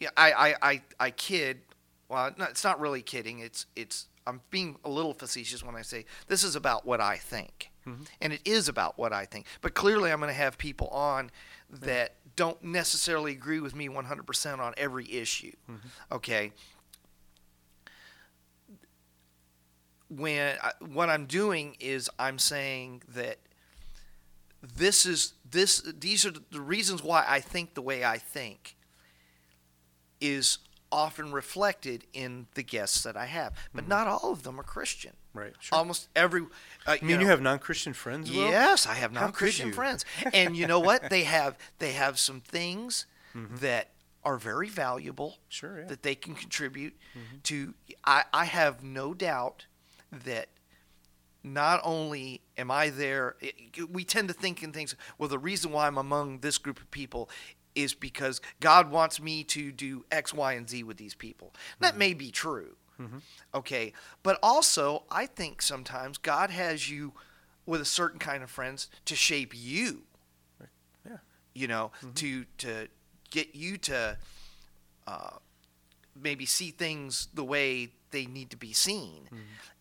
[0.00, 1.60] yeah I I I, I kid
[2.08, 3.40] well no, it's not really kidding.
[3.40, 7.16] It's it's I'm being a little facetious when I say this is about what I
[7.16, 7.70] think.
[7.86, 8.02] Mm-hmm.
[8.20, 9.46] And it is about what I think.
[9.60, 11.30] But clearly I'm going to have people on
[11.70, 15.52] that don't necessarily agree with me 100% on every issue.
[15.70, 16.14] Mm-hmm.
[16.14, 16.52] Okay
[20.08, 23.38] when I, what I'm doing is I'm saying that
[24.62, 28.76] this is this these are the reasons why I think the way I think
[30.20, 30.58] is
[30.90, 33.90] often reflected in the guests that I have, but mm-hmm.
[33.90, 35.12] not all of them are Christian.
[35.34, 35.52] Right.
[35.58, 35.78] Sure.
[35.78, 36.42] Almost every.
[36.42, 36.44] Uh,
[36.86, 38.30] I mean, you, know, have non-Christian friends.
[38.30, 38.48] Will?
[38.48, 41.10] Yes, I have How non-Christian friends, and you know what?
[41.10, 43.56] They have they have some things mm-hmm.
[43.56, 43.90] that
[44.24, 45.80] are very valuable Sure.
[45.80, 45.86] Yeah.
[45.86, 47.36] that they can contribute mm-hmm.
[47.44, 47.74] to.
[48.04, 49.66] I, I have no doubt
[50.12, 50.48] that
[51.42, 54.94] not only am I there, it- we tend to think in things.
[55.16, 57.30] Well, the reason why I'm among this group of people
[57.74, 61.54] is because God wants me to do X, Y, and Z with these people.
[61.78, 61.98] That mm-hmm.
[61.98, 62.76] may be true.
[63.00, 63.18] Mm-hmm.
[63.54, 63.92] Okay,
[64.22, 67.12] but also I think sometimes God has you
[67.66, 70.04] with a certain kind of friends to shape you.
[71.04, 71.18] Yeah.
[71.54, 72.12] You know, mm-hmm.
[72.14, 72.88] to to
[73.30, 74.16] get you to
[75.06, 75.30] uh,
[76.20, 79.28] maybe see things the way they need to be seen.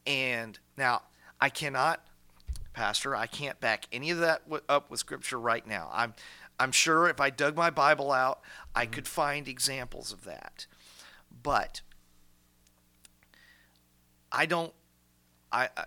[0.06, 1.04] And now
[1.40, 2.06] I cannot,
[2.74, 5.90] Pastor, I can't back any of that w- up with Scripture right now.
[5.94, 6.14] I'm
[6.60, 8.40] I'm sure if I dug my Bible out,
[8.74, 8.94] I mm-hmm.
[8.94, 10.68] could find examples of that.
[11.44, 11.82] But
[14.32, 14.74] I don't.
[15.52, 15.86] I, I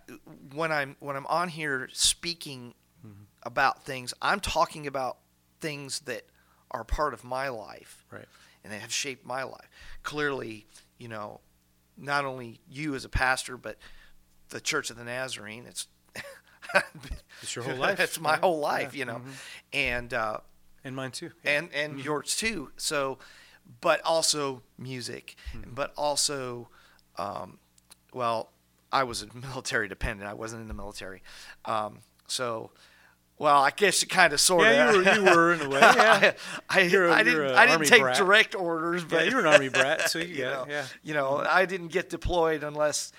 [0.55, 2.74] when I'm when I'm on here speaking
[3.07, 3.24] mm-hmm.
[3.43, 5.19] about things, I'm talking about
[5.61, 6.24] things that
[6.70, 8.27] are part of my life Right.
[8.62, 9.69] and they have shaped my life.
[10.03, 10.66] Clearly,
[10.99, 11.40] you know,
[11.97, 13.77] not only you as a pastor, but
[14.50, 15.64] the Church of the Nazarene.
[15.66, 15.86] It's
[17.42, 18.98] It's your whole life, It's my whole life, Yeah.
[18.98, 19.32] you know, Mhm.
[19.72, 20.38] and uh,
[20.84, 21.32] And mine too.
[21.44, 22.70] and and yours too.
[22.76, 23.18] So,
[23.80, 26.68] but also music, but also,
[27.16, 27.58] um,
[28.12, 28.50] well,
[28.92, 30.28] I was a military dependent.
[30.28, 31.22] I wasn't in the military,
[31.64, 32.70] um, so.
[33.40, 34.72] Well, I guess you kind of sort of.
[34.72, 35.78] Yeah, you were, you were in a way.
[35.78, 36.32] Yeah.
[36.68, 37.50] I, I, You're I you're didn't.
[37.52, 38.16] a I didn't army take brat.
[38.16, 40.66] direct orders, yeah, but you're an army brat, so you you know.
[40.68, 40.84] Yeah.
[41.04, 43.12] you know, I didn't get deployed unless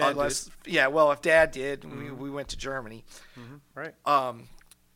[0.00, 0.88] Dad unless yeah.
[0.88, 3.04] Well, if Dad did, we, we went to Germany.
[3.38, 3.56] did.
[3.74, 3.94] Right.
[4.06, 4.48] Um,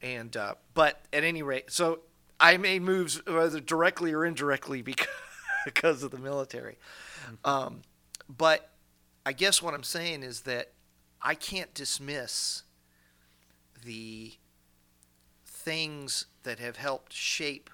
[0.02, 2.00] And uh, but at any rate, so
[2.40, 5.08] I made moves whether directly or indirectly because
[5.64, 6.78] because of the military.
[7.44, 7.82] Um,
[8.28, 8.70] but
[9.24, 10.72] I guess what I'm saying is that
[11.22, 12.64] I can't dismiss
[13.84, 14.32] the
[15.46, 17.70] things that have helped shape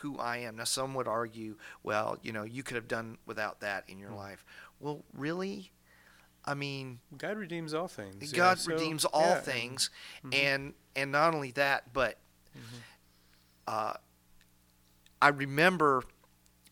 [0.00, 0.56] who I am.
[0.56, 4.12] Now, some would argue, well, you know, you could have done without that in your
[4.12, 4.44] life.
[4.78, 5.72] Well, really?
[6.44, 8.32] I mean, God redeems all things.
[8.32, 9.40] yeah, God so- redeems all yeah.
[9.40, 9.90] things,
[10.24, 10.34] mm-hmm.
[10.34, 12.18] and and not only that, but
[12.56, 12.76] mm-hmm.
[13.68, 13.94] uh,
[15.20, 16.02] I remember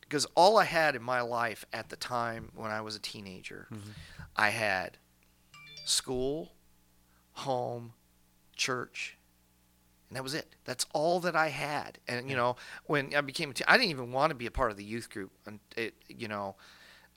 [0.00, 3.66] because all I had in my life at the time when I was a teenager,
[3.70, 3.90] mm-hmm.
[4.36, 4.96] I had
[5.84, 6.52] school,
[7.32, 7.92] home,
[8.56, 9.18] church,
[10.08, 10.54] and that was it.
[10.64, 11.98] That's all that I had.
[12.08, 14.50] And you know, when I became a teen, I didn't even want to be a
[14.50, 15.30] part of the youth group.
[15.46, 16.56] And it, you know,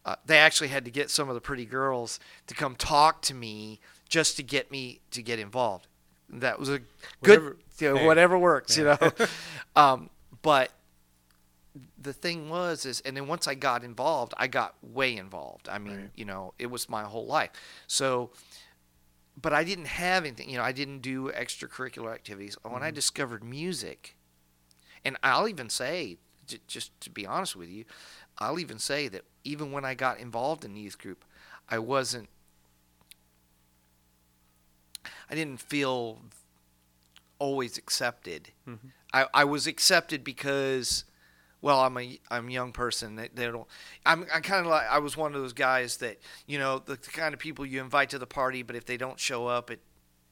[0.05, 3.33] uh, they actually had to get some of the pretty girls to come talk to
[3.33, 3.79] me
[4.09, 5.87] just to get me to get involved.
[6.29, 8.05] That was a good, Whatever- you know, hey.
[8.05, 8.97] whatever works, you know.
[9.75, 10.09] um,
[10.41, 10.71] but
[12.01, 15.77] the thing was is and then once i got involved i got way involved i
[15.77, 16.09] mean Right.
[16.15, 17.49] you know it was my whole life
[17.87, 18.31] so
[19.41, 23.41] but i didn't have anything you know i didn't do extracurricular activities when i discovered
[23.41, 24.17] music
[25.05, 27.85] and i'll even say j- just to be honest with you
[28.41, 31.23] i'll even say that even when i got involved in youth group
[31.69, 32.27] i wasn't
[35.29, 36.19] i didn't feel
[37.41, 38.49] always accepted.
[38.67, 38.89] Mm-hmm.
[39.13, 41.05] I, I was accepted because
[41.61, 43.67] well i'm a i'm a young person they, they don't
[44.05, 46.93] i'm i kind of like i was one of those guys that you know the,
[46.93, 49.69] the kind of people you invite to the party but if they don't show up
[49.71, 49.79] it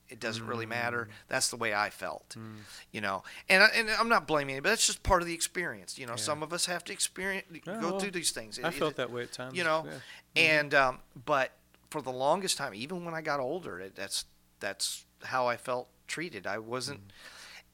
[0.10, 1.08] it doesn't really matter.
[1.10, 1.14] Mm.
[1.28, 2.58] That's the way i felt mm.
[2.92, 3.24] you know.
[3.48, 6.06] And I, and i'm not blaming it but that's just part of the experience you
[6.08, 6.16] know.
[6.16, 8.60] Some of us have to experience Yeah, go well, through these things.
[8.64, 9.56] I felt it- that way at times.
[9.56, 9.86] you know.
[9.86, 9.92] yeah.
[9.92, 10.38] Mm-hmm.
[10.38, 11.52] and um, but
[11.90, 14.26] for the longest time even when i got older it, that's
[14.60, 16.46] that's how i felt treated.
[16.48, 17.12] I wasn't mm.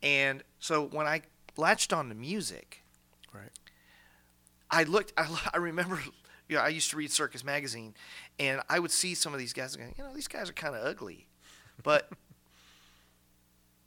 [0.04, 1.22] and so when i
[1.58, 2.82] latched on to music
[3.34, 3.52] Right.
[4.70, 6.00] i looked i, I remember
[6.50, 7.94] you know, i used to read circus magazine
[8.40, 10.76] and i would see some of these guys going you know these guys are kind
[10.76, 11.28] of ugly.
[11.84, 12.10] But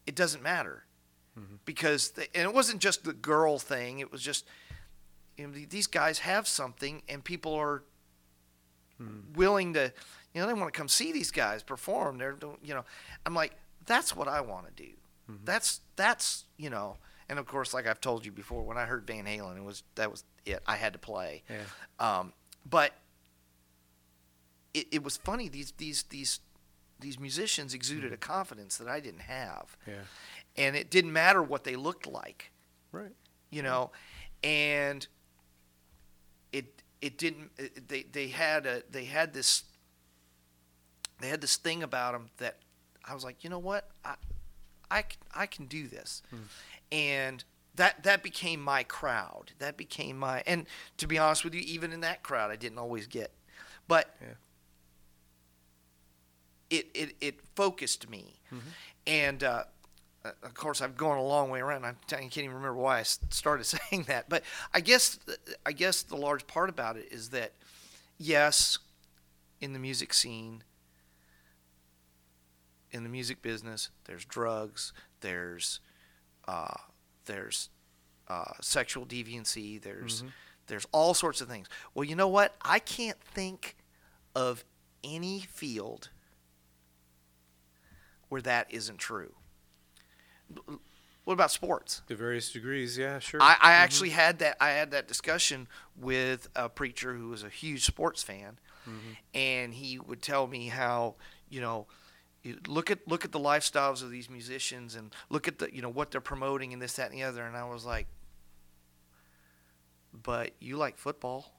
[0.09, 0.85] it doesn't matter.
[1.39, 1.56] Mm-hmm.
[1.64, 4.44] Because they, and it wasn't just the girl thing it was just
[5.36, 7.85] you know these guys have something and people are
[9.01, 9.35] mm-hmm.
[9.35, 9.93] willing to
[10.35, 12.18] you know they want to come see these guys perform.
[12.18, 12.85] They're you know
[13.24, 13.52] i'm like
[13.86, 14.90] that's what i want to do
[15.30, 15.44] mm-hmm.
[15.44, 16.97] that's that's you know
[17.28, 19.82] and of course like i've told you before when i heard van halen it was
[19.94, 20.62] that was it.
[20.66, 21.43] I had to play.
[21.48, 22.18] Yeah.
[22.18, 22.32] um,
[22.68, 22.93] but
[24.74, 26.40] it, it was funny these these these
[27.01, 28.15] these musicians exuded hmm.
[28.15, 29.95] a confidence that i didn't have Yeah.
[30.57, 32.51] and it didn't matter what they looked like
[32.93, 33.12] Right.
[33.51, 33.91] you know,
[34.43, 35.07] and
[36.53, 37.51] it it didn't.
[37.59, 39.65] It, they they had a they had this
[41.20, 42.57] they had this thing about them that
[43.05, 43.91] I was like, you know what,
[44.91, 45.05] I
[45.35, 46.37] I can do this, hmm.
[46.91, 47.45] and
[47.75, 49.53] that that became my crowd.
[49.59, 50.66] That became my and
[50.97, 53.33] to be honest with you, even in that crowd, I didn't always get,
[53.87, 54.29] but Yeah.
[56.70, 58.40] It it it focused me,
[59.07, 59.43] and.
[59.43, 59.65] Uh,
[60.24, 61.85] uh, of course, I've gone a long way around.
[61.85, 64.43] I can't even remember why I started saying that, but
[64.74, 65.19] I guess
[65.65, 67.53] I guess the large part about it is that
[68.19, 68.78] yes,
[69.61, 70.65] in the music scene,
[72.90, 75.81] in the music business, there's drugs, there's
[76.47, 76.74] uh,
[77.27, 77.69] there's
[78.28, 80.23] uh, sexual deviancy, there's
[80.66, 81.69] there's all sorts of things.
[81.95, 82.55] Well, you know what?
[82.62, 83.77] I can't think
[84.35, 84.65] of
[85.05, 86.11] any field
[88.28, 89.32] where that isn't true.
[91.24, 92.02] What about sports?
[92.09, 92.96] To various degrees.
[92.96, 93.18] Yeah.
[93.18, 93.42] Sure.
[93.42, 93.66] I, I mm-hmm.
[93.66, 98.22] actually had that I had that discussion with a preacher who was a huge sports
[98.22, 99.12] fan, mm-hmm.
[99.34, 101.16] and he would tell me how
[101.50, 101.86] you know
[102.66, 105.88] look at look at the lifestyles of these musicians and look at the you know
[105.88, 108.06] what they're promoting and this that and the other, and I was like,
[110.22, 111.52] but you like football.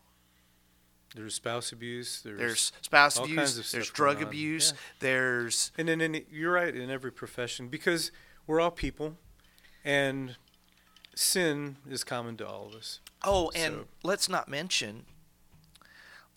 [1.16, 2.22] There's spouse abuse.
[2.22, 3.38] There's, There's spouse all abuse.
[3.38, 4.72] kinds of There's drug abuse.
[4.74, 4.80] Yeah.
[5.00, 8.12] There's And then in, you're right in every profession because
[8.46, 9.18] we're all people,
[9.84, 10.36] and
[11.16, 13.00] sin is common to all of us.
[13.24, 15.06] Oh, and So- let's not mention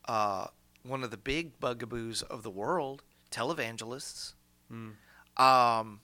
[0.07, 0.47] uh,
[0.83, 4.33] one of the big bugaboos of the world, televangelists.
[4.73, 4.95] Mm.
[5.41, 6.01] Um,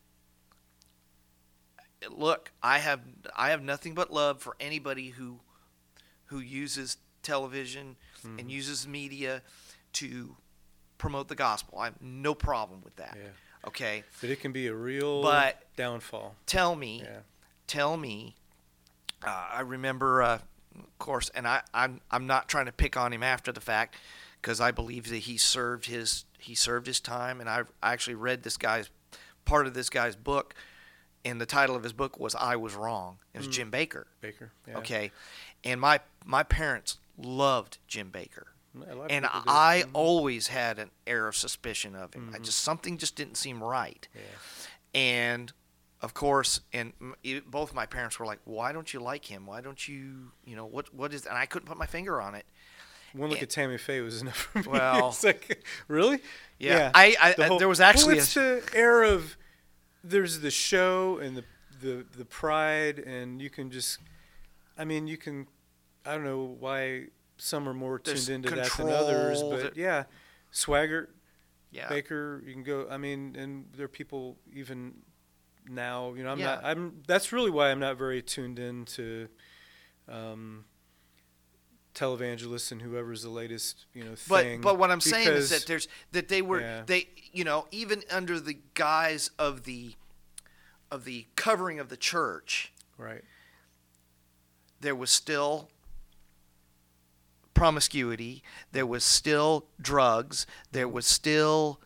[2.11, 3.01] look, I have
[3.36, 5.40] I have nothing but love for anybody who
[6.27, 8.39] who uses television Mm-hmm.
[8.40, 9.43] and uses media
[9.95, 10.36] to
[10.99, 11.78] promote the gospel.
[11.78, 13.16] I have no problem with that.
[13.20, 13.28] Yeah.
[13.66, 16.36] Okay, But it can be a real But- downfall.
[16.47, 17.20] tell me Yeah.
[17.66, 18.35] tell me.
[19.23, 20.39] Uh, I remember, uh,
[20.77, 23.97] of course, and I, I'm I'm not trying to pick on him after the fact,
[24.40, 28.15] because I believe that he served his he served his time, and I I actually
[28.15, 28.90] read this guy's
[29.45, 30.55] part of this guy's book,
[31.24, 33.19] and the title of his book was I Was Wrong.
[33.35, 34.05] It was Jim Bakker.
[34.23, 34.51] Bakker.
[34.69, 34.78] Yeah.
[34.78, 35.11] Okay,
[35.65, 39.27] and my my parents loved Jim Bakker, A lot of and.
[39.27, 39.90] I Mhm.
[39.93, 42.31] always had an air of suspicion of him.
[42.35, 42.45] I Mhm.
[42.45, 44.20] just something just didn't seem right, Yeah.
[44.95, 45.53] and
[46.01, 46.93] of course, and
[47.24, 49.47] e- both my parents were like, "Why don't you like him?
[49.47, 52.35] Why don't you, you know, what what is?" And I couldn't put my finger on
[52.36, 52.47] it.
[53.15, 53.45] One look Yeah.
[53.45, 54.65] at Tammy Faye was enough for me.
[54.69, 56.23] Well- it's like, really?
[56.59, 59.36] Yeah, I, I, The I there was actually well, it's the air of
[60.05, 61.45] there's the show and the
[61.81, 63.99] the the pride, and you can just,
[64.77, 65.47] I mean, you can,
[66.07, 67.07] I don't know why
[67.37, 70.05] some are more There's tuned into that than others, but yeah,
[70.53, 71.09] Swaggart,
[71.70, 71.89] yeah.
[71.89, 72.87] Bakker, you can go.
[72.91, 74.95] I mean, and there are people even
[75.69, 76.15] now.
[76.15, 76.47] You know, I'm Yeah.
[76.57, 76.65] not.
[76.65, 77.03] I'm.
[77.07, 79.29] That's really why I'm not very tuned into.
[80.09, 80.65] Um,
[81.95, 85.66] televangelists and whoever's the latest you know But thing but what I'm saying is that
[85.66, 86.83] there's that they were Yeah.
[86.87, 89.97] they you know even under the guise of the
[90.93, 93.23] of the covering of the church right
[94.81, 95.70] there was still
[97.59, 101.80] promiscuity there was still drugs there was still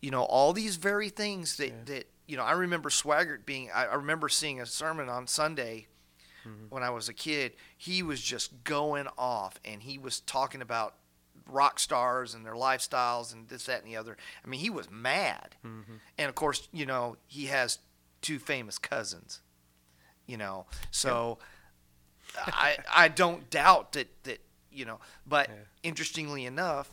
[0.00, 1.74] you know all these very things that Yeah.
[1.86, 5.86] that you know I remember Swaggart being I, I remember seeing a sermon on Sunday
[6.46, 6.70] Mhm.
[6.70, 10.94] when I was a kid he was just going off and he was talking about
[11.46, 14.90] rock stars and their lifestyles and this that and the other I mean he was
[14.90, 15.94] mad mm-hmm.
[16.16, 17.78] and of course you know he has
[18.22, 19.40] two famous cousins
[20.26, 21.38] you know so
[22.46, 24.40] i i don't doubt that that
[24.70, 25.54] you know but Yeah.
[25.82, 26.90] interestingly enough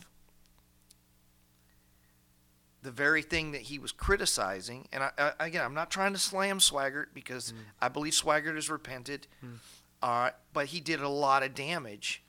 [2.82, 6.20] the very thing that he was criticizing and I, I again i'm not trying to
[6.20, 7.58] slam swaggart because Mm.
[7.82, 9.58] i believe swaggart has repented Mm.
[10.02, 12.22] uh, but he did a lot of damage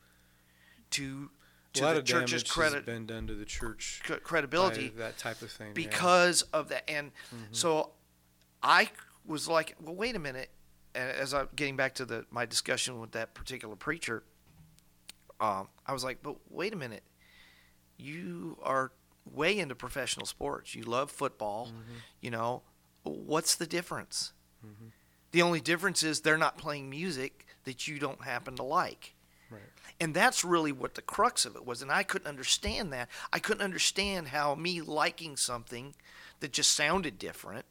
[0.92, 1.30] to
[1.74, 5.18] a to lot the of church's credit been done to the church by credibility that
[5.18, 5.72] type of thing yeah.
[5.74, 6.88] because of that.
[6.88, 7.54] And Mhm.
[7.54, 7.92] so
[8.62, 8.90] I
[9.26, 10.50] was like, well, wait a minute.
[10.94, 14.22] And as I'm getting back to the my discussion with that particular preacher,
[15.40, 17.02] um, I was like, but wait a minute.
[17.96, 18.92] You are
[19.24, 20.74] way into professional sports.
[20.74, 21.68] You love football.
[21.68, 22.00] Mhm.
[22.20, 22.62] You know,
[23.02, 24.32] what's the difference?
[24.64, 24.92] Mhm.
[25.32, 29.14] The only difference is they're not playing music that you don't happen to like.
[29.50, 29.62] Right.
[30.00, 31.82] And that's really what the crux of it was.
[31.82, 33.08] And I couldn't understand that.
[33.32, 35.94] I couldn't understand how me liking something
[36.40, 37.64] that just sounded different,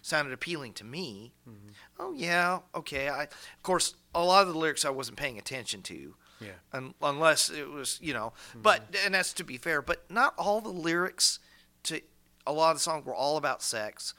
[0.00, 1.34] sounded appealing to me.
[1.46, 1.74] Mhm.
[1.98, 3.08] Oh, yeah, okay.
[3.10, 6.16] I, of course, a lot of the lyrics I wasn't paying attention to.
[6.40, 6.48] Yeah.
[6.72, 10.60] Un- unless it was, you know, but, and that's to be fair, but not all
[10.60, 11.38] the lyrics
[11.84, 12.00] to
[12.46, 14.12] a lot of the songs were all about sex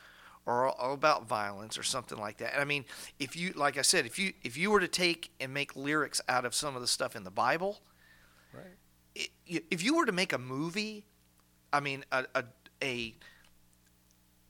[0.45, 2.53] or all about violence or something like that.
[2.53, 2.85] And I mean,
[3.19, 6.21] if you, like I said, if you if you were to take and make lyrics
[6.27, 7.81] out of some of the stuff in the Bible,
[8.53, 8.77] Right.
[9.45, 11.05] it, if you were to make a movie,
[11.71, 12.43] I mean, a a
[12.81, 13.15] a,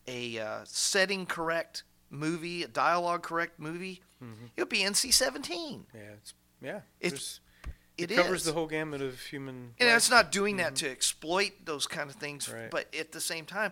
[0.07, 4.49] a uh, setting correct movie, a dialogue correct movie, Mhm.
[4.55, 5.85] it would be NC-17.
[5.93, 5.99] Yeah.
[6.13, 6.81] It's yeah.
[6.99, 7.39] It's-
[7.97, 8.45] It it covers is.
[8.45, 9.73] the whole gamut of human.
[9.79, 9.97] And life.
[9.97, 12.69] it's not doing that to exploit those kind of things, Right.
[12.69, 13.71] but at the same time,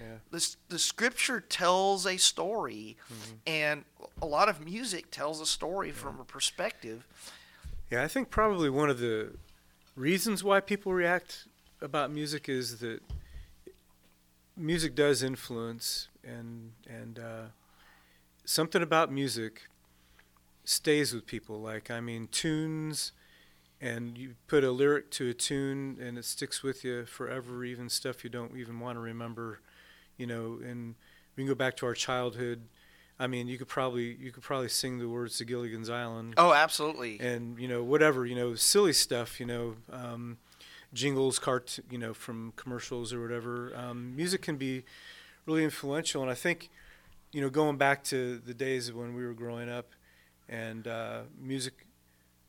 [0.00, 0.16] Yeah.
[0.30, 3.34] the, the scripture tells a story, Mm-hmm.
[3.46, 3.84] and
[4.20, 7.06] a lot of music tells a story from a perspective.
[7.90, 9.34] Yeah, I think probably one of the
[9.94, 11.46] reasons why people react
[11.80, 13.00] about music is that
[14.56, 17.42] music does influence, and and uh,
[18.44, 19.68] something about music
[20.64, 21.60] stays with people.
[21.60, 23.12] Like I mean, tunes,
[23.84, 27.64] and you put a lyric to a tune, and it sticks with you forever.
[27.64, 29.60] Even stuff you don't even want to remember,
[30.16, 30.58] you know.
[30.64, 30.94] And
[31.36, 32.62] we can go back to our childhood.
[33.18, 36.52] I mean, you could probably you could probably sing the words to Gilligan's Island Oh,
[36.52, 37.20] absolutely.
[37.20, 40.38] and you know whatever you know silly stuff you know um,
[40.92, 44.82] jingles cart you know from commercials or whatever um, music can be
[45.46, 46.70] really influential and i think
[47.32, 49.90] you know going back to the days when we were growing up
[50.48, 51.86] and uh, music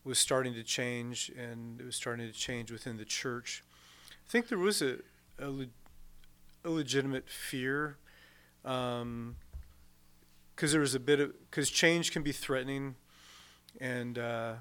[0.06, 3.64] was starting to change and it was starting to change within the church
[4.11, 4.98] i think there was a,
[5.40, 5.65] a, le-
[6.64, 7.98] a legitimate fear
[8.64, 9.36] um,
[10.56, 12.95] because there was a bit of because change can be threatening
[13.82, 14.53] and uh,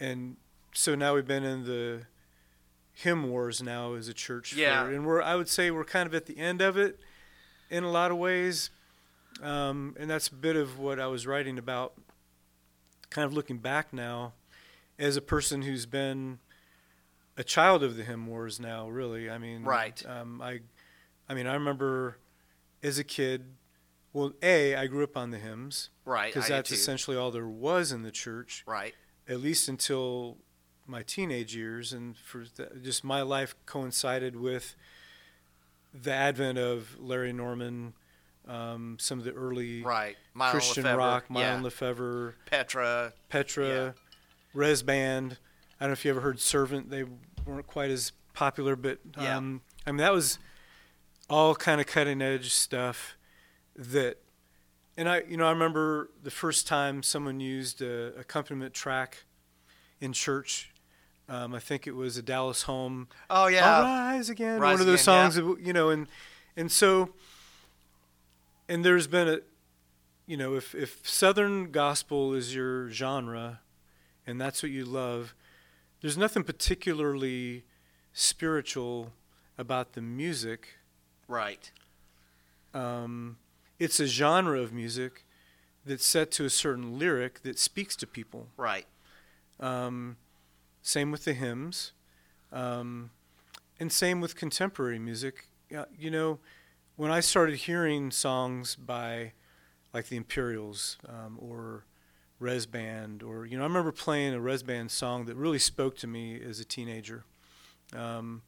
[0.00, 0.36] and
[0.72, 2.02] so now we've been in the
[2.92, 4.86] hymn wars now as a church for- Yeah.
[4.86, 6.98] and we're I would say we're kind of at the end of it
[7.70, 8.70] in a lot of ways
[9.42, 11.92] um, and that's a bit of what I was writing about
[13.10, 14.32] kind of looking back now
[14.98, 16.38] as a person who's been
[17.36, 20.02] a child of the hymn wars now really I mean Right.
[20.06, 20.60] um, I
[21.28, 22.18] I mean I remember
[22.82, 23.44] as a kid
[24.12, 26.32] well a I grew up on the hymns right.
[26.32, 28.94] because that's essentially all there was in the church, right.
[29.28, 30.38] at least until
[30.86, 34.76] my teenage years, and for th- just my life coincided with
[35.92, 37.92] the advent of Larry Norman,
[38.46, 40.16] um, some of the early Right.
[40.38, 41.58] Christian LeFevre, rock, yeah.
[41.58, 43.12] Mylon LeFevre, Petra.
[43.28, 43.92] Petra, Yeah.
[44.56, 45.38] Rez Band.
[45.78, 46.90] I don't know if you ever heard Servant.
[46.90, 47.04] They
[47.44, 49.36] weren't quite as popular, but Yeah.
[49.36, 50.38] um, I mean that was
[51.28, 53.16] all kind of cutting edge stuff.
[53.76, 54.16] That,
[54.96, 59.24] and I, you know, I remember the first time someone used a accompaniment track
[60.00, 60.70] in church.
[61.28, 63.08] Um, I think it was a Dallas Holm.
[63.28, 63.78] Oh yeah.
[63.78, 64.60] I'll rise again.
[64.60, 65.28] Rise one of those Again, yeah.
[65.30, 66.06] songs, that, you know, and
[66.56, 67.10] and so,
[68.68, 69.38] and there's been a,
[70.26, 73.60] you know, if if Southern gospel is your genre,
[74.26, 75.34] and that's what you love,
[76.00, 77.64] there's nothing particularly
[78.12, 79.12] spiritual
[79.58, 80.78] about the music.
[81.28, 81.70] Right.
[82.74, 83.38] Um,
[83.78, 85.24] it's a genre of music
[85.84, 88.48] that's set to a certain lyric that speaks to people.
[88.56, 88.86] Right.
[89.60, 90.16] Um,
[90.82, 91.92] same with the hymns,
[92.52, 93.10] um,
[93.80, 95.48] and same with contemporary music.
[95.98, 96.38] You know,
[96.96, 99.32] when I started hearing songs by
[99.92, 101.84] like the Imperials um, or
[102.38, 105.96] Rez Band, or you know, I remember playing a Rez Band song that really spoke
[105.98, 107.24] to me as a teenager.
[107.94, 108.42] Um,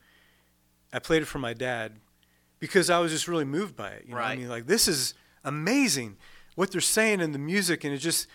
[0.93, 2.01] I played it for my dad
[2.59, 4.05] because I was just really moved by it.
[4.07, 6.17] You know, what I mean, like this is amazing
[6.55, 8.27] what they're saying in the music, and it just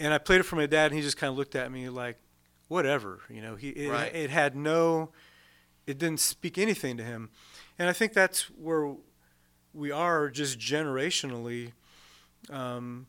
[0.00, 1.88] and I played it for my dad, and he just kind of looked at me
[1.88, 2.18] like,
[2.68, 3.56] whatever, you know.
[3.56, 4.14] He it, Right.
[4.14, 5.10] it had no,
[5.86, 7.30] it didn't speak anything to him,
[7.78, 8.94] and I think that's where
[9.74, 11.72] we are just generationally.
[12.48, 13.06] Um,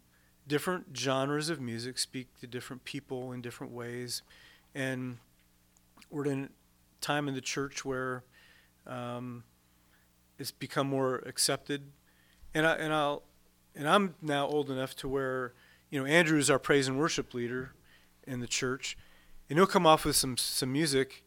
[0.49, 4.23] different genres of music speak to different people in different ways,
[4.75, 5.19] and
[6.09, 6.49] we're in a
[6.99, 8.23] time in the church where
[8.87, 9.43] um,
[10.37, 11.83] it's become more accepted,
[12.53, 13.23] and I and I'll
[13.75, 15.53] and I'm now old enough to where
[15.89, 17.73] you know Andrew is our praise and worship leader
[18.25, 18.97] in the church,
[19.49, 21.23] and he'll come off with some some music,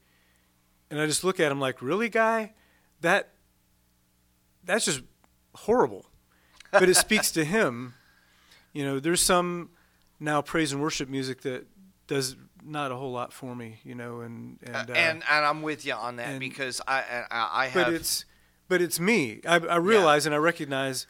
[0.90, 2.54] and I just look at him like, really, guy,
[3.00, 3.30] that
[4.64, 5.02] that's just
[5.54, 6.06] horrible,
[6.72, 7.94] but it speaks to him.
[8.72, 9.70] You know, there's some
[10.20, 11.66] now praise and worship music that
[12.06, 13.78] does not a whole lot for me.
[13.84, 16.80] You know, and and And uh, and, and I'm with you on that and- because
[16.86, 18.24] I I, I have but it's
[18.68, 19.40] but it's me.
[19.46, 21.06] I, I realize and I recognize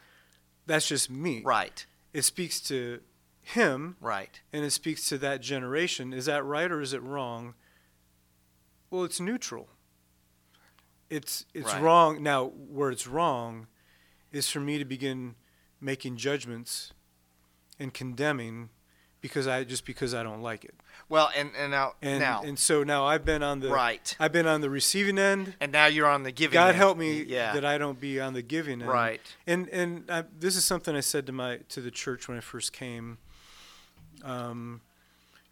[0.66, 1.42] that's just me.
[1.44, 1.84] right.
[2.12, 3.00] It speaks to
[3.44, 4.40] him Right.
[4.52, 6.12] and it speaks to that generation.
[6.12, 7.54] Is that right or is it wrong?
[8.90, 9.68] Well, it's neutral.
[11.10, 11.82] It's it's Right.
[11.82, 12.22] wrong.
[12.22, 13.66] Now, where it's wrong
[14.30, 15.34] is for me to begin
[15.80, 16.92] making judgments
[17.82, 18.70] and condemning
[19.20, 20.74] because I just because I don't like it.
[21.08, 24.16] Well, and and now And now and so now I've been on the right.
[24.18, 25.54] I've been on the receiving end.
[25.60, 26.54] And now you're on the giving.
[26.54, 26.76] God end.
[26.78, 27.52] help me Yeah.
[27.52, 28.90] that I don't be on the giving end.
[28.90, 29.20] right.
[29.46, 32.40] And and I, this is something I said to my to the church when I
[32.40, 33.18] first came.
[34.24, 34.80] Um,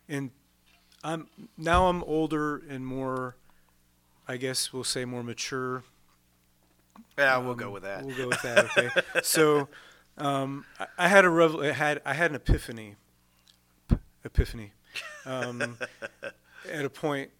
[0.08, 0.30] and
[1.04, 1.28] I'm
[1.58, 3.36] now I'm older and more,
[4.28, 5.82] I guess we'll say more mature.
[7.18, 8.04] Yeah, we'll Um, go with that.
[8.04, 8.64] We'll go with that.
[8.78, 8.90] Okay.
[9.22, 9.68] so,
[10.20, 12.96] um, I, I had a revel- I had I had an epiphany.
[13.88, 14.72] P- epiphany.
[15.24, 15.78] Um,
[16.70, 17.30] at a point,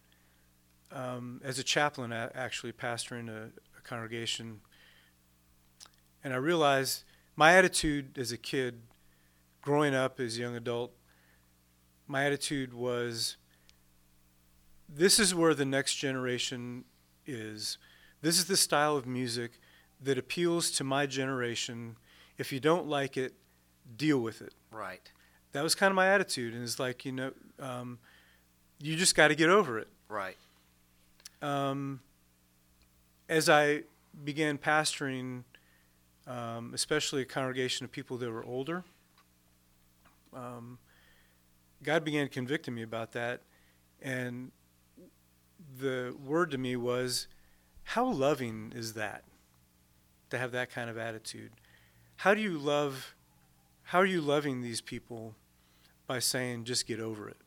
[0.91, 4.61] um, as a chaplain, actually pastoring a, a congregation,
[6.23, 7.03] and I realized
[7.35, 8.81] my attitude as a kid,
[9.61, 10.91] growing up as a young adult,
[12.07, 13.37] my attitude was.
[14.93, 16.83] This is where the next generation
[17.25, 17.77] is.
[18.21, 19.51] This is the style of music
[20.03, 21.95] that appeals to my generation.
[22.37, 23.33] If you don't like it,
[23.95, 24.53] deal with it.
[24.71, 25.11] Right.
[25.53, 27.99] That was kind of my attitude, and it's like you know, um,
[28.79, 29.87] you just got to get over it.
[30.07, 30.37] Right.
[31.41, 31.99] Um,
[33.27, 33.83] as I
[34.23, 35.43] began pastoring,
[36.27, 38.83] um, especially a congregation of people that were older,
[40.33, 40.77] um,
[41.83, 43.41] God began convicting me about that,
[44.01, 44.51] and
[45.79, 47.27] the word to me was,
[47.83, 49.23] "How loving is that?
[50.29, 51.51] To have that kind of attitude?
[52.21, 53.15] How do you love?
[53.81, 55.33] How are you loving these people
[56.05, 57.37] by saying just get over it?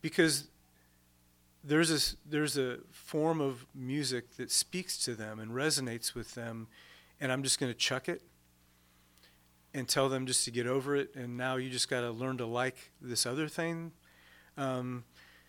[0.00, 0.46] Because
[1.64, 6.68] there's a there's a form of music that speaks to them and resonates with them,
[7.20, 8.22] and I'm just going to chuck it
[9.74, 11.16] and tell them just to get over it.
[11.16, 13.90] And now you just got to learn to like this other thing.
[14.56, 15.02] Um,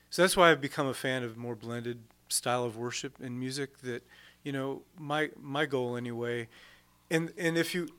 [0.09, 3.81] so that's why I've become a fan of more blended style of worship and music.
[3.81, 4.01] That
[4.41, 6.47] you know my my goal anyway,
[7.11, 7.89] and and if you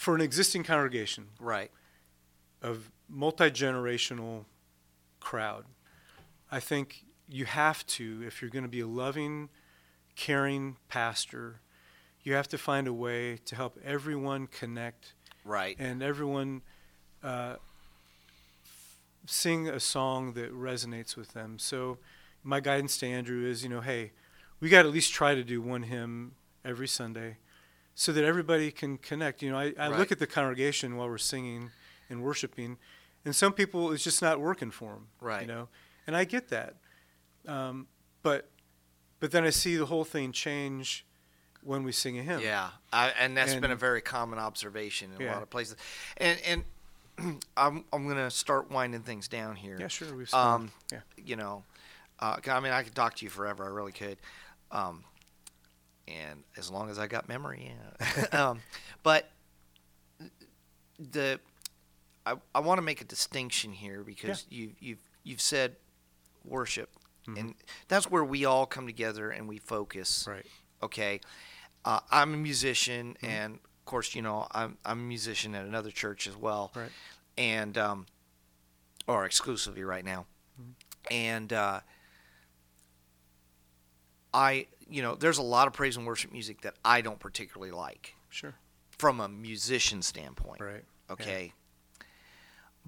[0.00, 1.70] for an existing congregation Right.
[2.62, 4.46] of multi-generational
[5.20, 5.66] crowd.
[6.50, 9.50] I think you have to, if you're going to be a loving,
[10.16, 11.60] caring pastor,
[12.22, 15.12] you have to find a way to help everyone connect
[15.44, 15.76] Right.
[15.78, 16.62] and everyone
[17.22, 17.56] uh,
[19.26, 21.58] sing a song that resonates with them.
[21.58, 21.98] So
[22.42, 24.12] my guidance to Andrew is, you know, hey,
[24.60, 27.36] we got to at least try to do one hymn every Sunday,
[28.00, 29.42] so that everybody can connect.
[29.42, 29.98] You know, I, I Right.
[29.98, 31.70] look at the congregation while we're singing
[32.08, 32.78] and worshiping,
[33.26, 35.08] and some people it's just not working for them.
[35.20, 35.42] Right.
[35.42, 35.68] You know,
[36.06, 36.76] and I get that,
[37.46, 37.88] um,
[38.22, 38.48] but
[39.20, 41.04] but then I see the whole thing change
[41.62, 42.40] when we sing a hymn.
[42.40, 45.76] Yeah, I, and that's been a very common observation in a lot of places.
[46.16, 46.40] And
[47.18, 49.76] and I'm I'm gonna start winding things down here.
[49.78, 50.14] Yeah, sure.
[50.16, 51.00] We've Um, yeah.
[51.22, 51.64] you know,
[52.18, 53.62] uh, I mean, I could talk to you forever.
[53.62, 54.16] I really could.
[54.72, 55.04] Um,
[56.08, 58.24] and as long as I got memory, yeah.
[58.48, 58.60] um,
[59.02, 59.30] but
[60.98, 61.40] the
[62.26, 65.76] I, I want to make a distinction here because you you've you've said
[66.44, 66.90] worship,
[67.26, 67.38] Mhm.
[67.38, 67.54] and
[67.88, 70.46] that's where we all come together and we focus Right.
[70.82, 71.20] okay
[71.84, 75.90] uh, i'm a musician and of course you know I'm, I'm a musician at another
[75.90, 76.90] church as well Right.
[77.36, 78.06] and um,
[79.06, 80.24] or exclusively right now
[81.10, 81.80] and uh,
[84.32, 87.70] i you know there's a lot of praise and worship music that i don't particularly
[87.72, 88.54] like Sure.
[88.90, 90.84] from a musician standpoint Right.
[91.08, 91.52] okay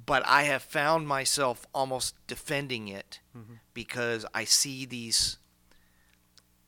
[0.04, 3.60] but i have found myself almost defending it Mhm.
[3.74, 5.38] because i see these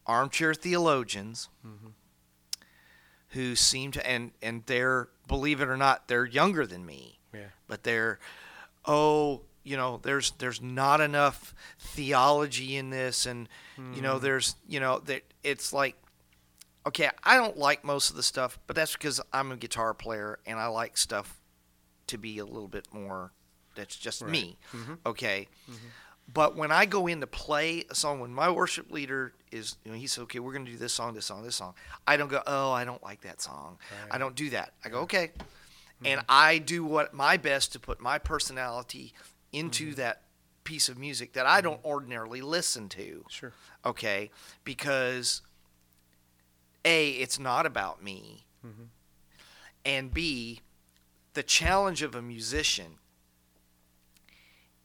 [0.07, 1.93] armchair theologians Mhm.
[3.31, 7.49] who seem to and and they're believe it or not they're younger than me Yeah.
[7.67, 8.19] but they're
[8.85, 13.49] oh you know there's there's not enough theology in this and
[13.95, 14.23] you know Mhm.
[14.23, 15.97] there's you know that it's like
[16.87, 20.39] okay i don't like most of the stuff but that's because i'm a guitar player
[20.47, 21.41] and i like stuff
[22.07, 23.33] to be a little bit more
[23.75, 24.31] that's just Right.
[24.31, 24.99] me Mhm.
[25.07, 25.77] okay Mhm.
[26.33, 29.91] but when i go in to play a song when my worship leader is you
[29.93, 31.75] know he says okay we're going to do this song this song this song
[32.07, 33.79] i don't go oh i don't like that song
[34.11, 35.33] i don't do that i go okay
[36.05, 39.15] and i do what my best to put my personality
[39.55, 40.23] into that
[40.65, 43.53] piece of music that i don't ordinarily listen to Sure.
[43.85, 44.31] okay
[44.65, 45.43] because
[46.85, 48.89] a it's not about me Mhm.
[49.85, 50.61] and b
[51.35, 52.99] the challenge of a musician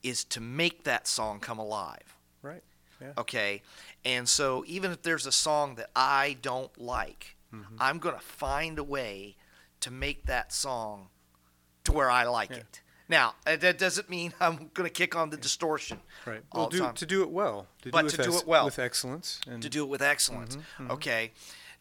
[0.04, 2.64] is to make that song come alive Right.
[3.02, 3.14] Yeah.
[3.18, 3.62] okay
[4.06, 7.78] and so even if there's a song that i don't like Mhm.
[7.80, 9.36] i'm going to find a way
[9.82, 11.10] to make that song
[11.86, 12.58] to where i like Yeah.
[12.58, 16.44] it now uh, that doesn't mean i'm going to kick on the distortion Right.
[16.54, 16.94] Well, do, time.
[16.96, 17.68] to do it well.
[17.82, 18.66] To But do, to do ex- it well.
[18.66, 19.40] with excellence.
[19.48, 20.58] And to do it with excellence.
[20.58, 20.90] Mhm, mhm.
[20.92, 21.32] Okay.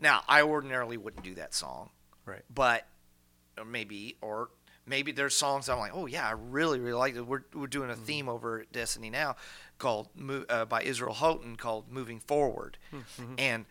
[0.01, 1.91] Now, I ordinarily wouldn't do that song,
[2.25, 2.43] Right.
[2.49, 2.87] but
[3.59, 4.49] or maybe or
[4.87, 7.23] maybe there's songs I'm like, oh yeah, I really really like it.
[7.27, 8.05] We're we're doing a Mm-hmm.
[8.05, 9.37] theme over at Destiny now
[9.79, 10.09] called
[10.49, 13.35] uh, by Israel Houghton called "Moving Forward," Mhm.
[13.39, 13.67] and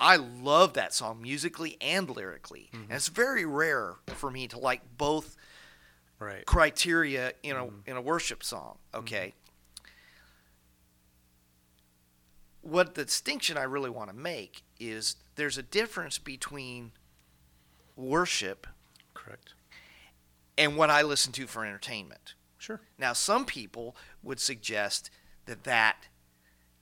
[0.00, 2.70] I love that song musically and lyrically.
[2.72, 2.84] Mm-hmm.
[2.84, 5.36] And it's very rare for me to like both
[6.20, 6.44] Right.
[6.46, 7.90] criteria in a Mm-hmm.
[7.90, 8.78] in a worship song.
[8.94, 9.34] Okay.
[12.60, 16.92] What the distinction I really want to make is there's a difference between
[17.96, 18.66] worship
[19.14, 19.54] Correct.
[20.56, 22.34] and what I listen to for entertainment.
[22.58, 22.80] Sure.
[22.98, 25.10] Now, some people would suggest
[25.46, 26.08] that that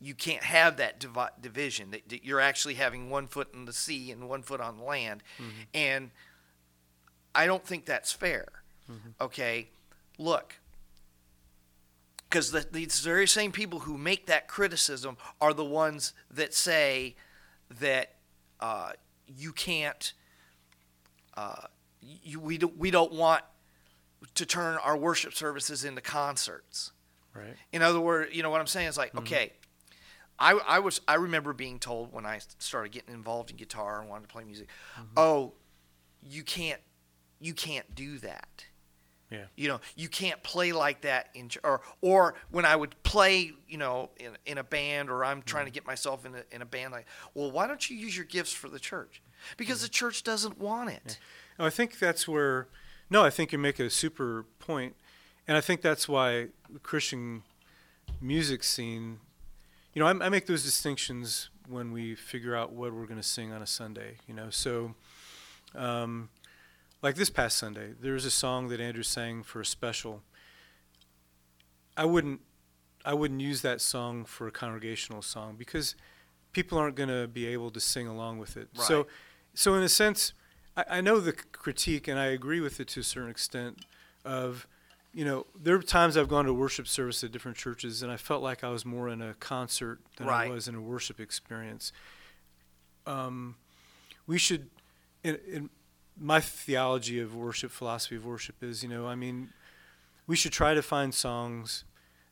[0.01, 3.73] you can't have that divi- division that, that you're actually having one foot in the
[3.73, 5.23] sea and one foot on the land,
[5.73, 6.11] and
[7.35, 8.47] I don't think that's fair.
[9.21, 9.69] Okay,
[10.19, 10.55] look,
[12.29, 17.17] because the, these very same people who make that criticism are the ones that say
[17.81, 18.15] that
[18.61, 18.93] uh,
[19.27, 20.13] you can't.
[21.37, 21.67] Uh,
[22.01, 23.43] you, we don't we don't want
[24.35, 26.93] to turn our worship services into concerts.
[27.35, 27.57] Right.
[27.73, 29.53] In other words, you know what I'm saying is like, okay,
[30.39, 34.09] I, I was I remember being told when I started getting involved in guitar and
[34.09, 34.69] wanted to play music,
[35.17, 35.53] oh,
[36.23, 36.81] you can't
[37.41, 38.66] you can't do that.
[39.31, 39.45] Yeah.
[39.57, 43.77] You know, you can't play like that in or or when I would play, you
[43.77, 46.67] know, in in a band or I'm trying to get myself in a in a
[46.67, 49.21] band like, well, why don't you use your gifts for the church?
[49.57, 51.19] Because the church doesn't want it.
[51.59, 52.69] No, I think that's where.
[53.09, 54.97] No, I think you make a super point,
[55.47, 57.43] and I think that's why the Christian
[58.21, 59.21] music scene.
[59.93, 63.27] You know, I, I make those distinctions when we figure out what we're going to
[63.27, 64.17] sing on a Sunday.
[64.27, 64.95] You know, so,
[65.75, 66.29] um,
[67.03, 70.23] like this past Sunday, there was a song that Andrew sang for a special.
[71.97, 72.41] I wouldn't,
[73.05, 75.95] I wouldn't use that song for a congregational song because
[76.53, 78.69] people aren't going to be able to sing along with it.
[78.75, 78.89] So, Right.
[78.89, 79.07] so
[79.55, 80.33] so in a sense,
[80.77, 83.85] I, I know the critique and I agree with it to a certain extent.
[84.25, 84.67] Of,
[85.15, 88.17] you know, there are times I've gone to worship service at different churches and I
[88.17, 90.51] felt like I was more in a concert than Right.
[90.51, 91.93] I was in a worship experience.
[93.07, 93.55] Um,
[94.27, 94.69] we should,
[95.23, 95.71] in, in
[96.19, 99.51] my theology of worship, philosophy of worship is, you know, I mean,
[100.27, 101.85] we should try to find songs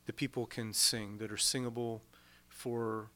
[0.07, 2.03] that people can sing that are singable
[2.49, 3.09] for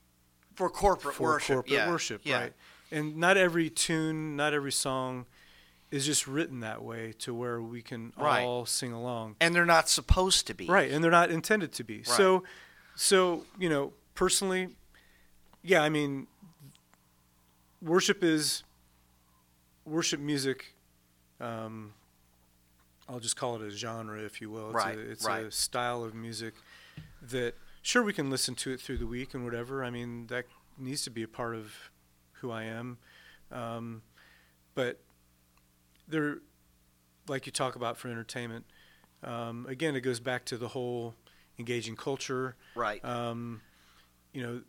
[0.55, 2.41] For corporate for worship, corporate yeah, worship, yeah.
[2.41, 2.53] right?
[2.91, 5.27] and not every tune, not every song
[5.91, 8.43] is just written that way to where we can Right.
[8.45, 9.37] all sing along.
[9.41, 10.67] And they're not supposed to be.
[10.67, 12.03] Right, and they're not intended to be.
[12.03, 12.45] So,
[12.95, 14.77] so you know, personally,
[15.63, 16.27] yeah, I mean,
[17.81, 18.65] worship is
[19.89, 20.75] worship music.
[21.41, 21.95] Um,
[23.09, 24.67] I'll just call it a genre, if you will.
[24.69, 25.47] It's Right, a, it's right.
[25.47, 26.55] a style of music
[27.23, 29.83] that sure we can listen to it through the week and whatever.
[29.85, 30.45] I mean, that
[30.79, 31.73] needs to be a part of
[32.33, 32.99] who I am.
[33.51, 34.03] Um,
[34.75, 35.01] but
[36.07, 36.39] there,
[37.29, 38.65] like you talk about for entertainment,
[39.23, 41.15] um, again, it goes back to the whole
[41.59, 42.57] engaging culture.
[42.75, 43.03] Right.
[43.05, 43.63] Um,
[44.33, 44.61] you know,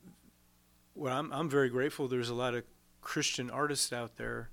[0.96, 2.08] well, I'm I'm very grateful.
[2.08, 2.64] There's a lot of
[3.02, 4.50] Christian artists out there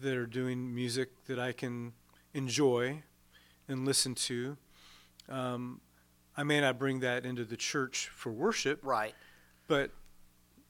[0.00, 1.92] that are doing music that I can
[2.34, 3.02] enjoy
[3.68, 4.56] and listen to.
[5.28, 5.80] Um,
[6.36, 9.14] I may not bring that into the church for worship, right.
[9.68, 9.90] but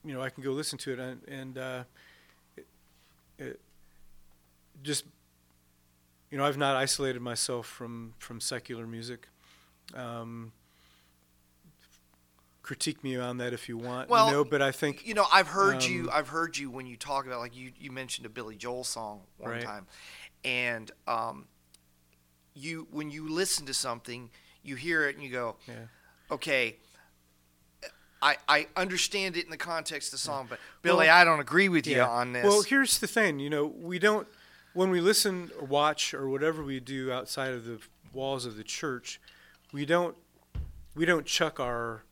[0.03, 1.83] you know I can go listen to it and, and uh,
[2.57, 2.67] it,
[3.37, 3.59] it
[4.83, 5.05] just
[6.29, 9.27] you know I've not isolated myself from from secular music.
[9.93, 10.51] Um,
[12.71, 15.25] critique me on that if you want, Well, you know, but I think You know,
[15.29, 16.03] I've heard you.
[16.03, 17.73] Um, I've heard you when you talk about like you.
[17.77, 19.61] You mentioned a Billy Joel song one Right.
[19.65, 19.87] time,
[20.45, 21.47] and um,
[22.53, 24.29] you when you listen to something,
[24.63, 25.73] you hear it and you go, Yeah.
[26.31, 26.77] okay.
[28.21, 31.41] I, I understand it in the context of the song, but Billy, Well, I don't
[31.41, 32.07] agree with you Yeah.
[32.07, 32.45] on this.
[32.45, 33.39] Well, here's the thing.
[33.39, 34.29] You know, we don't
[34.71, 37.79] when we listen or watch or whatever we do outside of the
[38.13, 39.19] walls of the church,
[39.73, 40.15] we don't
[40.95, 42.03] we don't chuck our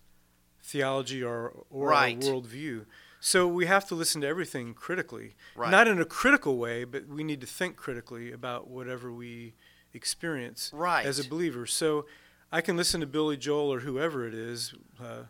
[0.70, 2.16] theology or or Right.
[2.16, 2.86] our worldview.
[3.22, 5.70] So we have to listen to everything critically, Right.
[5.72, 9.56] not in a critical way, but we need to think critically about whatever we
[9.94, 11.06] experience Right.
[11.06, 11.66] as a believer.
[11.66, 12.06] So
[12.52, 15.24] I can listen to Billy Joel or whoever it is, uh,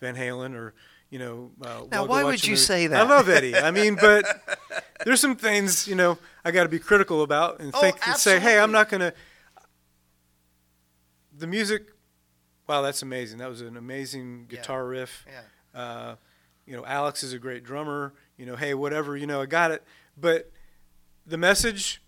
[0.00, 0.74] Van Halen or
[1.10, 1.52] you know.
[1.62, 3.00] Uh, Now, why would you say that?
[3.00, 3.54] I love Eddie.
[3.56, 4.24] I mean, but
[5.04, 8.16] there's some things you know I got to be critical about and Oh, think and
[8.16, 9.12] say, hey, I'm not gonna.
[11.36, 11.88] The music,
[12.66, 13.38] wow, that's amazing.
[13.38, 14.58] That was an amazing Yeah.
[14.60, 15.24] guitar riff.
[15.26, 15.80] yeah.
[15.80, 16.16] Uh,
[16.66, 18.14] you know, Alex is a great drummer.
[18.38, 19.16] You know, hey, whatever.
[19.16, 19.82] You know, I got it.
[20.16, 20.50] But
[21.26, 22.00] the message,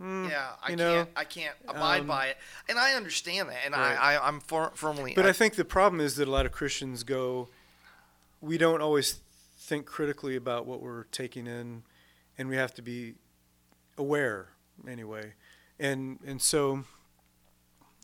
[0.00, 1.08] mm, Yeah, I you know, can't.
[1.16, 2.36] I can't abide um, by it,
[2.68, 3.94] and I understand that, and Right.
[3.98, 5.12] I, I, I'm fir- firmly.
[5.14, 7.48] But I, I think the problem is that a lot of Christians go,
[8.40, 9.20] we don't always
[9.58, 11.82] think critically about what we're taking in,
[12.38, 13.14] and we have to be
[13.98, 14.48] aware
[14.88, 15.34] anyway.
[15.78, 16.84] And and so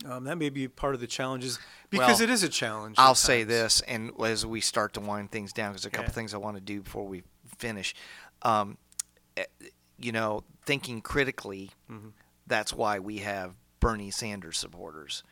[0.07, 1.59] um, that may be part of the challenges
[1.91, 2.97] because Well, it is a challenge.
[2.99, 6.15] I'll say this, and as we start to wind things down, because a couple Yeah.
[6.15, 7.23] things I want to do before we
[7.59, 7.95] finish.
[8.43, 8.79] Um,
[9.37, 9.45] eh,
[9.99, 11.71] you know, thinking critically.
[11.91, 12.13] Mhm.
[12.47, 15.23] That's why we have Bernie Sanders supporters,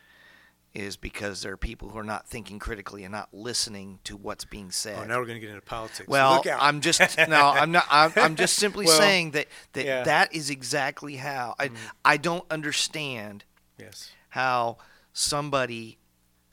[0.74, 4.44] is because there are people who are not thinking critically and not listening to what's
[4.44, 4.98] being said.
[4.98, 6.06] Oh, now we're going to get into politics.
[6.08, 6.60] Well, Look out.
[6.62, 7.86] I'm just no, I'm not.
[7.90, 10.02] I'm, I'm just simply Well, saying that that yeah.
[10.04, 11.70] That is exactly how I
[12.04, 13.44] I don't understand
[13.78, 14.10] yes.
[14.38, 14.76] How
[15.12, 15.98] somebody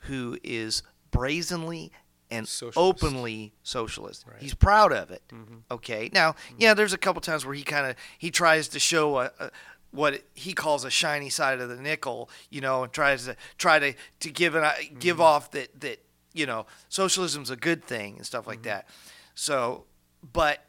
[0.00, 0.82] who is
[1.12, 1.92] brazenly
[2.32, 2.76] and Socialist.
[2.76, 4.42] openly socialist, Right.
[4.42, 5.22] he's proud of it.
[5.28, 5.62] Mhm.
[5.70, 6.56] Okay, now mm-hmm.
[6.58, 9.50] yeah, there's a couple times where he kind of he tries to show a, a
[9.92, 13.78] what he calls a shiny side of the nickel, you know, and tries to try
[13.78, 15.22] to to give an uh, give mm-hmm.
[15.22, 18.70] off that that you know socialism's a good thing and stuff like mm-hmm.
[18.70, 18.88] that.
[19.36, 19.84] So,
[20.32, 20.64] but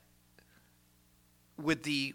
[1.58, 2.14] with the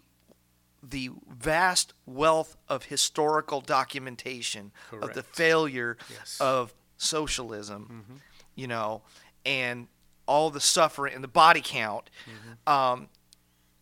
[0.85, 6.37] the vast wealth of historical documentation of the failure Yes.
[6.41, 8.19] of socialism, Mhm.
[8.55, 9.01] you know,
[9.45, 9.87] and
[10.25, 12.69] all the suffering and the body count, Mm-hmm.
[12.69, 13.09] um,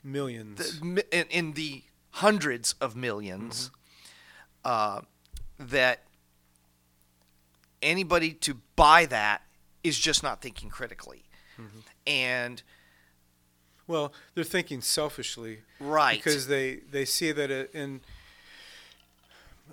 [0.03, 0.79] Millions.
[0.79, 3.71] the, in, in the hundreds of 1000000s
[4.63, 5.01] uh,
[5.57, 6.03] that
[7.81, 9.43] anybody to buy that
[9.83, 11.23] is just not thinking critically.
[12.07, 12.61] And
[13.91, 15.59] well, they're thinking selfishly.
[15.79, 18.01] right, because they they see that it in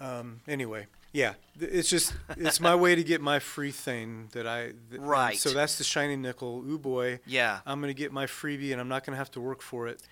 [0.00, 4.64] um, anyway yeah it's just it's my way to get my free thing that i
[4.66, 5.38] th- and Right.
[5.38, 6.62] so that's the shiny nickel.
[6.68, 7.20] Ooh boy.
[7.26, 9.62] Yeah, i'm going to get my freebie and i'm not going to have to work
[9.62, 10.02] for it.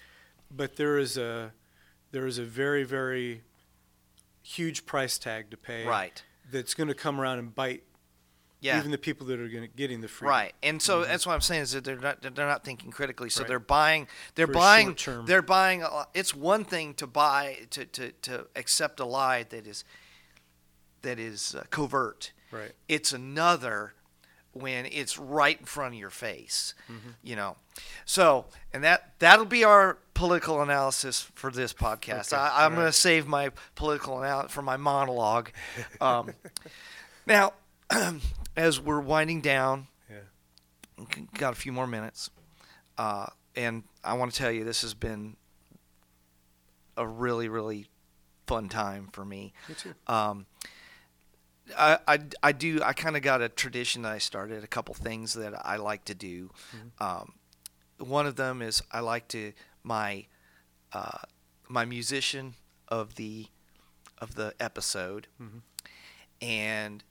[0.51, 1.53] But there is a
[2.13, 3.43] there is a very very
[4.43, 7.83] huge price tag to pay right, that's going to come around and bite
[8.61, 8.79] yeah.
[8.79, 11.41] even the people that are going getting the free Right, and so that's what I'm
[11.41, 13.31] saying is that they're not they're not thinking critically.
[13.31, 13.49] So Right.
[13.49, 15.27] they're buying they're For buying term.
[15.27, 15.83] they're buying.
[15.83, 19.85] A, it's one thing to buy to, to, to accept a lie that is
[21.03, 22.33] that is uh, covert.
[22.51, 23.95] right It's another
[24.53, 26.75] when it's right in front of your face.
[26.91, 27.11] Mm-hmm.
[27.23, 27.57] You know,
[28.05, 32.33] so and that that'll be our political analysis for this podcast.
[32.33, 35.51] Okay, I, I'm all going to save my political analysis for my monologue.
[36.01, 36.31] Um,
[37.27, 37.53] now,
[38.57, 41.05] as we're winding down, yeah
[41.35, 42.31] got a few more minutes.
[42.97, 45.37] Uh, and I want to tell you, this has been
[46.97, 47.87] a really, really
[48.47, 49.53] fun time for me.
[49.69, 49.95] Me too.
[50.07, 50.47] Um,
[51.77, 54.95] I, I, I do I kind of got a tradition that I started a couple
[54.95, 56.51] things that I like to do.
[57.01, 57.33] Um,
[57.99, 59.53] one of them is I like to
[59.83, 60.27] my
[60.93, 61.19] uh,
[61.69, 62.55] my musician
[62.89, 63.47] of the
[64.19, 65.61] of the episode Mhm.
[66.41, 67.03] and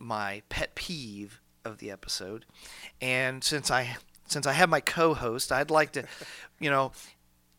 [0.00, 2.44] my pet peeve of the episode.
[3.00, 3.96] And since I
[4.26, 6.04] since I have my co-host, I'd like to,
[6.58, 6.90] you know,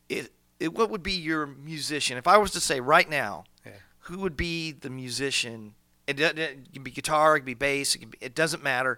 [0.09, 3.73] it, it what would be your musician if I was to say right now, Yeah.
[3.99, 5.75] who would be the musician?
[6.07, 8.63] It, it, it can be guitar, it can be bass, it, can be, it doesn't
[8.63, 8.97] matter.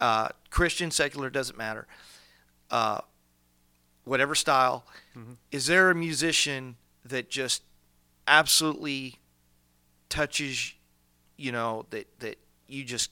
[0.00, 1.86] Uh, Christian, secular, doesn't matter.
[2.70, 3.00] Uh,
[4.04, 4.84] whatever style.
[5.52, 7.62] Is there a musician that just
[8.26, 9.20] absolutely
[10.08, 10.74] touches,
[11.36, 13.10] you know, that that you just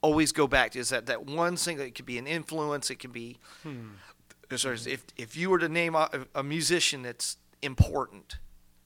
[0.00, 0.78] always go back to?
[0.78, 1.86] Is that that one single?
[1.86, 2.90] It could be an influence.
[2.90, 3.38] It could be.
[3.64, 8.38] As If if you were to name a, a musician that's important,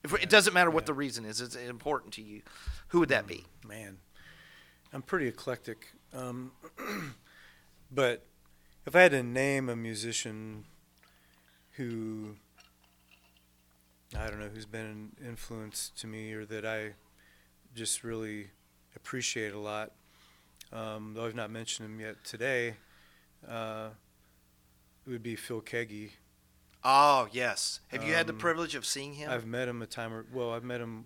[0.04, 2.42] if, it doesn't matter what the reason is, it's important to you.
[2.88, 3.44] Who would that be?
[3.66, 3.98] Man,
[4.92, 5.88] I'm pretty eclectic.
[6.14, 6.52] Um,
[7.90, 8.24] but
[8.86, 10.64] if I had to name a musician
[11.72, 12.36] who
[14.16, 16.94] I don't know who's been an influence to me or that I
[17.74, 18.50] just really
[18.96, 19.92] appreciate a lot,
[20.72, 22.74] um, though I've not mentioned him yet today,
[23.48, 23.88] uh,
[25.06, 26.10] it would be Phil Keaggy.
[26.82, 27.80] Oh yes.
[27.88, 29.30] Have you had the Um, privilege of seeing him?
[29.30, 31.04] I've met him a time or well, I've met him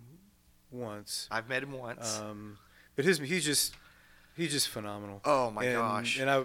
[0.71, 1.27] once.
[1.31, 2.19] I've met him once.
[2.19, 2.57] Um,
[2.95, 3.75] but his he's just
[4.35, 5.21] he's just phenomenal.
[5.25, 6.19] oh my and, gosh.
[6.19, 6.43] And I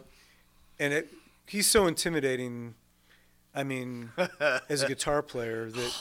[0.78, 1.08] and it,
[1.46, 2.74] he's so intimidating.
[3.54, 4.10] I mean,
[4.68, 5.94] as a guitar player, that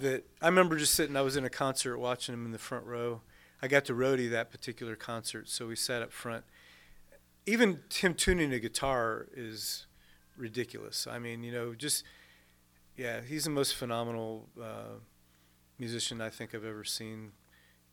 [0.00, 1.16] that I remember just sitting.
[1.16, 3.20] I was in a concert watching him in the front row.
[3.60, 6.44] I got to roadie that particular concert, so we sat up front.
[7.46, 9.86] Even him tuning a guitar is
[10.36, 11.06] ridiculous.
[11.06, 12.04] I mean, you know, just
[12.96, 14.98] yeah, he's the most phenomenal uh,
[15.78, 17.32] musician I think I've ever seen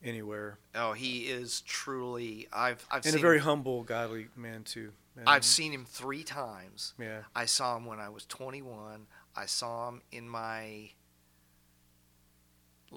[0.02, 2.48] anywhere, oh, he is truly.
[2.52, 4.92] I've I've and seen a very humble, godly man too.
[5.16, 6.94] And, I've seen him three times.
[6.98, 7.20] yeah.
[7.34, 9.06] I saw him when I was 21.
[9.34, 10.90] I saw him in my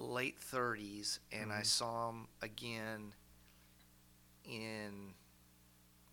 [0.00, 1.66] late 30s, and I Mhm.
[1.66, 3.14] saw him again
[4.44, 5.14] in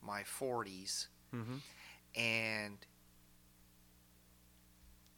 [0.01, 1.07] my 40s.
[1.31, 1.57] hmm
[2.15, 2.85] And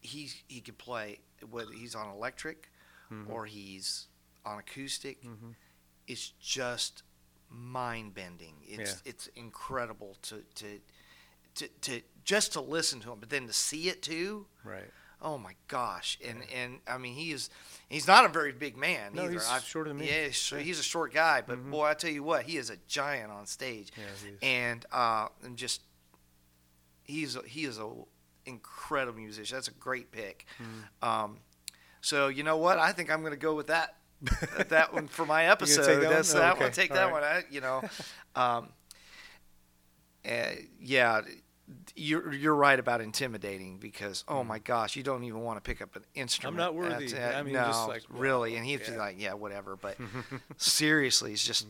[0.02, 1.20] he he could play
[1.50, 2.72] whether he's on electric
[3.12, 3.30] Mhm.
[3.30, 4.08] or he's
[4.46, 5.22] on acoustic.
[5.22, 5.52] hmm
[6.08, 7.04] It's just
[7.50, 8.56] mind bending.
[8.66, 9.12] It's Yeah.
[9.12, 10.82] it's incredible to, to
[11.56, 14.48] to to just to listen to him, but then to see it too.
[14.64, 14.92] Right.
[15.22, 16.18] Oh my gosh!
[16.26, 17.50] And and I mean he is
[17.90, 19.34] he's not a very big man No, either.
[19.34, 20.08] he's I've- shorter than me.
[20.08, 21.72] Yeah, he's, he's a short guy, but Mhm.
[21.72, 24.04] boy, I tell you what, he is a giant on stage, Yeah.
[24.24, 24.40] He is.
[24.42, 25.82] and uh, and just
[27.04, 27.90] he's a, he is a
[28.46, 29.56] incredible musician.
[29.58, 30.46] That's a great pick.
[30.58, 31.06] Mhm.
[31.08, 31.38] Um,
[32.02, 32.78] so you know what?
[32.80, 33.96] I think I'm going to go with that
[34.70, 35.86] that one for my episode.
[35.86, 36.14] take that one?
[36.14, 36.64] That's Oh, that okay.
[36.64, 36.72] one.
[36.72, 37.12] Take All that right.
[37.14, 37.24] one.
[37.24, 37.82] I, you know,
[38.36, 38.70] um,
[40.30, 40.52] uh,
[40.82, 41.22] yeah,
[41.96, 45.82] you're you're right about intimidating because oh my gosh, you don't even want to pick
[45.82, 46.54] up an instrument.
[46.54, 47.08] I'm not worthy.
[47.08, 48.98] That's- I mean, no, just like, really, and he's just yeah.
[48.98, 49.76] like, yeah, whatever.
[49.76, 49.98] But
[50.58, 51.68] seriously, it's just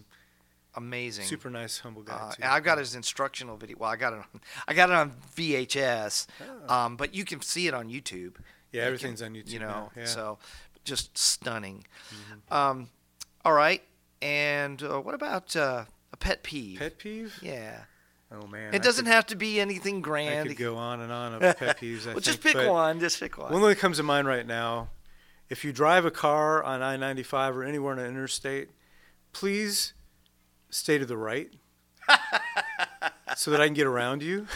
[0.75, 1.25] amazing.
[1.25, 3.77] Super nice, humble guy Uh, I've got his instructional video.
[3.79, 4.17] Well, I got it.
[4.19, 6.27] On, I got it on VHS,
[6.67, 6.73] Oh.
[6.73, 8.35] um, but you can see it on YouTube.
[8.71, 9.49] yeah, you everything's can- on YouTube.
[9.51, 9.91] You know, now.
[9.97, 10.05] Yeah.
[10.05, 10.37] so
[10.85, 11.85] just stunning.
[12.49, 12.55] Mhm.
[12.55, 12.89] Um,
[13.43, 13.81] all right,
[14.21, 16.79] and uh, what about uh, a pet peeve?
[16.79, 17.37] Pet peeve?
[17.41, 17.83] Yeah,
[18.31, 18.73] Oh man.
[18.75, 20.47] it doesn't have to be anything I grand.
[20.49, 22.05] could go on and on of pet peeves.
[22.07, 22.99] I well, just pick one.
[22.99, 23.51] Just pick one.
[23.51, 24.89] One that comes to mind right now:
[25.49, 28.69] if you drive a car on I-95 or anywhere on an interstate,
[29.33, 29.93] please
[30.69, 31.51] stay to the right,
[33.35, 34.47] so that I can get around you.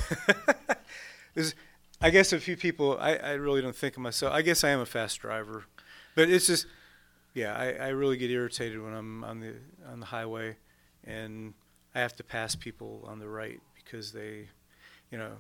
[1.34, 1.56] There's-
[2.02, 2.98] I guess a few people.
[3.00, 4.34] I, I really don't think of myself.
[4.34, 5.64] I guess I am a fast driver,
[6.16, 6.66] but it's just,
[7.34, 9.54] yeah, I, I really get irritated when I'm on the
[9.90, 10.58] on the highway,
[11.06, 11.54] and
[11.96, 14.48] I have to pass people on the right because they,
[15.12, 15.34] you know,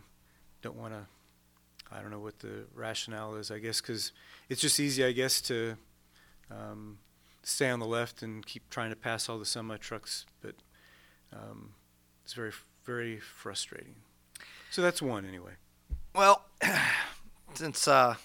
[0.61, 1.05] don't want to.
[1.91, 3.51] I don't know what the rationale is.
[3.51, 4.11] I guess because
[4.49, 5.03] it's just easy.
[5.03, 5.75] I guess to
[6.49, 6.97] um,
[7.43, 10.55] stay on the left and keep trying to pass all the semi trucks, but
[11.31, 11.71] um,
[12.23, 12.51] it's very
[12.85, 13.95] very frustrating.
[14.71, 15.53] So that's one anyway.
[16.15, 16.45] Well,
[17.53, 18.15] since uh,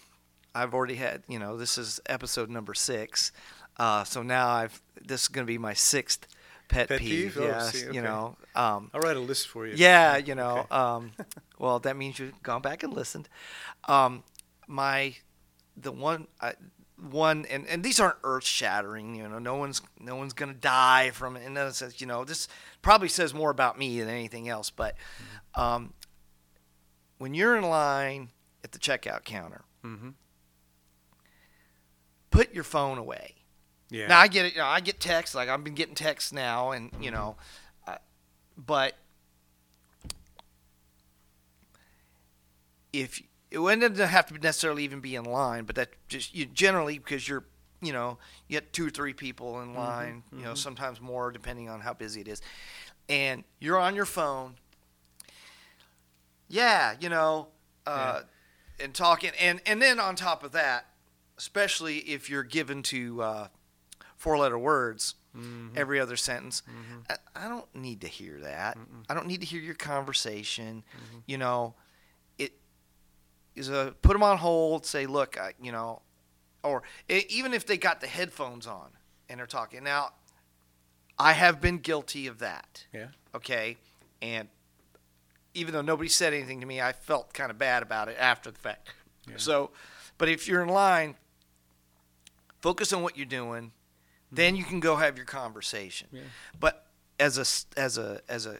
[0.55, 3.32] I've already had, you know, this is episode number six,
[3.76, 6.26] uh, so now I've this is going to be my sixth
[6.68, 7.34] pet, Pet peeve.
[7.34, 7.38] peeve?
[7.38, 7.94] Oh, see, okay.
[7.94, 8.36] you know.
[8.54, 9.74] Um, I'll write a list for you.
[9.76, 10.58] yeah, you know.
[10.60, 10.74] Okay.
[10.74, 11.12] Um,
[11.58, 13.28] well, that means you've gone back and listened.
[13.88, 14.22] Um,
[14.66, 15.14] my
[15.76, 16.26] the one.
[16.40, 16.54] I,
[17.10, 21.10] one and, and these aren't earth shattering you know no one's no one's gonna die
[21.10, 22.48] from it and that says you know this
[22.82, 24.96] probably says more about me than anything else but
[25.54, 25.92] um,
[27.18, 28.30] when you're in line
[28.64, 30.14] at the checkout counter, Mhm.
[32.30, 33.36] put your phone away.
[33.90, 34.09] Yeah.
[34.09, 34.52] Now I get it.
[34.52, 35.35] You know, I get texts.
[35.35, 37.36] Like I've been getting texts now, and you know,
[37.86, 37.97] uh,
[38.56, 38.94] but
[42.93, 46.98] if it wouldn't have to necessarily even be in line, but that just you generally
[46.98, 47.44] because you're
[47.81, 51.69] you know you get two or three people in line, you know, sometimes more depending
[51.69, 52.43] on how busy it is,
[53.09, 54.55] and you're on your phone.
[56.48, 57.48] Yeah, you know,
[57.86, 58.23] uh,
[58.81, 60.86] and talking, and and then on top of that,
[61.39, 63.48] especially if you're given to uh,
[64.18, 65.68] four-letter words mm-hmm.
[65.76, 67.00] every other sentence, mm-hmm.
[67.08, 68.76] I, I don't need to hear that.
[69.08, 70.84] I don't need to hear your conversation.
[70.84, 71.18] Mm-hmm.
[71.26, 71.74] You know,
[72.36, 72.52] it
[73.54, 74.84] is a put them on hold.
[74.84, 76.02] Say, look, I, you know,
[76.62, 78.90] or e- even if they got the headphones on
[79.28, 79.84] and they're talking.
[79.84, 80.10] Now,
[81.18, 82.86] I have been guilty of that.
[82.92, 83.08] Yeah.
[83.34, 83.76] Okay,
[84.20, 84.48] and
[85.54, 88.50] even though nobody said anything to me, I felt kind of bad about it after
[88.50, 88.90] the fact.
[89.36, 89.70] So,
[90.16, 91.14] but if you're in line,
[92.60, 93.72] focus on what you're doing.
[94.30, 96.09] Then you can go have your conversation.
[96.12, 96.22] Yeah.
[96.59, 96.86] But
[97.18, 98.59] as a as a as a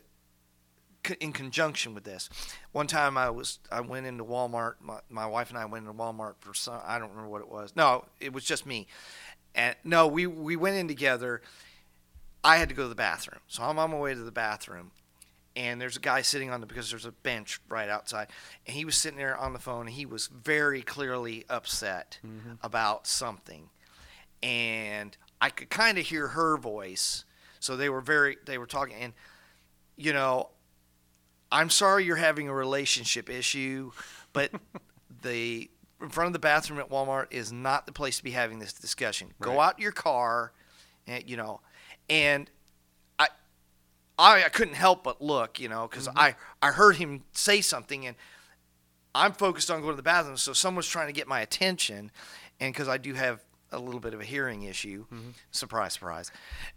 [1.21, 2.29] in conjunction with this,
[2.73, 4.75] one time I was I went into Walmart.
[4.81, 7.49] My, my wife and I went into Walmart for some I don't remember what it
[7.49, 7.75] was.
[7.77, 8.87] No, it was just me.
[9.55, 11.43] And no, we we went in together.
[12.45, 14.93] I had to go to the bathroom, so I'm on my way to the bathroom,
[15.57, 18.29] and there's a guy sitting on the because there's a bench right outside,
[18.65, 22.53] and he was sitting there on the phone, and he was very clearly upset mm-hmm.
[22.63, 23.71] about something,
[24.41, 27.25] and I could kind of hear her voice.
[27.61, 29.13] So they were very they were talking, and
[29.97, 30.51] you know,
[31.51, 33.93] I'm sorry you're having a relationship issue,
[34.33, 34.53] but
[35.23, 35.71] the
[36.01, 38.73] in front of the bathroom at Walmart is not the place to be having this
[38.73, 39.33] discussion.
[39.41, 40.53] Go out your car,
[41.07, 41.61] and you know,
[42.09, 42.49] and
[43.19, 43.29] I,
[44.17, 46.19] I, I couldn't help but look, you know, because mm-hmm.
[46.19, 48.17] I I heard him say something, and
[49.15, 52.13] I'm focused on going to the bathroom, so someone's trying to get my attention,
[52.61, 53.41] and because I do have
[53.73, 55.05] a little bit of a hearing issue,
[55.51, 56.31] surprise, surprise,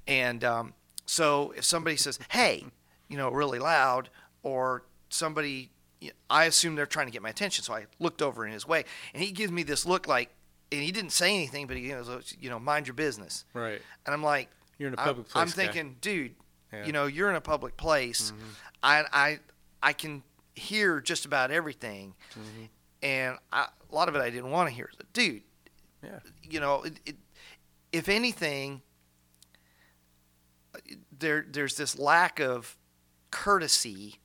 [0.08, 0.74] and um,
[1.06, 2.66] so if somebody says, "Hey,"
[3.08, 4.10] you know, really loud,
[4.44, 5.70] or somebody,
[6.30, 8.86] I assume they're trying to get my attention, so I looked over in his way,
[9.14, 10.30] and he gives me this look like,
[10.72, 13.82] and he didn't say anything, but he goes, you know, mind your business, Right.
[14.06, 15.42] and I'm like, You're in a I'm- public place.
[15.42, 15.54] I'm guy.
[15.54, 16.36] thinking, dude,
[16.72, 16.80] Yeah.
[16.80, 16.88] Mm-hmm.
[16.88, 18.32] you know, you're in a public place.
[18.82, 19.40] I, I,
[19.84, 20.24] I can
[20.56, 22.66] hear just about everything, Mm-hmm.
[23.04, 24.90] and I, a lot of it I didn't want to hear.
[25.14, 25.42] Dude,
[26.04, 26.20] Yeah.
[26.44, 27.16] you know, it, it,
[27.92, 28.82] if anything,
[31.18, 32.78] there, there's this lack of
[33.30, 34.20] courtesy.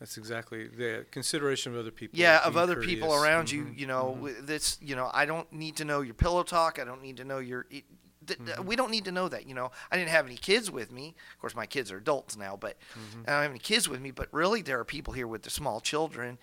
[0.00, 2.18] That's exactly the consideration of other people.
[2.18, 3.64] Yeah, of other people around you.
[3.66, 3.78] Mhm.
[3.78, 6.78] You know, w that's you know, I don't need to know your pillow talk.
[6.78, 7.66] I don't need to know your.
[7.70, 7.84] It,
[8.26, 8.64] th- Mm-hmm.
[8.64, 9.46] We don't need to know that.
[9.46, 11.14] You know, I didn't have any kids with me.
[11.34, 13.22] Of course, my kids are adults now, but Mm-hmm.
[13.28, 14.10] I don't have any kids with me.
[14.10, 16.38] But really, there are people here with their small children,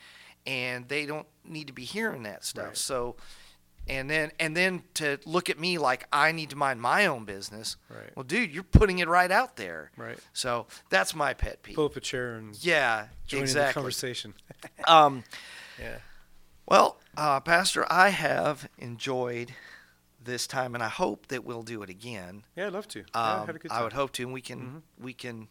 [0.45, 2.67] and they don't need to be hearing that stuff.
[2.67, 2.77] Right.
[2.77, 3.15] So,
[3.87, 7.25] and then and then to look at me like I need to mind my own
[7.25, 7.77] business.
[7.89, 8.11] Right.
[8.15, 9.91] Well, dude, you're putting it right out there.
[9.97, 10.19] Right.
[10.33, 11.75] So that's my pet peeve.
[11.75, 14.33] Pull up a chair and Yeah, join in the conversation.
[14.87, 15.23] Um,
[15.79, 15.97] Yeah.
[16.67, 19.53] well, uh, Pastor, I have enjoyed
[20.23, 22.43] this time, and I hope that we'll do it again.
[22.55, 22.99] Yeah, I'd love to.
[22.99, 25.47] yeah, Um, had a good I would hope to, and we can, we can,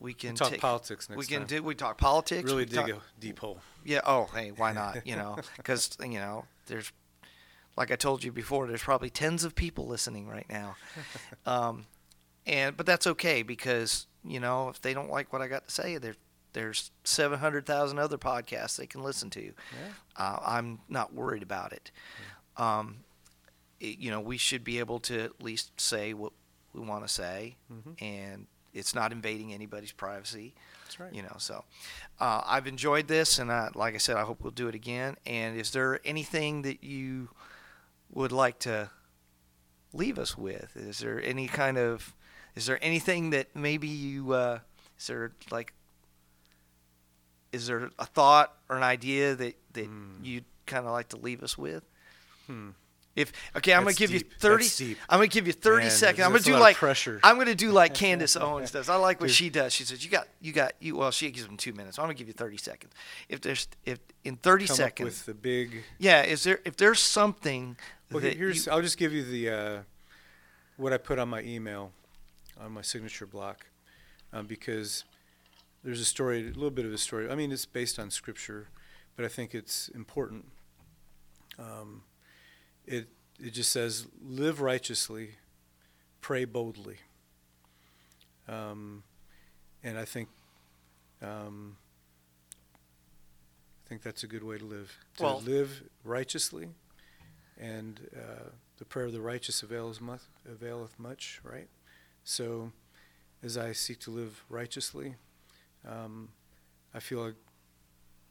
[0.00, 1.18] we can talk take- politics next time.
[1.18, 1.58] We can time.
[1.58, 1.62] do.
[1.62, 2.42] We talk politics.
[2.44, 3.60] really we dig talk- a deep hole.
[3.84, 4.00] Yeah.
[4.04, 5.06] Oh, hey, why not?
[5.06, 6.90] You know, because you know, there's,
[7.78, 10.76] like I told you before, there's probably tens of people listening right now,
[11.46, 11.86] um,
[12.46, 15.70] and but that's okay because you know if they don't like what I got to
[15.74, 16.16] say, there
[16.52, 19.42] there's seven hundred thousand other podcasts they can listen to.
[19.42, 19.52] Yeah.
[20.16, 21.90] Uh, I'm not worried about it.
[22.56, 22.96] Um,
[23.80, 26.32] it- You know, we should be able to at least say what
[26.74, 28.02] we want to say, Mhm.
[28.02, 31.12] and it's not invading anybody's privacy That's right.
[31.12, 31.64] you know so
[32.20, 35.16] uh, i've enjoyed this and I, like i said i hope we'll do it again
[35.24, 37.30] and is there anything that you
[38.12, 38.90] would like to
[39.92, 42.14] leave us with is there any kind of
[42.54, 44.58] is there anything that maybe you uh,
[44.98, 45.72] is there like
[47.52, 50.22] is there a thought or an idea that that Hmm.
[50.22, 51.82] you'd kind of like to leave us with
[52.46, 52.70] Hmm.
[53.16, 54.30] if okay i'm That's gonna give deep.
[54.32, 54.98] you 30 That's deep.
[55.08, 57.20] i'm gonna give you 30 Man, seconds i'm gonna do like pressure.
[57.22, 59.36] i'm gonna do like candace owens does i like what Dude.
[59.36, 61.98] she does she says you got you got you well she gives them two minutes
[61.98, 62.92] i'm gonna give you 30 seconds
[63.28, 65.84] if there's if in 30 Come seconds up with the big.
[65.98, 67.76] yeah is there if there's something
[68.10, 68.66] Well, that here's.
[68.66, 69.82] you- I'll just give you the uh,
[70.76, 71.92] what I put on my email,
[72.60, 73.66] on my signature block,
[74.32, 75.04] um, because
[75.84, 77.28] there's a story, a little bit of a story.
[77.30, 78.68] I mean, it's based on scripture,
[79.16, 80.46] but I think it's important.
[81.58, 82.02] Um,
[82.86, 83.08] it
[83.40, 85.32] it just says, "Live righteously,
[86.22, 86.98] pray boldly,"
[88.48, 89.02] um,
[89.84, 90.28] and I think
[91.20, 91.76] um,
[93.84, 94.96] I think that's a good way to live.
[95.18, 96.68] To Well- live righteously,
[97.58, 101.68] and uh, the prayer of the righteous avails much, availeth much, right?
[102.24, 102.72] So,
[103.42, 105.14] as I seek to live righteously,
[105.86, 106.28] um,
[106.94, 107.34] I feel like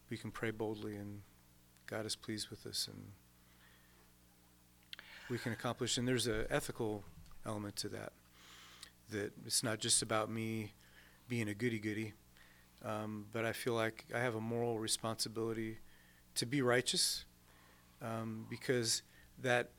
[0.10, 1.22] we can pray boldly, and
[1.86, 3.12] God is pleased with us, and
[5.30, 5.98] we can accomplish.
[5.98, 7.04] And there's an ethical
[7.46, 8.14] element to that.
[9.10, 10.74] That it's not just about me
[11.28, 12.14] being a goody goody,
[12.84, 15.78] um, but I feel like I have a moral responsibility
[16.36, 17.26] to be righteous,
[18.02, 19.02] um, because
[19.42, 19.70] that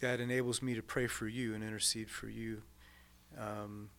[0.00, 2.62] that enables me to pray for you and intercede for you,
[3.38, 3.90] um,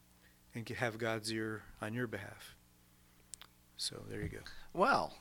[0.54, 2.56] and have God's ear on your behalf.
[3.78, 4.40] So there you go.
[4.74, 5.14] Well,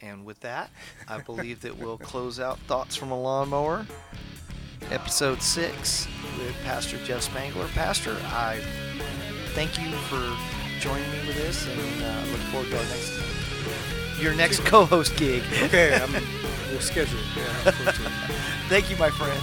[0.00, 0.70] and with that,
[1.08, 3.86] I believe that we'll close out Thoughts from a Lawnmower,
[4.90, 6.06] episode six,
[6.38, 7.68] with Pastor Jeff Spangler.
[7.68, 8.60] Pastor, I
[9.54, 10.36] thank you for
[10.80, 13.29] joining me with this, and uh, look forward to our next
[14.20, 15.42] your next co-host gig.
[15.64, 16.12] Okay, I'm,
[16.70, 17.24] we'll schedule it.
[17.36, 18.12] Yeah, I look forward to it.
[18.68, 19.40] Thank you, my friend.